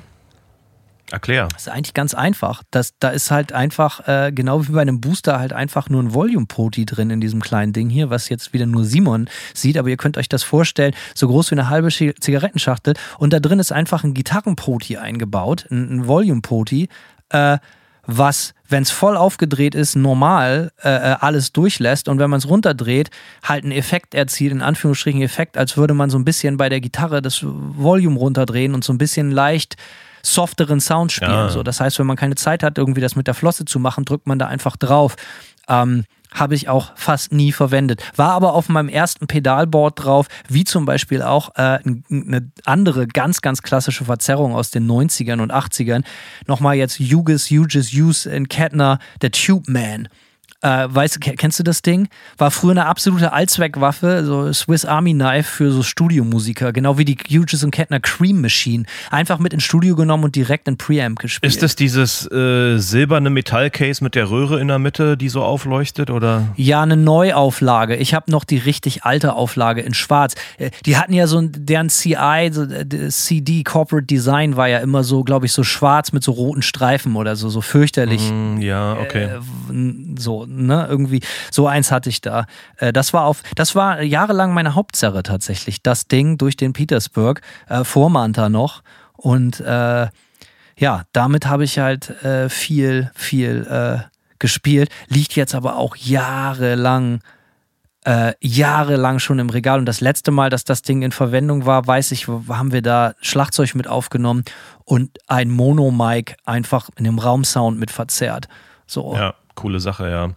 [1.14, 1.46] Erklär.
[1.52, 2.64] Das ist eigentlich ganz einfach.
[2.72, 6.12] Das, da ist halt einfach, äh, genau wie bei einem Booster, halt einfach nur ein
[6.12, 9.78] Volume-Poti drin in diesem kleinen Ding hier, was jetzt wieder nur Simon sieht.
[9.78, 12.94] Aber ihr könnt euch das vorstellen, so groß wie eine halbe Zigarettenschachtel.
[13.16, 16.88] Und da drin ist einfach ein Gitarrenpoti eingebaut, ein, ein Volume-Poti,
[17.28, 17.58] äh,
[18.06, 22.48] was, wenn es voll aufgedreht ist, normal äh, äh alles durchlässt und wenn man es
[22.48, 23.10] runterdreht,
[23.44, 26.80] halt einen Effekt erzielt, in Anführungsstrichen Effekt, als würde man so ein bisschen bei der
[26.80, 29.76] Gitarre das Volume runterdrehen und so ein bisschen leicht
[30.24, 31.30] softeren Sound spielen.
[31.30, 31.48] Ja.
[31.48, 34.04] So, das heißt, wenn man keine Zeit hat, irgendwie das mit der Flosse zu machen,
[34.04, 35.16] drückt man da einfach drauf.
[35.68, 36.04] Ähm,
[36.34, 38.02] habe ich auch fast nie verwendet.
[38.16, 41.78] War aber auf meinem ersten Pedalboard drauf, wie zum Beispiel auch äh,
[42.10, 46.02] eine andere ganz, ganz klassische Verzerrung aus den 90ern und 80ern.
[46.46, 50.08] Nochmal jetzt Hughes, Hughes, Hughes in Kettner, der Tube Man.
[50.64, 52.08] Äh, weißt, kennst du das Ding?
[52.38, 57.18] War früher eine absolute Allzweckwaffe, so Swiss Army Knife für so Studiomusiker, genau wie die
[57.28, 58.84] Hughes und Kettner Cream Machine.
[59.10, 61.52] Einfach mit ins Studio genommen und direkt in Preamp gespielt.
[61.52, 66.08] Ist das dieses äh, silberne Metallcase mit der Röhre in der Mitte, die so aufleuchtet,
[66.08, 66.48] oder?
[66.56, 67.96] Ja, eine Neuauflage.
[67.96, 70.34] Ich habe noch die richtig alte Auflage in Schwarz.
[70.56, 75.04] Äh, die hatten ja so deren CI, so, äh, CD Corporate Design war ja immer
[75.04, 78.30] so, glaube ich, so schwarz mit so roten Streifen oder so, so fürchterlich.
[78.30, 79.24] Mm, ja, okay.
[79.24, 79.40] Äh,
[80.16, 82.46] so ne, irgendwie so eins hatte ich da.
[82.78, 85.82] Äh, das war auf, das war jahrelang meine Hauptzerre tatsächlich.
[85.82, 88.82] Das Ding durch den Petersburg, äh, vor Manta noch.
[89.12, 90.08] Und äh,
[90.76, 94.04] ja, damit habe ich halt äh, viel, viel äh,
[94.38, 94.90] gespielt.
[95.08, 97.20] Liegt jetzt aber auch jahrelang
[98.04, 99.78] äh, jahrelang schon im Regal.
[99.78, 103.14] Und das letzte Mal, dass das Ding in Verwendung war, weiß ich, haben wir da
[103.22, 104.44] Schlagzeug mit aufgenommen
[104.84, 108.48] und ein Mono-Mic einfach in dem Raumsound mit verzerrt.
[108.86, 109.14] So.
[109.14, 110.30] Ja coole Sache, ja.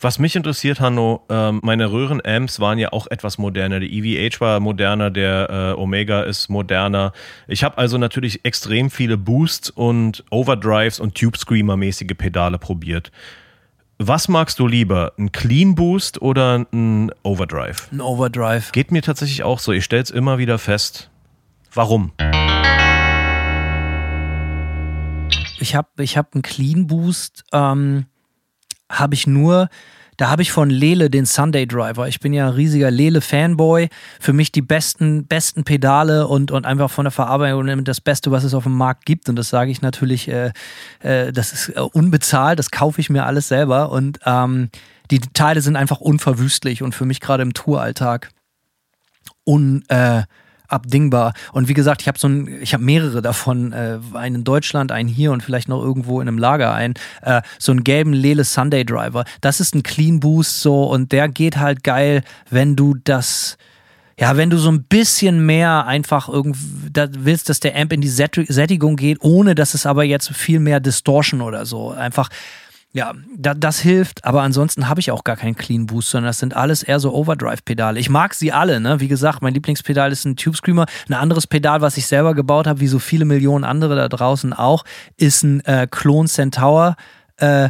[0.00, 3.80] Was mich interessiert, Hanno, ähm, meine Röhren-Amps waren ja auch etwas moderner.
[3.80, 7.12] Die EVH war moderner, der äh, Omega ist moderner.
[7.48, 13.10] Ich habe also natürlich extrem viele Boosts und Overdrives und Tube Screamer-mäßige Pedale probiert.
[13.98, 17.88] Was magst du lieber, ein Clean Boost oder ein Overdrive?
[17.90, 18.72] Ein Overdrive.
[18.72, 19.72] Geht mir tatsächlich auch so.
[19.72, 21.10] Ich stelle es immer wieder fest.
[21.72, 22.12] Warum?
[25.58, 27.44] Ich habe ich hab einen Clean Boost.
[27.54, 28.04] Ähm
[28.90, 29.68] habe ich nur,
[30.16, 32.08] da habe ich von Lele den Sunday Driver.
[32.08, 33.88] Ich bin ja ein riesiger Lele-Fanboy.
[34.18, 38.44] Für mich die besten, besten Pedale und, und einfach von der Verarbeitung das Beste, was
[38.44, 39.28] es auf dem Markt gibt.
[39.28, 40.52] Und das sage ich natürlich, äh,
[41.00, 43.90] äh, das ist äh, unbezahlt, das kaufe ich mir alles selber.
[43.90, 44.70] Und ähm,
[45.10, 48.30] die Teile sind einfach unverwüstlich und für mich gerade im Touralltag
[49.44, 50.22] un, äh,
[50.68, 51.32] abdingbar.
[51.52, 54.92] Und wie gesagt, ich habe so ein, ich habe mehrere davon, äh, einen in Deutschland,
[54.92, 58.44] einen hier und vielleicht noch irgendwo in einem Lager ein, äh, so einen gelben Lele
[58.44, 59.24] Sunday Driver.
[59.40, 63.56] Das ist ein Clean Boost so und der geht halt geil, wenn du das
[64.18, 68.08] ja, wenn du so ein bisschen mehr einfach irgendwie willst, dass der Amp in die
[68.08, 72.30] Sättigung geht, ohne dass es aber jetzt viel mehr Distortion oder so einfach
[72.96, 76.38] ja, da, das hilft, aber ansonsten habe ich auch gar keinen Clean Boost, sondern das
[76.38, 78.00] sind alles eher so Overdrive-Pedale.
[78.00, 79.00] Ich mag sie alle, ne?
[79.00, 80.86] Wie gesagt, mein Lieblingspedal ist ein Tube Screamer.
[81.06, 84.54] Ein anderes Pedal, was ich selber gebaut habe, wie so viele Millionen andere da draußen
[84.54, 84.82] auch,
[85.18, 86.96] ist ein äh, Klon Centaur.
[87.36, 87.68] Äh,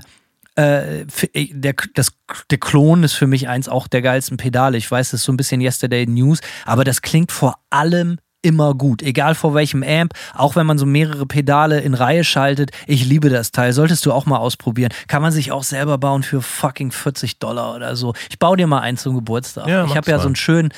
[0.56, 1.06] äh, äh,
[1.50, 2.12] der, das,
[2.48, 4.78] der Klon ist für mich eins auch der geilsten Pedale.
[4.78, 8.74] Ich weiß, das ist so ein bisschen Yesterday News, aber das klingt vor allem immer
[8.74, 12.70] gut, egal vor welchem Amp, auch wenn man so mehrere Pedale in Reihe schaltet.
[12.86, 14.92] Ich liebe das Teil, solltest du auch mal ausprobieren.
[15.08, 18.14] Kann man sich auch selber bauen für fucking 40 Dollar oder so.
[18.30, 19.66] Ich baue dir mal einen zum Geburtstag.
[19.66, 20.72] Ja, ich habe ja so einen schönen,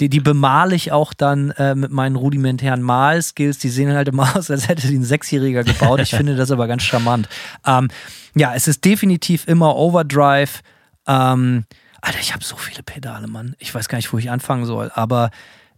[0.00, 3.58] die, die bemale ich auch dann äh, mit meinen rudimentären Malskills.
[3.58, 6.00] Die sehen halt immer aus, als hätte die ein Sechsjähriger gebaut.
[6.00, 7.28] Ich finde das aber ganz charmant.
[7.64, 7.88] Ähm,
[8.34, 10.62] ja, es ist definitiv immer Overdrive.
[11.06, 11.66] Ähm,
[12.00, 13.54] Alter, ich habe so viele Pedale, Mann.
[13.60, 14.90] Ich weiß gar nicht, wo ich anfangen soll.
[14.92, 15.30] Aber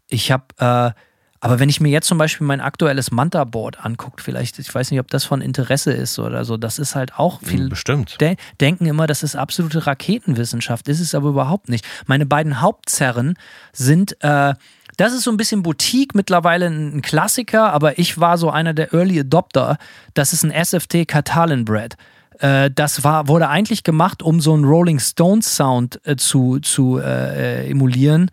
[0.08, 0.98] ich habe äh,
[1.44, 4.98] aber wenn ich mir jetzt zum Beispiel mein aktuelles Manta-Board angucke, vielleicht, ich weiß nicht,
[4.98, 7.68] ob das von Interesse ist oder so, das ist halt auch hm, viel.
[7.68, 8.18] Bestimmt.
[8.18, 10.88] De denken immer, das ist absolute Raketenwissenschaft.
[10.88, 11.84] Ist es aber überhaupt nicht.
[12.06, 13.36] Meine beiden Hauptzerren
[13.74, 14.16] sind.
[14.24, 14.54] Äh,
[14.96, 18.94] das ist so ein bisschen Boutique, mittlerweile ein Klassiker, aber ich war so einer der
[18.94, 19.76] Early Adopter.
[20.14, 21.96] Das ist ein SFT Catalan Bread.
[22.38, 26.98] Äh, das war, wurde eigentlich gemacht, um so einen Rolling Stones Sound äh, zu, zu
[27.00, 28.30] äh, emulieren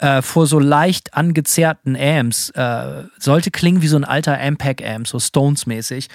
[0.00, 2.50] äh, vor so leicht angezerrten Amps.
[2.50, 6.08] Äh, sollte klingen wie so ein alter Ampac-Amp, so Stones-mäßig.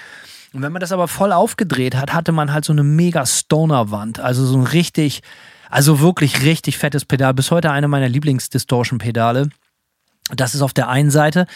[0.52, 4.20] Und wenn man das aber voll aufgedreht hat, hatte man halt so eine mega Stoner-Wand.
[4.20, 5.22] Also so ein richtig,
[5.70, 7.34] also wirklich richtig fettes Pedal.
[7.34, 9.50] Bis heute eine meiner Lieblings-Distortion-Pedale.
[10.34, 11.46] Das ist auf der einen Seite.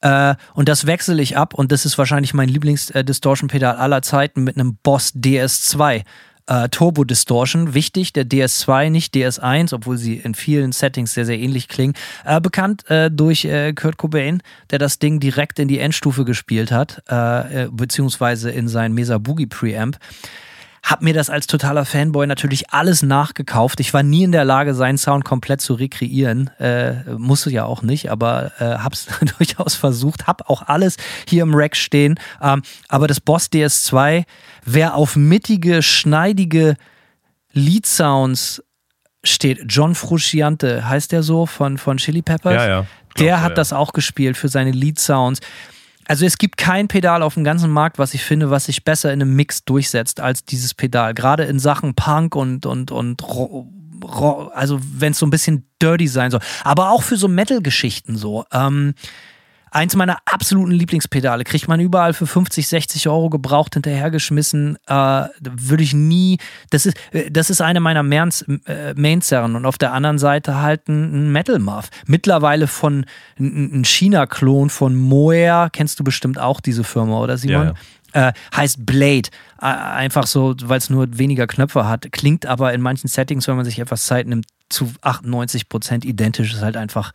[0.00, 4.56] Äh, und das wechsle ich ab und das ist wahrscheinlich mein Lieblings-Distortion-Pedal aller Zeiten mit
[4.56, 6.04] einem Boss DS2
[6.48, 7.74] äh, Turbo Distortion.
[7.74, 11.94] Wichtig, der DS2, nicht DS1, obwohl sie in vielen Settings sehr, sehr ähnlich klingen.
[12.24, 16.72] Äh, bekannt äh, durch äh, Kurt Cobain, der das Ding direkt in die Endstufe gespielt
[16.72, 19.98] hat, äh, äh, beziehungsweise in sein Mesa Boogie Preamp
[20.82, 23.80] hab mir das als totaler Fanboy natürlich alles nachgekauft.
[23.80, 26.50] Ich war nie in der Lage, seinen Sound komplett zu rekreieren.
[26.58, 29.06] Äh, musste ja auch nicht, aber äh, hab's
[29.38, 30.26] durchaus versucht.
[30.26, 30.96] Hab auch alles
[31.28, 32.18] hier im Rack stehen.
[32.40, 34.24] Ähm, aber das Boss DS2,
[34.64, 36.76] wer auf mittige, schneidige
[37.52, 38.62] Lead-Sounds
[39.24, 42.54] steht, John Frusciante, heißt der so, von, von Chili Peppers?
[42.54, 42.86] Ja, ja.
[43.18, 43.54] Der hat ja.
[43.56, 45.40] das auch gespielt für seine Lead-Sounds.
[46.08, 49.12] Also es gibt kein Pedal auf dem ganzen Markt, was ich finde, was sich besser
[49.12, 51.12] in einem Mix durchsetzt als dieses Pedal.
[51.12, 53.22] Gerade in Sachen Punk und, und, und
[54.54, 56.40] also wenn es so ein bisschen dirty sein soll.
[56.64, 58.46] Aber auch für so Metal-Geschichten so.
[58.52, 58.94] Ähm,
[59.70, 64.78] Eins meiner absoluten Lieblingspedale kriegt man überall für 50, 60 Euro gebraucht hinterhergeschmissen.
[64.86, 64.92] Äh,
[65.40, 66.38] Würde ich nie.
[66.70, 70.88] Das ist, äh, das ist eine meiner äh, Mainzerren und auf der anderen Seite halt
[70.88, 71.88] ein, ein Metal Muff.
[72.06, 73.04] Mittlerweile von
[73.38, 75.68] ein, ein China-Klon von Moer.
[75.72, 77.62] Kennst du bestimmt auch diese Firma, oder Simon?
[77.62, 77.74] Ja, ja.
[78.12, 79.28] Äh, heißt Blade.
[79.60, 82.10] Äh, einfach so, weil es nur weniger Knöpfe hat.
[82.12, 86.52] Klingt aber in manchen Settings, wenn man sich etwas Zeit nimmt, zu 98 Prozent identisch.
[86.54, 87.12] Ist halt einfach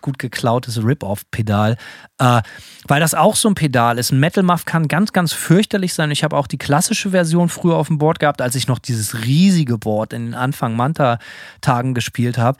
[0.00, 1.76] gut geklautes Rip-Off-Pedal.
[2.18, 2.42] Äh,
[2.86, 4.12] weil das auch so ein Pedal ist.
[4.12, 6.10] Ein Metal Muff kann ganz, ganz fürchterlich sein.
[6.10, 9.24] Ich habe auch die klassische Version früher auf dem Board gehabt, als ich noch dieses
[9.24, 12.58] riesige Board in den Anfang Manta-Tagen gespielt habe.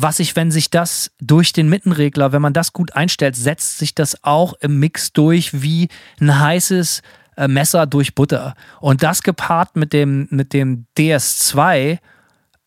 [0.00, 3.96] Was ich, wenn sich das durch den Mittenregler, wenn man das gut einstellt, setzt sich
[3.96, 5.88] das auch im Mix durch wie
[6.20, 7.02] ein heißes
[7.36, 8.54] äh, Messer durch Butter.
[8.80, 11.98] Und das gepaart mit dem, mit dem DS2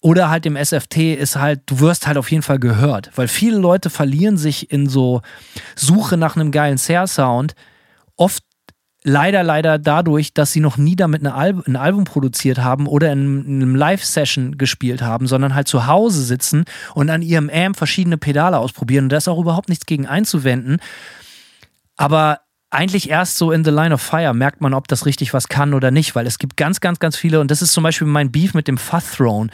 [0.02, 3.58] oder halt dem SFT ist halt, du wirst halt auf jeden Fall gehört, weil viele
[3.58, 5.22] Leute verlieren sich in so
[5.76, 7.56] Suche nach einem geilen Snare-Sound.
[8.18, 8.44] Oft
[9.04, 13.46] leider, leider dadurch, dass sie noch nie damit Al ein Album produziert haben oder in,
[13.46, 18.18] in einem Live-Session gespielt haben, sondern halt zu Hause sitzen und an ihrem Amp verschiedene
[18.18, 19.06] Pedale ausprobieren.
[19.06, 20.78] Und da ist auch überhaupt nichts gegen einzuwenden.
[21.98, 25.50] Aber eigentlich erst so in the line of fire merkt man, ob das richtig was
[25.50, 28.08] kann oder nicht, weil es gibt ganz, ganz, ganz viele, und das ist zum Beispiel
[28.08, 29.50] mein Beef mit dem Futh Throne,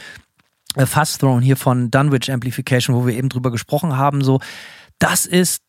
[0.76, 4.40] äh, Fast Throne hier von Dunwich Amplification, wo wir eben drüber gesprochen haben, so,
[4.98, 5.62] das ist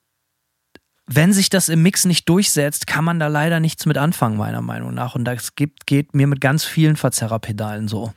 [1.12, 4.62] wenn sich das im Mix nicht durchsetzt, kann man da leider nichts mit anfangen, meiner
[4.62, 5.16] Meinung nach.
[5.16, 8.14] Und das gibt, geht mir mit ganz vielen Verzerrerpedalen so.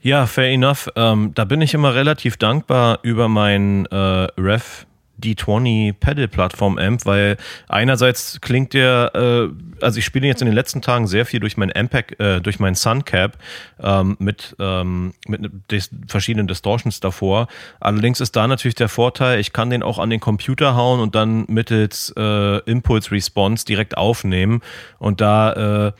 [0.00, 0.88] Ja, fair enough.
[0.96, 4.86] Ähm, da bin ich immer relativ dankbar über mein äh, Rev
[5.22, 7.36] D20 Pedal Plattform Amp, weil
[7.68, 11.56] einerseits klingt der, äh, also ich spiele jetzt in den letzten Tagen sehr viel durch
[11.56, 13.38] mein Ampac, äh, durch mein Suncap
[13.80, 17.48] ähm, mit, ähm, mit des, verschiedenen Distortions davor.
[17.80, 21.14] Allerdings ist da natürlich der Vorteil, ich kann den auch an den Computer hauen und
[21.14, 24.60] dann mittels äh, Impulse Response direkt aufnehmen
[24.98, 25.92] und da äh,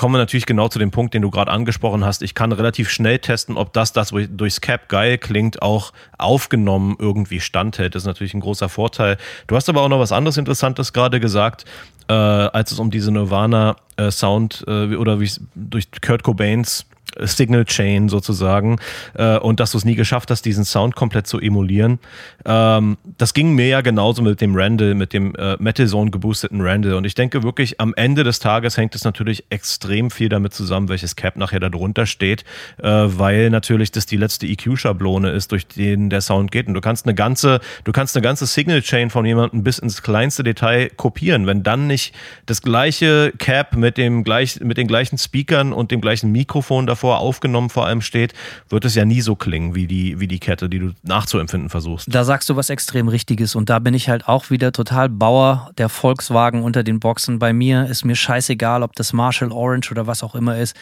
[0.00, 2.22] kommen wir natürlich genau zu dem Punkt, den du gerade angesprochen hast.
[2.22, 7.38] Ich kann relativ schnell testen, ob das, das durchs Cap geil klingt, auch aufgenommen irgendwie
[7.38, 7.94] standhält.
[7.94, 9.18] Das ist natürlich ein großer Vorteil.
[9.46, 11.66] Du hast aber auch noch was anderes Interessantes gerade gesagt,
[12.08, 16.86] äh, als es um diese Nirvana-Sound äh, oder wie durch Kurt Cobains
[17.18, 18.78] Signal Chain sozusagen
[19.14, 21.98] äh, und dass du es nie geschafft hast, diesen Sound komplett zu emulieren.
[22.44, 26.60] Ähm, das ging mir ja genauso mit dem Randall, mit dem äh, Metal Zone geboosteten
[26.60, 26.94] Randall.
[26.94, 30.88] Und ich denke wirklich, am Ende des Tages hängt es natürlich extrem viel damit zusammen,
[30.88, 32.44] welches Cap nachher da drunter steht,
[32.78, 36.68] äh, weil natürlich das die letzte EQ-Schablone ist, durch den der Sound geht.
[36.68, 40.02] Und du kannst eine ganze, du kannst eine ganze Signal Chain von jemandem bis ins
[40.02, 41.99] kleinste Detail kopieren, wenn dann nicht
[42.46, 47.00] das gleiche Cap mit dem gleich, mit den gleichen Speakern und dem gleichen Mikrofon davor
[47.00, 48.34] davor aufgenommen vor allem steht,
[48.68, 52.06] wird es ja nie so klingen wie die, wie die Kette, die du nachzuempfinden versuchst.
[52.10, 55.70] Da sagst du was extrem Richtiges und da bin ich halt auch wieder total Bauer
[55.78, 57.38] der Volkswagen unter den Boxen.
[57.38, 60.76] Bei mir ist mir scheißegal, ob das Marshall Orange oder was auch immer ist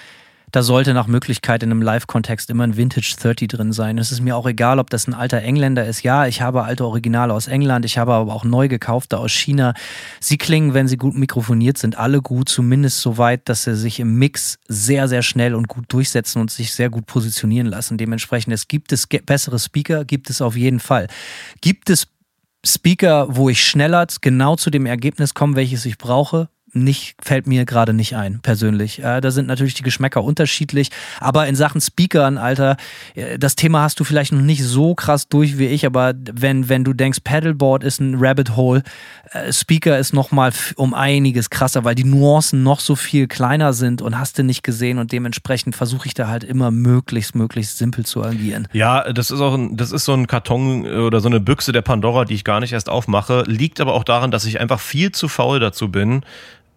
[0.52, 3.98] da sollte nach Möglichkeit in einem Live-Kontext immer ein Vintage 30 drin sein.
[3.98, 6.02] Es ist mir auch egal, ob das ein alter Engländer ist.
[6.02, 9.74] Ja, ich habe alte Originale aus England, ich habe aber auch neu gekaufte aus China.
[10.20, 14.00] Sie klingen, wenn sie gut mikrofoniert sind, alle gut, zumindest so weit, dass sie sich
[14.00, 17.98] im Mix sehr, sehr schnell und gut durchsetzen und sich sehr gut positionieren lassen.
[17.98, 21.08] Dementsprechend, es gibt es bessere Speaker, gibt es auf jeden Fall.
[21.60, 22.08] Gibt es
[22.66, 26.48] Speaker, wo ich schneller genau zu dem Ergebnis komme, welches ich brauche?
[26.72, 29.02] Nicht, fällt mir gerade nicht ein, persönlich.
[29.02, 30.90] Äh, da sind natürlich die Geschmäcker unterschiedlich,
[31.20, 32.76] aber in Sachen Speakern, Alter,
[33.14, 36.68] äh, das Thema hast du vielleicht noch nicht so krass durch wie ich, aber wenn,
[36.68, 38.82] wenn du denkst, Paddleboard ist ein Rabbit Hole,
[39.32, 44.02] äh, Speaker ist nochmal um einiges krasser, weil die Nuancen noch so viel kleiner sind
[44.02, 48.04] und hast du nicht gesehen und dementsprechend versuche ich da halt immer möglichst, möglichst simpel
[48.04, 48.68] zu agieren.
[48.72, 51.82] Ja, das ist auch ein, das ist so ein Karton oder so eine Büchse der
[51.82, 53.44] Pandora, die ich gar nicht erst aufmache.
[53.46, 56.22] Liegt aber auch daran, dass ich einfach viel zu faul dazu bin,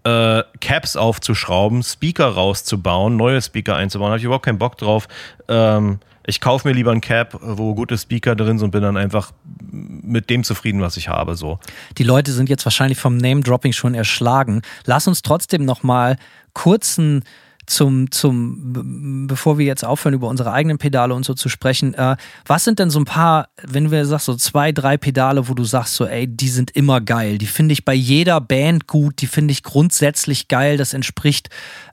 [0.04, 4.08] äh, Caps aufzuschrauben, Speaker rauszubauen, neue Speaker einzubauen.
[4.08, 5.08] Da habe ich überhaupt keinen Bock drauf.
[5.48, 8.98] Ähm, ich kaufe mir lieber ein Cap, wo gute Speaker drin sind und bin dann
[8.98, 9.32] einfach
[9.72, 11.36] mit dem zufrieden, was ich habe.
[11.36, 11.60] So.
[11.98, 14.62] Die Leute sind jetzt wahrscheinlich vom Name-Dropping schon erschlagen.
[14.86, 16.18] Lass uns trotzdem noch mal
[16.54, 17.24] kurzen
[17.66, 22.16] zum, zum, bevor wir jetzt aufhören, über unsere eigenen Pedale und so zu sprechen, äh,
[22.46, 25.64] was sind denn so ein paar, wenn du sagst, so zwei, drei Pedale, wo du
[25.64, 27.38] sagst, so, ey, die sind immer geil.
[27.38, 30.78] Die finde ich bei jeder Band gut, die finde ich grundsätzlich geil.
[30.78, 31.50] Das entspricht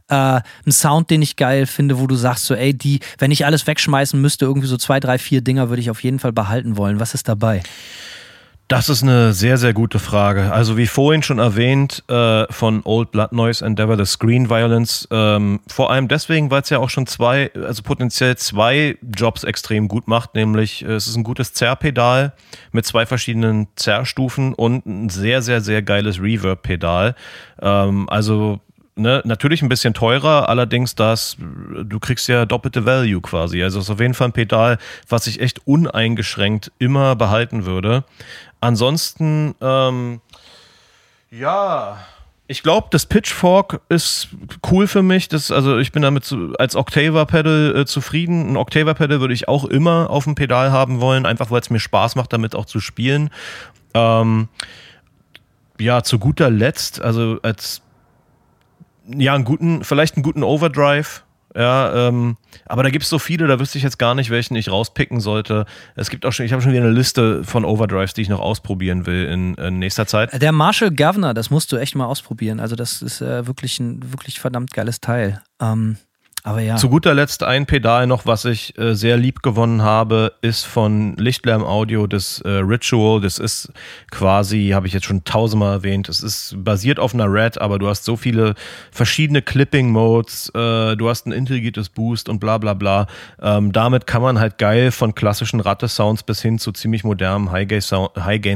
[0.08, 3.44] äh, einem Sound, den ich geil finde, wo du sagst, so, ey, die, wenn ich
[3.44, 6.76] alles wegschmeißen müsste, irgendwie so zwei, drei, vier Dinger würde ich auf jeden Fall behalten
[6.76, 7.00] wollen.
[7.00, 7.62] Was ist dabei?
[8.68, 10.52] Das ist eine sehr, sehr gute Frage.
[10.52, 15.60] Also wie vorhin schon erwähnt, äh, von Old Blood Noise Endeavor, The Screen Violence, ähm,
[15.66, 20.06] vor allem deswegen, weil es ja auch schon zwei, also potenziell zwei Jobs extrem gut
[20.06, 22.34] macht, nämlich äh, es ist ein gutes Zerrpedal
[22.70, 27.14] mit zwei verschiedenen Zerrstufen und ein sehr, sehr, sehr geiles Reverb-Pedal.
[27.62, 28.60] Ähm, also
[28.98, 33.62] Ne, natürlich ein bisschen teurer, allerdings das, du kriegst ja doppelte Value quasi.
[33.62, 34.76] Also es ist auf jeden Fall ein Pedal,
[35.08, 38.02] was ich echt uneingeschränkt immer behalten würde.
[38.60, 40.20] Ansonsten, ähm,
[41.30, 41.98] ja,
[42.50, 44.28] ich glaube, das Pitchfork ist
[44.70, 45.28] cool für mich.
[45.28, 48.52] Das, also ich bin damit zu, als Octaver-Pedal äh, zufrieden.
[48.52, 51.78] Ein Octaver-Pedal würde ich auch immer auf dem Pedal haben wollen, einfach weil es mir
[51.78, 53.28] Spaß macht, damit auch zu spielen.
[53.92, 54.48] Ähm,
[55.78, 57.82] ja, zu guter Letzt, also als
[59.06, 61.24] ja, einen guten, vielleicht einen guten Overdrive
[61.58, 62.36] ja, ähm,
[62.66, 65.18] aber da gibt es so viele, da wüsste ich jetzt gar nicht, welchen ich rauspicken
[65.18, 65.66] sollte.
[65.96, 68.38] Es gibt auch schon, ich habe schon wieder eine Liste von Overdrives, die ich noch
[68.38, 70.40] ausprobieren will in, in nächster Zeit.
[70.40, 72.60] Der Marshall Governor, das musst du echt mal ausprobieren.
[72.60, 75.42] Also, das ist äh, wirklich ein wirklich verdammt geiles Teil.
[75.60, 75.96] Ähm,
[76.44, 76.76] aber ja.
[76.76, 81.16] Zu guter Letzt ein Pedal noch, was ich äh, sehr lieb gewonnen habe, ist von
[81.16, 83.20] Lichtlärm Audio das äh, Ritual.
[83.20, 83.72] Das ist
[84.10, 87.88] quasi, habe ich jetzt schon tausendmal erwähnt, es ist basiert auf einer Red, aber du
[87.88, 88.54] hast so viele
[88.92, 93.08] verschiedene Clipping-Modes, äh, du hast ein integriertes Boost und bla bla bla.
[93.42, 98.12] Ähm, damit kann man halt geil von klassischen Ratte-Sounds bis hin zu ziemlich modernem High-Gain-Sound
[98.16, 98.46] High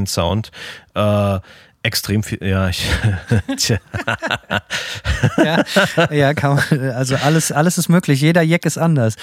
[0.95, 1.39] äh,
[1.83, 2.89] extrem viel, ja, ich,
[5.37, 5.63] ja,
[6.11, 8.21] ja, kann man, also alles, alles ist möglich.
[8.21, 9.15] Jeder Jack ist anders.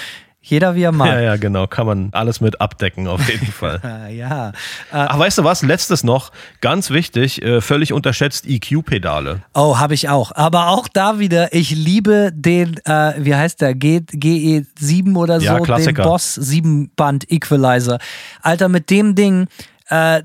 [0.43, 1.07] Jeder wie er mag.
[1.07, 1.67] Ja, ja, genau.
[1.67, 4.09] Kann man alles mit abdecken, auf jeden Fall.
[4.11, 4.49] ja.
[4.49, 4.53] Äh,
[4.91, 5.61] Ach, weißt du was?
[5.61, 6.31] Letztes noch,
[6.61, 9.43] ganz wichtig, äh, völlig unterschätzt, EQ-Pedale.
[9.53, 10.31] Oh, habe ich auch.
[10.35, 15.45] Aber auch da wieder, ich liebe den, äh, wie heißt der, G, GE7 oder so,
[15.45, 17.99] ja, den Boss 7-Band Equalizer.
[18.41, 19.47] Alter, mit dem Ding,
[19.89, 20.23] äh,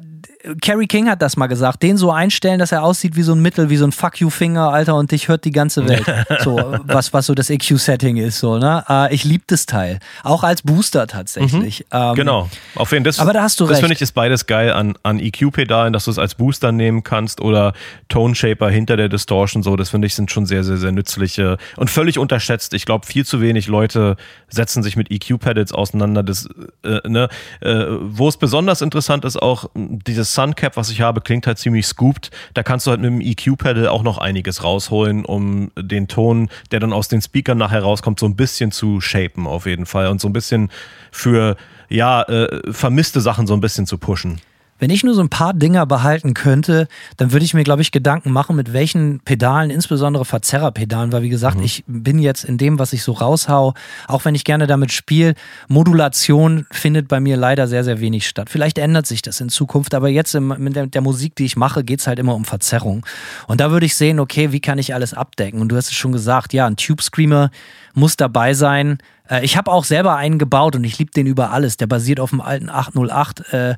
[0.61, 3.41] Carrie King hat das mal gesagt, den so einstellen, dass er aussieht wie so ein
[3.41, 6.05] Mittel, wie so ein Fuck you Finger, Alter, und dich hört die ganze Welt.
[6.41, 8.85] so, was, was so das EQ-Setting ist, so, ne?
[8.89, 9.99] Äh, ich liebe das Teil.
[10.23, 11.81] Auch als Booster tatsächlich.
[11.93, 11.99] Mhm.
[11.99, 12.49] Ähm, genau.
[12.75, 15.19] Auf jeden das, aber da hast du das finde ich ist beides geil an, an
[15.19, 17.73] EQ-Pedalen, dass du es als Booster nehmen kannst oder
[18.09, 21.59] Tone Shaper hinter der Distortion, so, das finde ich sind schon sehr, sehr, sehr nützliche
[21.77, 22.75] und völlig unterschätzt.
[22.75, 24.17] Ich glaube, viel zu wenig Leute
[24.49, 26.23] setzen sich mit EQ-Pedals auseinander.
[26.23, 26.49] Das,
[26.85, 27.29] äh, ne?
[27.61, 31.87] Äh, wo es besonders interessant ist, auch dieses Suncap, was ich habe, klingt halt ziemlich
[31.87, 32.31] scooped.
[32.55, 36.81] Da kannst du halt mit dem EQ-Pedal auch noch einiges rausholen, um den Ton, der
[36.81, 40.21] dann aus den Speakern nachher rauskommt, so ein bisschen zu shapen auf jeden Fall und
[40.21, 40.71] so ein bisschen
[41.11, 41.57] für
[41.89, 44.41] ja, äh, vermisste Sachen so ein bisschen zu pushen.
[44.79, 46.87] Wenn ich nur so ein paar Dinger behalten könnte,
[47.17, 51.29] dann würde ich mir, glaube ich, Gedanken machen, mit welchen Pedalen, insbesondere Verzerrerpedalen, weil wie
[51.29, 51.65] gesagt, mhm.
[51.65, 53.75] ich bin jetzt in dem, was ich so raushau,
[54.07, 55.35] auch wenn ich gerne damit spiele,
[55.69, 58.51] Modulation findet bei mir leider sehr, sehr wenig statt.
[58.51, 61.83] Vielleicht ändert sich das in Zukunft, aber jetzt mit der, der Musik, die ich mache,
[61.83, 63.07] geht es halt immer um Verzerrung.
[63.47, 65.61] Und da würde ich sehen, okay, wie kann ich alles abdecken?
[65.61, 67.51] Und du hast es schon gesagt, ja, ein Tube Screamer
[67.95, 68.99] muss dabei sein.
[69.29, 71.77] Äh, ich habe auch selber einen gebaut und ich liebe den über alles.
[71.77, 73.53] Der basiert auf dem alten 808.
[73.53, 73.75] Äh,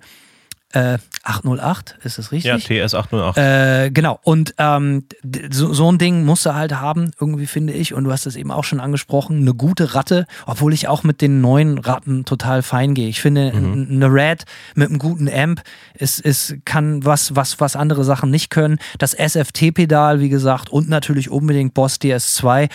[0.73, 2.45] äh, 808, ist das richtig?
[2.45, 3.39] Ja, TS 808.
[3.39, 4.19] Äh, genau.
[4.23, 5.05] Und ähm,
[5.51, 7.95] so, so, ein Ding musst du halt haben, irgendwie finde ich.
[7.95, 11.23] Und du hast es eben auch schon angesprochen, eine gute Ratte, obwohl ich auch mit
[11.23, 13.09] den neuen Ratten total fein gehe.
[13.09, 13.89] Ich finde, mhm.
[13.91, 15.63] eine Red mit einem guten Amp
[15.95, 18.79] ist, ist, kann was, was, was andere Sachen nicht können.
[18.99, 22.69] Das SFT-Pedal, wie gesagt, und natürlich unbedingt Boss DS2.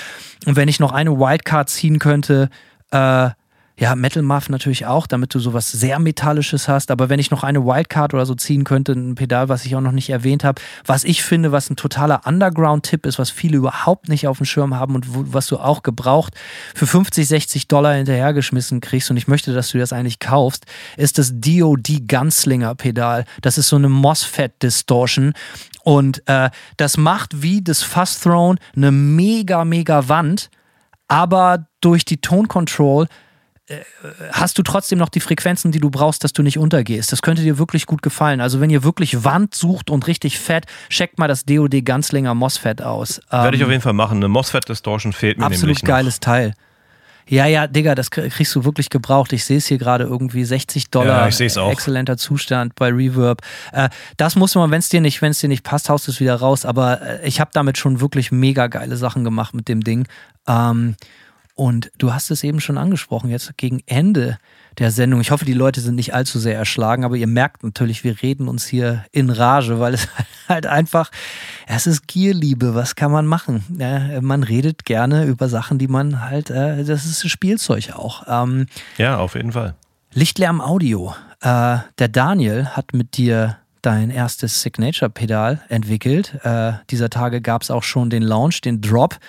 [0.47, 2.49] Und wenn ich noch eine Wildcard ziehen könnte,
[2.89, 3.29] äh,
[3.75, 6.91] ja, Metal Muff natürlich auch, damit du sowas sehr Metallisches hast.
[6.91, 9.81] Aber wenn ich noch eine Wildcard oder so ziehen könnte, ein Pedal, was ich auch
[9.81, 14.09] noch nicht erwähnt habe, was ich finde, was ein totaler Underground-Tipp ist, was viele überhaupt
[14.09, 16.35] nicht auf dem Schirm haben und wo, was du auch gebraucht
[16.75, 21.17] für 50, 60 Dollar hinterhergeschmissen kriegst und ich möchte, dass du das eigentlich kaufst, ist
[21.17, 23.25] das DOD Gunslinger Pedal.
[23.41, 25.33] Das ist so eine MOSFET Distortion
[25.83, 30.51] und äh, das macht wie das Fast Throne eine mega, mega Wand,
[31.07, 33.07] aber durch die Tone Control
[34.31, 37.11] hast du trotzdem noch die Frequenzen, die du brauchst, dass du nicht untergehst.
[37.11, 38.41] Das könnte dir wirklich gut gefallen.
[38.41, 42.81] Also wenn ihr wirklich Wand sucht und richtig fett, checkt mal das DOD Ganzlinger MOSFET
[42.81, 43.21] aus.
[43.29, 44.17] Werde ich ähm, auf jeden Fall machen.
[44.17, 46.53] Eine MOSFET Distortion fehlt mir absolut nämlich Absolut geiles Teil.
[47.27, 49.31] Ja, ja, Digga, das kriegst du wirklich gebraucht.
[49.31, 51.21] Ich sehe es hier gerade irgendwie 60 Dollar.
[51.21, 51.71] Ja, ich sehe es auch.
[51.71, 53.41] Exzellenter Zustand bei Reverb.
[53.71, 53.87] Äh,
[54.17, 56.19] das muss man, wenn es dir nicht, wenn es dir nicht passt, haust du es
[56.19, 56.65] wieder raus.
[56.65, 60.05] Aber äh, ich habe damit schon wirklich mega geile Sachen gemacht mit dem Ding.
[60.47, 60.95] Ähm,
[61.55, 64.37] und du hast es eben schon angesprochen, jetzt gegen Ende
[64.79, 65.21] der Sendung.
[65.21, 68.47] Ich hoffe, die Leute sind nicht allzu sehr erschlagen, aber ihr merkt natürlich, wir reden
[68.47, 70.07] uns hier in Rage, weil es
[70.49, 71.11] halt einfach,
[71.67, 73.63] es ist Gierliebe, was kann man machen?
[73.77, 78.23] Ja, man redet gerne über Sachen, die man halt, äh, das ist Spielzeug auch.
[78.27, 78.65] Ähm,
[78.97, 79.75] ja, auf jeden Fall.
[80.13, 81.13] Lichtlärm Audio.
[81.41, 86.39] Äh, der Daniel hat mit dir dein erstes Signature-Pedal entwickelt.
[86.43, 89.19] Äh, dieser Tage gab es auch schon den Launch, den Drop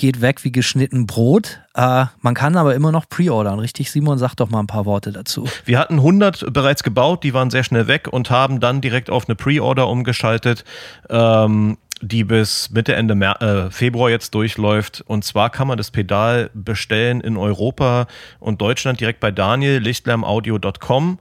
[0.00, 1.60] geht weg wie geschnitten Brot.
[1.74, 3.90] Äh, man kann aber immer noch pre-ordern, richtig?
[3.90, 5.46] Simon, sag doch mal ein paar Worte dazu.
[5.66, 9.28] Wir hatten 100 bereits gebaut, die waren sehr schnell weg und haben dann direkt auf
[9.28, 10.64] eine Pre-Order umgeschaltet.
[11.10, 15.04] Ähm, die bis Mitte, Ende Mer äh, Februar jetzt durchläuft.
[15.06, 18.06] Und zwar kann man das Pedal bestellen in Europa
[18.38, 21.18] und Deutschland direkt bei Daniel, lichtlärmaudio.com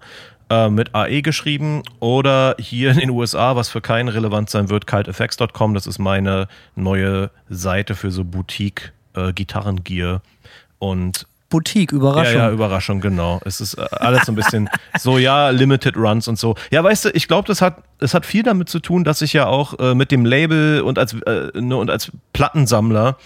[0.50, 4.88] äh, mit AE geschrieben oder hier in den USA, was für keinen relevant sein wird,
[4.88, 5.74] culteffects.com.
[5.74, 10.22] Das ist meine neue Seite für so Boutique äh, Gitarrengear
[10.80, 12.36] und Boutique, Überraschung.
[12.36, 13.42] Ja, ja, Überraschung, genau.
[13.44, 14.70] Es ist äh, alles so ein bisschen
[15.00, 16.56] so, ja, Limited Runs und so.
[16.72, 19.34] Ja, weißt du, ich glaube, das hat, das hat viel damit zu tun, dass ich
[19.34, 23.18] ja auch äh, mit dem Label und als, äh, ne, und als Plattensammler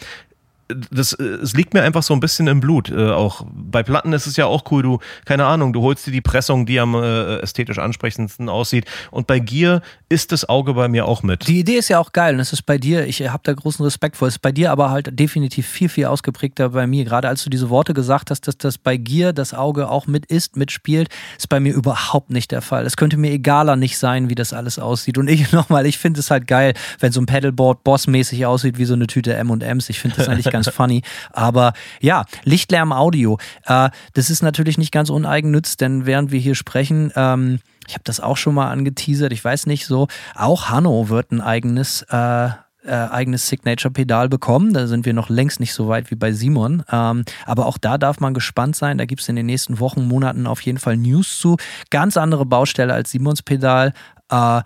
[0.67, 2.89] das, äh, es liegt mir einfach so ein bisschen im Blut.
[2.89, 6.11] Äh, auch bei Platten ist es ja auch cool, du, keine Ahnung, du holst dir
[6.11, 8.85] die Pressung, die am äh, ästhetisch ansprechendsten aussieht.
[9.11, 11.47] Und bei Gear ist das Auge bei mir auch mit.
[11.47, 13.83] Die Idee ist ja auch geil und es ist bei dir, ich habe da großen
[13.83, 17.03] Respekt vor, es ist bei dir aber halt definitiv viel, viel ausgeprägter bei mir.
[17.03, 20.25] Gerade als du diese Worte gesagt hast, dass das bei Gear das Auge auch mit
[20.27, 22.85] ist, mitspielt, ist bei mir überhaupt nicht der Fall.
[22.85, 25.17] Es könnte mir egaler nicht sein, wie das alles aussieht.
[25.17, 28.85] Und ich nochmal, ich finde es halt geil, wenn so ein Pedalboard bossmäßig aussieht wie
[28.85, 29.89] so eine Tüte M&M's.
[29.89, 31.01] Ich finde das eigentlich ganz funny.
[31.33, 33.37] Aber ja, Lichtlärm Audio.
[33.65, 38.03] Äh, das ist natürlich nicht ganz uneigennütz, denn während wir hier sprechen, ähm, ich habe
[38.05, 42.49] das auch schon mal angeteasert, ich weiß nicht so, auch Hanno wird ein eigenes äh,
[42.85, 44.73] äh, eigenes Signature-Pedal bekommen.
[44.73, 46.83] Da sind wir noch längst nicht so weit wie bei Simon.
[46.91, 48.97] Ähm, aber auch da darf man gespannt sein.
[48.97, 51.57] Da gibt es in den nächsten Wochen, Monaten auf jeden Fall News zu.
[51.89, 53.93] Ganz andere Baustelle als Simons Pedal.
[54.29, 54.61] Äh,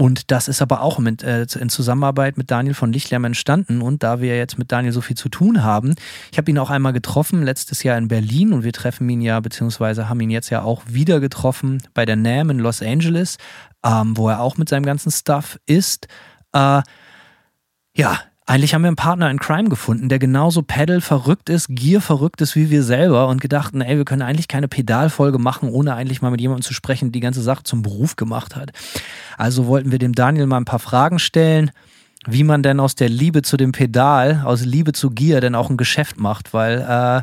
[0.00, 3.82] und das ist aber auch mit, äh, in Zusammenarbeit mit Daniel von Lichtlärm entstanden.
[3.82, 5.94] Und da wir jetzt mit Daniel so viel zu tun haben,
[6.32, 8.54] ich habe ihn auch einmal getroffen, letztes Jahr in Berlin.
[8.54, 12.16] Und wir treffen ihn ja, beziehungsweise haben ihn jetzt ja auch wieder getroffen bei der
[12.16, 13.36] NAM in Los Angeles,
[13.84, 16.06] ähm, wo er auch mit seinem ganzen Stuff ist.
[16.54, 16.80] Äh,
[17.94, 18.20] ja,
[18.50, 22.40] eigentlich haben wir einen Partner in Crime gefunden, der genauso Pedal verrückt ist, Gear verrückt
[22.40, 26.20] ist wie wir selber und gedachten, ey, wir können eigentlich keine Pedalfolge machen, ohne eigentlich
[26.20, 28.72] mal mit jemandem zu sprechen, der die ganze Sache zum Beruf gemacht hat.
[29.38, 31.70] Also wollten wir dem Daniel mal ein paar Fragen stellen,
[32.26, 35.70] wie man denn aus der Liebe zu dem Pedal, aus Liebe zu Gear denn auch
[35.70, 37.22] ein Geschäft macht, weil äh,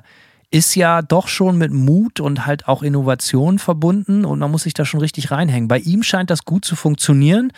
[0.49, 4.73] ist ja doch schon mit Mut und halt auch Innovation verbunden und man muss sich
[4.73, 5.67] da schon richtig reinhängen.
[5.67, 7.51] Bei ihm scheint das gut zu funktionieren.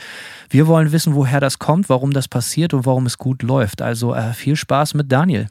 [0.50, 3.82] Wir wollen wissen, woher das kommt, warum das passiert und warum es gut läuft.
[3.82, 5.48] Also äh, viel Spaß mit Daniel.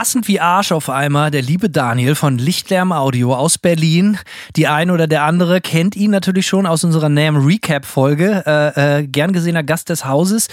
[0.00, 4.16] Passend wie Arsch auf einmal der liebe Daniel von Lichtlärm Audio aus Berlin.
[4.56, 8.42] Die ein oder der andere kennt ihn natürlich schon aus unserer NAM Recap Folge.
[8.46, 10.48] Äh, äh, gern gesehener Gast des Hauses.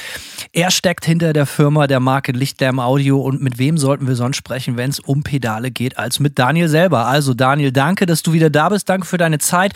[0.52, 4.36] Er steckt hinter der Firma der Marke Lichtlärm Audio und mit wem sollten wir sonst
[4.36, 7.06] sprechen, wenn es um Pedale geht, als mit Daniel selber.
[7.06, 8.90] Also Daniel, danke, dass du wieder da bist.
[8.90, 9.72] Danke für deine Zeit.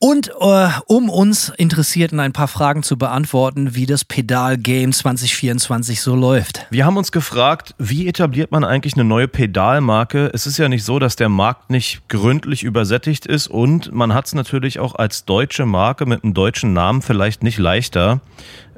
[0.00, 6.14] Und äh, um uns Interessierten ein paar Fragen zu beantworten, wie das Pedal-Game 2024 so
[6.14, 6.66] läuft.
[6.70, 10.30] Wir haben uns gefragt, wie etabliert man eigentlich eine neue Pedalmarke?
[10.32, 14.26] Es ist ja nicht so, dass der Markt nicht gründlich übersättigt ist und man hat
[14.26, 18.20] es natürlich auch als deutsche Marke mit einem deutschen Namen vielleicht nicht leichter.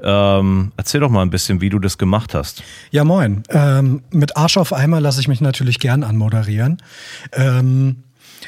[0.03, 2.63] Ähm, erzähl doch mal ein bisschen, wie du das gemacht hast.
[2.91, 3.43] Ja, moin.
[3.49, 6.83] Ähm, mit Arsch auf Eimer lasse ich mich natürlich gern anmoderieren.
[7.33, 8.05] Ähm,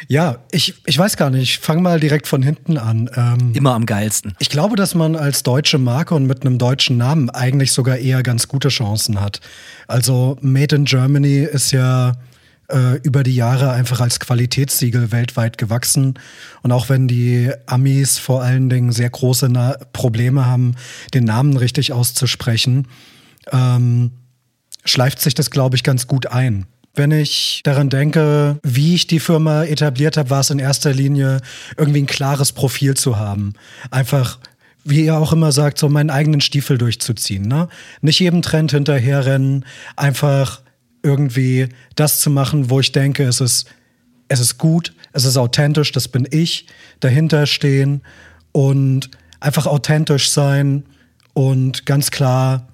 [0.07, 1.43] Ja, ich, ich weiß gar nicht.
[1.43, 3.11] Ich fange mal direkt von hinten an.
[3.15, 4.35] Ähm, Immer am geilsten.
[4.39, 8.23] ich glaube, dass man als deutsche Marke und mit einem deutschen Namen eigentlich sogar eher
[8.23, 9.41] ganz gute Chancen hat.
[9.87, 12.15] Also Made in Germany ist ja
[12.71, 16.15] äh, über die Jahre einfach als Qualitätssiegel weltweit gewachsen.
[16.63, 20.75] Und auch wenn die Amis vor allen Dingen sehr große Na Probleme haben,
[21.15, 22.87] den Namen richtig auszusprechen,
[23.53, 24.13] ähm,
[24.85, 26.67] schleift sich das, glaube ich, ganz gut ein.
[26.95, 31.41] Wenn ich daran denke, wie ich die Firma etabliert habe, war es in erster Linie
[31.77, 33.53] irgendwie ein klares Profil zu haben.
[33.91, 34.39] Einfach,
[34.85, 37.47] wie ihr auch immer sagt, so meinen eigenen Stiefel durchzuziehen.
[37.47, 37.69] Ne?
[38.01, 39.65] Nicht jedem Trend hinterherrennen,
[39.97, 40.63] einfach
[41.03, 43.67] irgendwie das zu machen, wo ich denke, es ist,
[44.29, 46.67] es ist gut, es ist authentisch, das bin ich,
[47.01, 48.03] dahinter stehen
[48.53, 49.11] und
[49.41, 50.85] einfach authentisch sein
[51.33, 52.69] und ganz klar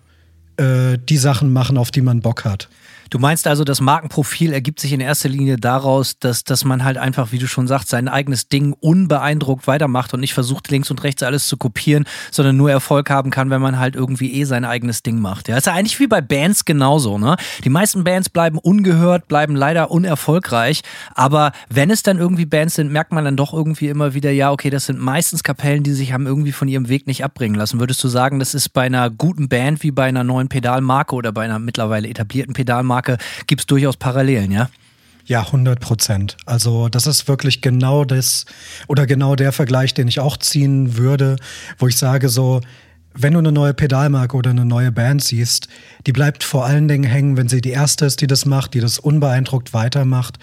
[0.57, 2.69] äh, die Sachen machen, auf die man Bock hat.
[3.11, 6.97] Du meinst also, das Markenprofil ergibt sich in erster Linie daraus, dass, dass man halt
[6.97, 11.03] einfach, wie du schon sagst, sein eigenes Ding unbeeindruckt weitermacht und nicht versucht, links und
[11.03, 14.65] rechts alles zu kopieren, sondern nur Erfolg haben kann, wenn man halt irgendwie eh sein
[14.65, 15.49] eigenes Ding macht.
[15.49, 17.37] Ja, ist ja eigentlich wie bei Bands genauso, ne?
[17.65, 20.83] Die meisten Bands bleiben ungehört, bleiben leider unerfolgreich,
[21.15, 24.51] aber wenn es dann irgendwie Bands sind, merkt man dann doch irgendwie immer wieder, ja,
[24.51, 27.81] okay, das sind meistens Kapellen, die sich haben irgendwie von ihrem Weg nicht abbringen lassen.
[27.81, 31.33] Würdest du sagen, das ist bei einer guten Band wie bei einer neuen Pedalmarke oder
[31.33, 32.94] bei einer mittlerweile etablierten Pedalmarke
[33.47, 34.69] gibt es durchaus Parallelen, ja?
[35.27, 36.37] Ja, 100 Prozent.
[36.45, 38.45] Also das ist wirklich genau das
[38.89, 41.37] oder genau der Vergleich, den ich auch ziehen würde,
[41.79, 42.61] wo ich sage so,
[43.15, 45.69] wenn du eine neue Pedalmarke oder eine neue Band siehst,
[46.07, 48.81] die bleibt vor allen Dingen hängen, wenn sie die erste ist, die das macht, die
[48.81, 50.39] das unbeeindruckt weitermacht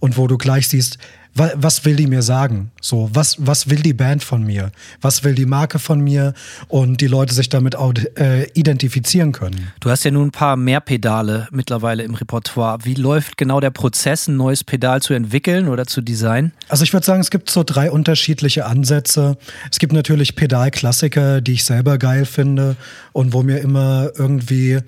[0.00, 0.98] und wo du gleich siehst,
[1.34, 2.70] was will die mir sagen?
[2.80, 4.70] So, was, was will die Band von mir?
[5.00, 6.32] Was will die Marke von mir?
[6.68, 9.72] Und die Leute sich damit auch, äh, identifizieren können.
[9.80, 12.78] Du hast ja nun ein paar mehr Pedale mittlerweile im Repertoire.
[12.84, 16.52] Wie läuft genau der Prozess, ein neues Pedal zu entwickeln oder zu designen?
[16.68, 19.36] Also ich würde sagen, es gibt so drei unterschiedliche Ansätze.
[19.70, 22.76] Es gibt natürlich Pedalklassiker, die ich selber geil finde
[23.12, 24.78] und wo mir immer irgendwie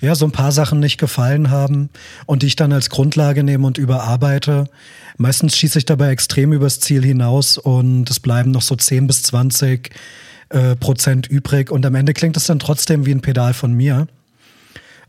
[0.00, 1.90] ja so ein paar Sachen nicht gefallen haben
[2.26, 4.68] und die ich dann als Grundlage nehme und überarbeite.
[5.18, 9.24] Meistens schieße ich dabei extrem übers Ziel hinaus und es bleiben noch so 10 bis
[9.24, 9.90] 20
[10.50, 14.06] äh, Prozent übrig und am Ende klingt es dann trotzdem wie ein Pedal von mir.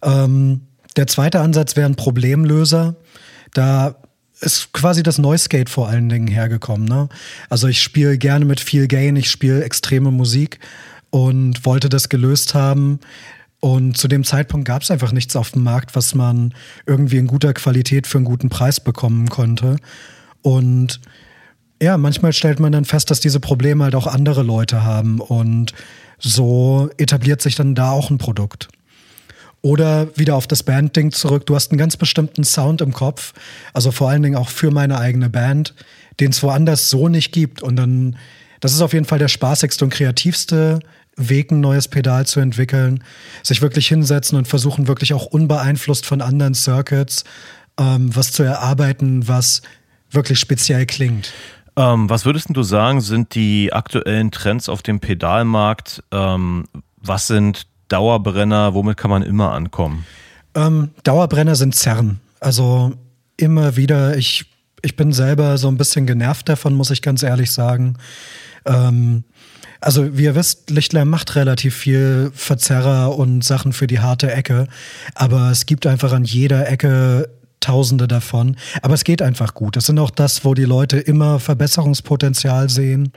[0.01, 0.61] Ähm,
[0.95, 2.95] der zweite Ansatz wäre ein Problemlöser.
[3.53, 3.95] Da
[4.41, 6.87] ist quasi das Noise-Skate vor allen Dingen hergekommen.
[6.87, 7.07] Ne?
[7.49, 10.59] Also ich spiele gerne mit viel Gain, ich spiele extreme Musik
[11.11, 12.99] und wollte das gelöst haben.
[13.59, 16.53] Und zu dem Zeitpunkt gab es einfach nichts auf dem Markt, was man
[16.85, 19.77] irgendwie in guter Qualität für einen guten Preis bekommen konnte.
[20.41, 21.01] Und
[21.81, 25.19] ja, manchmal stellt man dann fest, dass diese Probleme halt auch andere Leute haben.
[25.19, 25.73] Und
[26.19, 28.69] so etabliert sich dann da auch ein Produkt.
[29.61, 31.45] Oder wieder auf das Band-Ding zurück.
[31.45, 33.33] Du hast einen ganz bestimmten Sound im Kopf,
[33.73, 35.73] also vor allen Dingen auch für meine eigene Band,
[36.21, 37.61] den es woanders so nicht gibt.
[37.61, 38.15] Und dann,
[38.61, 40.79] das ist auf jeden Fall der spaßigste und kreativste
[41.19, 43.03] Weg, ein neues Pedal zu entwickeln.
[43.43, 47.25] Sich wirklich hinsetzen und versuchen, wirklich auch unbeeinflusst von anderen Circuits
[47.79, 49.61] ähm, was zu erarbeiten, was
[50.11, 51.31] wirklich speziell klingt.
[51.75, 56.03] Ähm, was würdest du sagen, sind die aktuellen Trends auf dem Pedalmarkt?
[56.11, 56.65] Ähm,
[56.97, 58.73] was sind Dauerbrenner?
[58.73, 60.05] Womit kann man immer ankommen?
[60.55, 62.19] Ähm, Dauerbrenner sind Zerren.
[62.39, 62.93] Also
[63.37, 64.45] immer wieder, ich,
[64.81, 67.95] ich bin selber so ein bisschen genervt davon, muss ich ganz ehrlich sagen.
[68.65, 69.23] Ähm,
[69.81, 74.67] also wie ihr wisst, Lichtler macht relativ viel Verzerrer und Sachen für die harte Ecke,
[75.15, 77.29] aber es gibt einfach an jeder Ecke
[77.59, 78.55] Tausende davon.
[78.81, 79.75] Aber es geht einfach gut.
[79.75, 83.11] Das sind auch das, wo die Leute immer Verbesserungspotenzial sehen.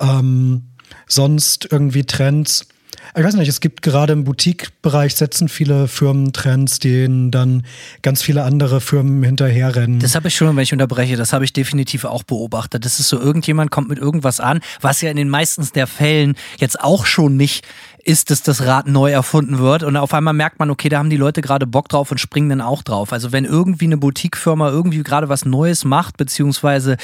[0.00, 0.70] Ähm,
[1.06, 2.66] sonst irgendwie Trends.
[3.16, 7.64] Ich weiß nicht, es gibt gerade im Boutique-Bereich setzen viele Firmen Trends, denen dann
[8.02, 10.00] ganz viele andere Firmen hinterherrennen.
[10.00, 12.84] Das habe ich schon, wenn ich unterbreche, das habe ich definitiv auch beobachtet.
[12.84, 16.34] Das ist so, irgendjemand kommt mit irgendwas an, was ja in den meisten der Fällen
[16.58, 17.64] jetzt auch schon nicht
[18.04, 19.82] ist, dass das Rad neu erfunden wird.
[19.82, 22.48] Und auf einmal merkt man, okay, da haben die Leute gerade Bock drauf und springen
[22.48, 23.12] dann auch drauf.
[23.12, 26.96] Also wenn irgendwie eine Boutique-Firma irgendwie gerade was Neues macht, beziehungsweise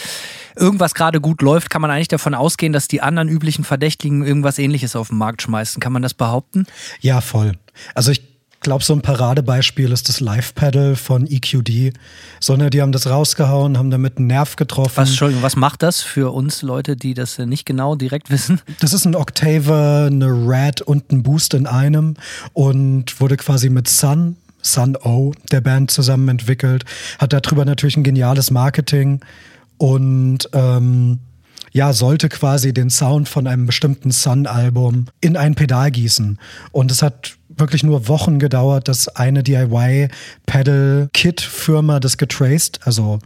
[0.57, 4.59] irgendwas gerade gut läuft, kann man eigentlich davon ausgehen, dass die anderen üblichen Verdächtigen irgendwas
[4.59, 5.81] ähnliches auf den Markt schmeißen.
[5.81, 6.67] Kann man das behaupten?
[7.01, 7.53] Ja, voll.
[7.95, 8.30] Also ich
[8.61, 11.95] glaube, so ein Paradebeispiel ist das Live-Pedal von EQD.
[12.41, 14.97] So, ne, die haben das rausgehauen, haben damit einen Nerv getroffen.
[14.97, 18.61] Was, Entschuldigung, was macht das für uns Leute, die das nicht genau direkt wissen?
[18.81, 22.15] Das ist ein Octaver, eine Rat und ein Boost in einem
[22.53, 26.85] und wurde quasi mit Sun, Sun O, der Band zusammen entwickelt.
[27.19, 29.21] Hat darüber natürlich ein geniales Marketing
[29.79, 31.21] und ähm,
[31.73, 36.39] ja, sollte quasi den Sound von einem bestimmten Sun-Album in ein Pedal gießen.
[36.73, 43.19] Und es hat wirklich nur Wochen gedauert, dass eine DIY-Pedal-Kit-Firma das getraced, also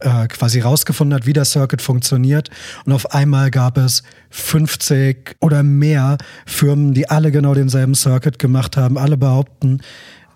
[0.00, 2.50] äh, quasi rausgefunden hat, wie der Circuit funktioniert.
[2.84, 8.76] Und auf einmal gab es 50 oder mehr Firmen, die alle genau denselben Circuit gemacht
[8.76, 8.98] haben.
[8.98, 9.80] Alle behaupten,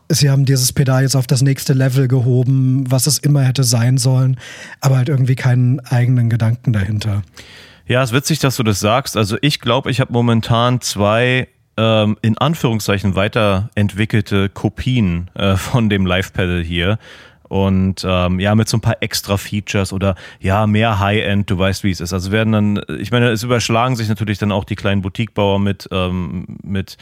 [0.09, 3.99] sie haben dieses Pedal jetzt auf das nächste Level gehoben, was es immer hätte sein
[3.99, 4.39] sollen,
[4.81, 7.23] aber halt irgendwie keinen eigenen Gedanken dahinter.
[7.87, 9.17] Ja, es ist witzig, dass du das sagst.
[9.17, 16.07] Also ich glaube, ich habe momentan zwei ähm, in Anführungszeichen weiterentwickelte Kopien äh, von dem
[16.07, 16.99] Live-Pedal hier.
[17.49, 21.85] Und ähm, ja, mit so ein paar extra Features oder ja, mehr High-End, du weißt,
[21.85, 22.15] wie es ist.
[22.15, 25.87] Also werden dann, ich meine, es überschlagen sich natürlich dann auch die kleinen Boutiquebauer mit,
[25.93, 26.97] ähm, mit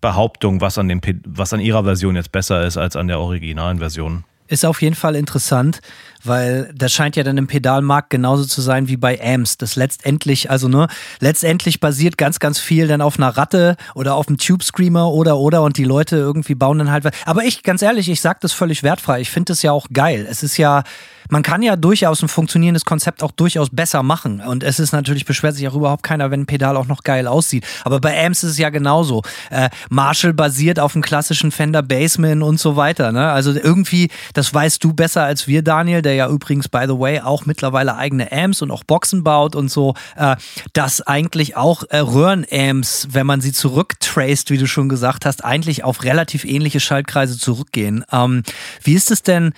[0.00, 3.78] Behauptungen, was an dem was an ihrer Version jetzt besser ist als an der originalen
[3.78, 4.24] Version.
[4.48, 5.80] Ist auf jeden Fall interessant
[6.24, 9.58] weil das scheint ja dann im Pedalmarkt genauso zu sein wie bei Amps.
[9.58, 10.88] Das letztendlich, also ne,
[11.20, 15.38] letztendlich basiert ganz, ganz viel dann auf einer Ratte oder auf einem Tube Screamer oder
[15.38, 17.08] oder und die Leute irgendwie bauen dann halt.
[17.26, 19.20] Aber ich, ganz ehrlich, ich sag das völlig wertfrei.
[19.20, 20.26] Ich finde das ja auch geil.
[20.28, 20.82] Es ist ja,
[21.28, 24.40] man kann ja durchaus ein funktionierendes Konzept auch durchaus besser machen.
[24.40, 27.26] Und es ist natürlich, beschwert sich auch überhaupt keiner, wenn ein Pedal auch noch geil
[27.26, 27.64] aussieht.
[27.84, 29.22] Aber bei Amps ist es ja genauso.
[29.50, 33.12] Äh, Marshall basiert auf einem klassischen Fender Bassman und so weiter.
[33.12, 33.30] Ne?
[33.30, 37.20] Also irgendwie, das weißt du besser als wir, Daniel, der ja übrigens, by the way,
[37.20, 40.36] auch mittlerweile eigene Amps und auch Boxen baut und so, äh,
[40.72, 45.84] dass eigentlich auch äh, Röhrenamps, wenn man sie zurücktraced, wie du schon gesagt hast, eigentlich
[45.84, 48.04] auf relativ ähnliche Schaltkreise zurückgehen.
[48.12, 48.42] Ähm,
[48.82, 49.52] wie ist es denn?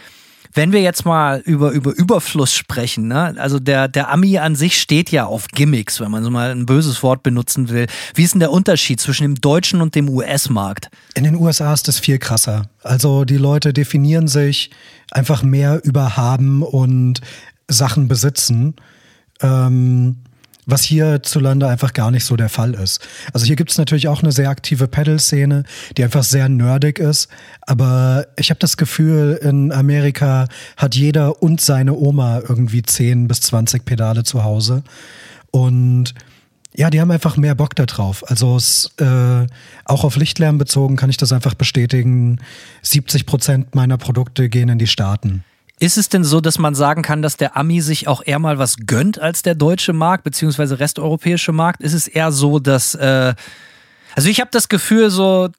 [0.54, 3.34] Wenn wir jetzt mal über, über Überfluss sprechen, ne?
[3.38, 6.64] also der, der Ami an sich steht ja auf Gimmicks, wenn man so mal ein
[6.64, 7.88] böses Wort benutzen will.
[8.14, 10.90] Wie ist denn der Unterschied zwischen dem deutschen und dem US-Markt?
[11.14, 12.68] In den USA ist das viel krasser.
[12.84, 14.70] Also die Leute definieren sich
[15.10, 17.20] einfach mehr über haben und
[17.66, 18.76] Sachen besitzen.
[19.40, 20.16] Ähm,
[20.66, 23.06] was hierzulande einfach gar nicht so der Fall ist.
[23.32, 25.64] Also hier gibt es natürlich auch eine sehr aktive Pedal-Szene,
[25.96, 27.28] die einfach sehr nerdig ist.
[27.62, 33.40] Aber ich habe das Gefühl, in Amerika hat jeder und seine Oma irgendwie 10 bis
[33.42, 34.82] 20 Pedale zu Hause.
[35.50, 36.14] Und
[36.76, 38.24] ja, die haben einfach mehr Bock da drauf.
[38.28, 39.46] Also es, äh,
[39.84, 42.40] auch auf Lichtlärm bezogen kann ich das einfach bestätigen.
[42.82, 45.44] 70 Prozent meiner Produkte gehen in die Staaten.
[45.84, 48.58] Ist es denn so, dass man sagen kann, dass der Ami sich auch eher mal
[48.58, 51.82] was gönnt als der deutsche Markt, beziehungsweise resteuropäische Markt?
[51.82, 53.34] Ist es eher so, dass äh,
[54.16, 55.50] also ich habe das Gefühl, so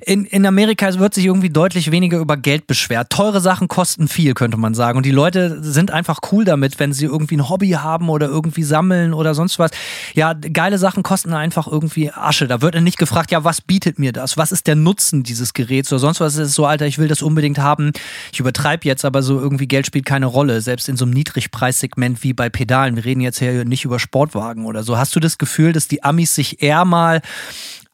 [0.00, 3.10] in, in Amerika wird sich irgendwie deutlich weniger über Geld beschwert.
[3.10, 4.96] Teure Sachen kosten viel, könnte man sagen.
[4.96, 8.62] Und die Leute sind einfach cool damit, wenn sie irgendwie ein Hobby haben oder irgendwie
[8.62, 9.70] sammeln oder sonst was.
[10.14, 12.46] Ja, geile Sachen kosten einfach irgendwie Asche.
[12.46, 14.36] Da wird dann nicht gefragt, ja, was bietet mir das?
[14.36, 16.34] Was ist der Nutzen dieses Geräts oder sonst was?
[16.34, 17.92] Es ist so, Alter, ich will das unbedingt haben.
[18.32, 20.60] Ich übertreibe jetzt, aber so irgendwie Geld spielt keine Rolle.
[20.60, 22.96] Selbst in so einem Niedrigpreissegment wie bei Pedalen.
[22.96, 24.96] Wir reden jetzt hier nicht über Sportwagen oder so.
[24.98, 27.22] Hast du das Gefühl, dass die Amis sich eher mal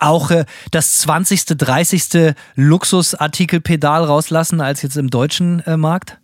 [0.02, 2.34] auch äh, das 20., 30.
[2.54, 6.18] Luxusartikelpedal rauslassen als jetzt im deutschen äh, Markt?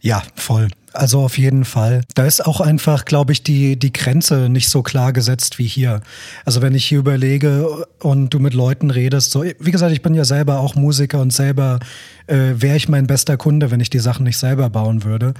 [0.00, 0.68] Ja, voll.
[0.92, 2.02] Also auf jeden Fall.
[2.14, 6.00] Da ist auch einfach, glaube ich, die, die Grenze nicht so klar gesetzt wie hier.
[6.44, 10.14] Also wenn ich hier überlege und du mit Leuten redest, so, wie gesagt, ich bin
[10.14, 11.78] ja selber auch Musiker und selber
[12.26, 15.34] äh, wäre ich mein bester Kunde, wenn ich die Sachen nicht selber bauen würde.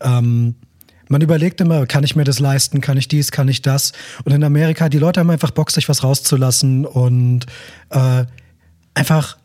[0.00, 0.56] Ähm,
[1.08, 3.92] man überlegt immer, kann ich mir das leisten, kann ich dies, kann ich das.
[4.24, 7.46] Und in Amerika, die Leute haben einfach Bock, sich was rauszulassen und
[7.90, 8.24] äh,
[8.94, 9.38] einfach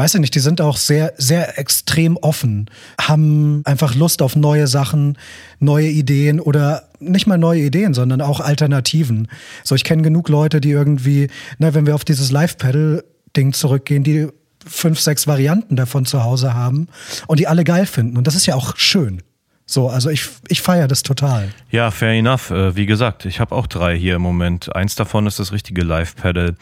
[0.00, 4.66] weiß ich nicht, die sind auch sehr, sehr extrem offen, haben einfach Lust auf neue
[4.66, 5.18] Sachen,
[5.58, 9.28] neue Ideen oder nicht mal neue Ideen, sondern auch Alternativen.
[9.62, 11.28] So, ich kenne genug Leute, die irgendwie,
[11.58, 14.28] na, wenn wir auf dieses Live-Pedal-Ding zurückgehen, die
[14.66, 16.88] fünf, sechs Varianten davon zu Hause haben
[17.26, 18.16] und die alle geil finden.
[18.16, 19.22] Und das ist ja auch schön.
[19.70, 21.48] So, also ich, ich feiere das total.
[21.70, 22.50] Ja, fair enough.
[22.50, 24.74] Äh, wie gesagt, ich habe auch drei hier im Moment.
[24.74, 26.56] Eins davon ist das richtige Live-Pedal.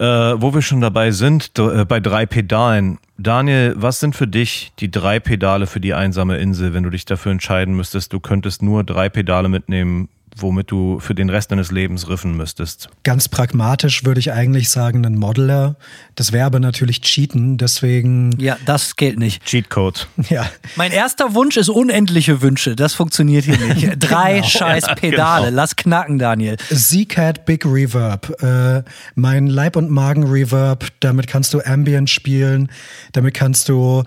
[0.00, 2.98] Äh, wo wir schon dabei sind, äh, bei drei Pedalen.
[3.18, 7.04] Daniel, was sind für dich die drei Pedale für die einsame Insel, wenn du dich
[7.04, 11.70] dafür entscheiden müsstest, du könntest nur drei Pedale mitnehmen, womit du für den Rest deines
[11.70, 12.88] Lebens riffen müsstest?
[13.02, 15.76] Ganz pragmatisch würde ich eigentlich sagen, ein Modeler.
[16.14, 18.38] Das wäre aber natürlich Cheaten, deswegen.
[18.38, 19.44] Ja, das gilt nicht.
[19.44, 20.08] Cheatcode.
[20.30, 20.46] Ja.
[20.76, 22.74] Mein erster Wunsch ist unendliche Wünsche.
[22.74, 23.96] Das funktioniert hier nicht.
[23.98, 24.46] Drei genau.
[24.46, 25.46] scheiß Pedale.
[25.46, 25.56] Genau.
[25.56, 26.56] Lass knacken, Daniel.
[26.56, 28.42] Z-Cat Big Reverb.
[28.42, 28.82] Äh,
[29.14, 30.88] mein Leib- und Magen-Reverb.
[31.00, 32.70] Damit kannst du Ambient spielen.
[33.12, 34.02] Damit kannst du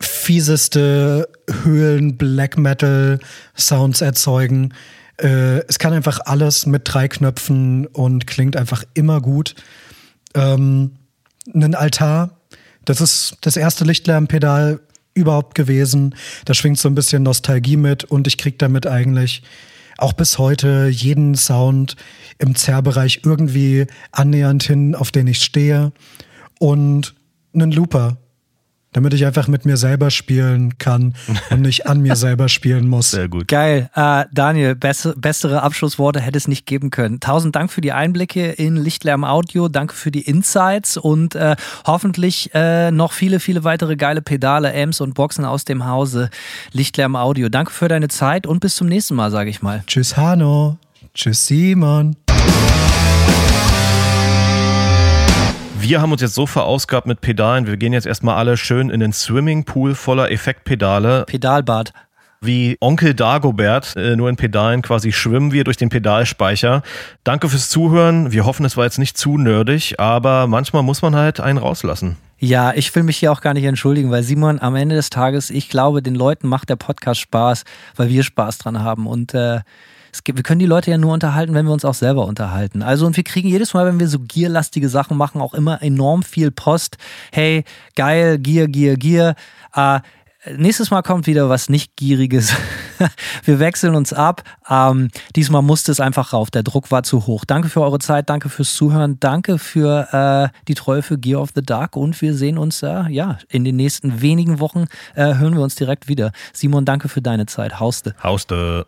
[0.00, 1.28] fieseste
[1.62, 3.18] Höhlen Black Metal
[3.56, 4.74] Sounds erzeugen.
[5.20, 9.54] Äh, es kann einfach alles mit drei Knöpfen und klingt einfach immer gut.
[10.34, 10.92] Ähm,
[11.54, 12.38] ein Altar,
[12.84, 14.80] das ist das erste Lichtlärmpedal
[15.14, 16.14] überhaupt gewesen.
[16.44, 19.42] Da schwingt so ein bisschen Nostalgie mit und ich krieg damit eigentlich
[19.98, 21.96] auch bis heute jeden Sound
[22.38, 25.92] im Zerrbereich irgendwie annähernd hin, auf den ich stehe.
[26.60, 27.14] Und
[27.52, 28.16] einen Looper.
[28.92, 31.14] Damit ich einfach mit mir selber spielen kann
[31.50, 33.10] und nicht an mir selber spielen muss.
[33.10, 33.48] Sehr gut.
[33.48, 33.90] Geil.
[33.94, 37.20] Äh, Daniel, bess bessere Abschlussworte hätte es nicht geben können.
[37.20, 39.68] Tausend Dank für die Einblicke in Lichtlärm Audio.
[39.68, 41.56] Danke für die Insights und äh,
[41.86, 46.30] hoffentlich äh, noch viele, viele weitere geile Pedale, Amps und Boxen aus dem Hause
[46.72, 47.48] Lichtlärm Audio.
[47.48, 49.82] Danke für deine Zeit und bis zum nächsten Mal, sage ich mal.
[49.86, 50.78] Tschüss, Hanno.
[51.14, 52.16] Tschüss, Simon.
[55.80, 57.68] Wir haben uns jetzt so verausgabt mit Pedalen.
[57.68, 61.24] Wir gehen jetzt erstmal alle schön in den Swimmingpool voller Effektpedale.
[61.26, 61.92] Pedalbad.
[62.40, 66.82] Wie Onkel Dagobert, äh, nur in Pedalen quasi schwimmen wir durch den Pedalspeicher.
[67.22, 68.32] Danke fürs Zuhören.
[68.32, 72.16] Wir hoffen, es war jetzt nicht zu nerdig, aber manchmal muss man halt einen rauslassen.
[72.38, 75.48] Ja, ich will mich hier auch gar nicht entschuldigen, weil Simon, am Ende des Tages,
[75.48, 77.64] ich glaube, den Leuten macht der Podcast Spaß,
[77.96, 79.06] weil wir Spaß dran haben.
[79.06, 79.60] Und äh,
[80.24, 82.82] gibt, wir können die Leute ja nur unterhalten, wenn wir uns auch selber unterhalten.
[82.82, 86.22] Also und wir kriegen jedes Mal, wenn wir so gierlastige Sachen machen, auch immer enorm
[86.22, 86.96] viel Post.
[87.32, 87.64] Hey,
[87.94, 89.34] geil, Gier, Gier, Gier.
[89.74, 90.00] Äh,
[90.56, 92.54] nächstes Mal kommt wieder was nicht gieriges.
[93.44, 94.42] wir wechseln uns ab.
[94.68, 96.50] Ähm, diesmal musste es einfach rauf.
[96.50, 97.44] Der Druck war zu hoch.
[97.44, 100.08] Danke für eure Zeit, danke fürs Zuhören, danke für
[100.52, 103.64] äh, die Treue für Gear of the Dark und wir sehen uns äh, ja in
[103.64, 106.32] den nächsten wenigen Wochen äh, hören wir uns direkt wieder.
[106.52, 107.80] Simon, danke für deine Zeit.
[107.80, 108.14] Hauste.
[108.22, 108.84] Hauste.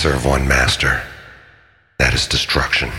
[0.00, 1.02] Serve one master.
[1.98, 2.90] That is destruction.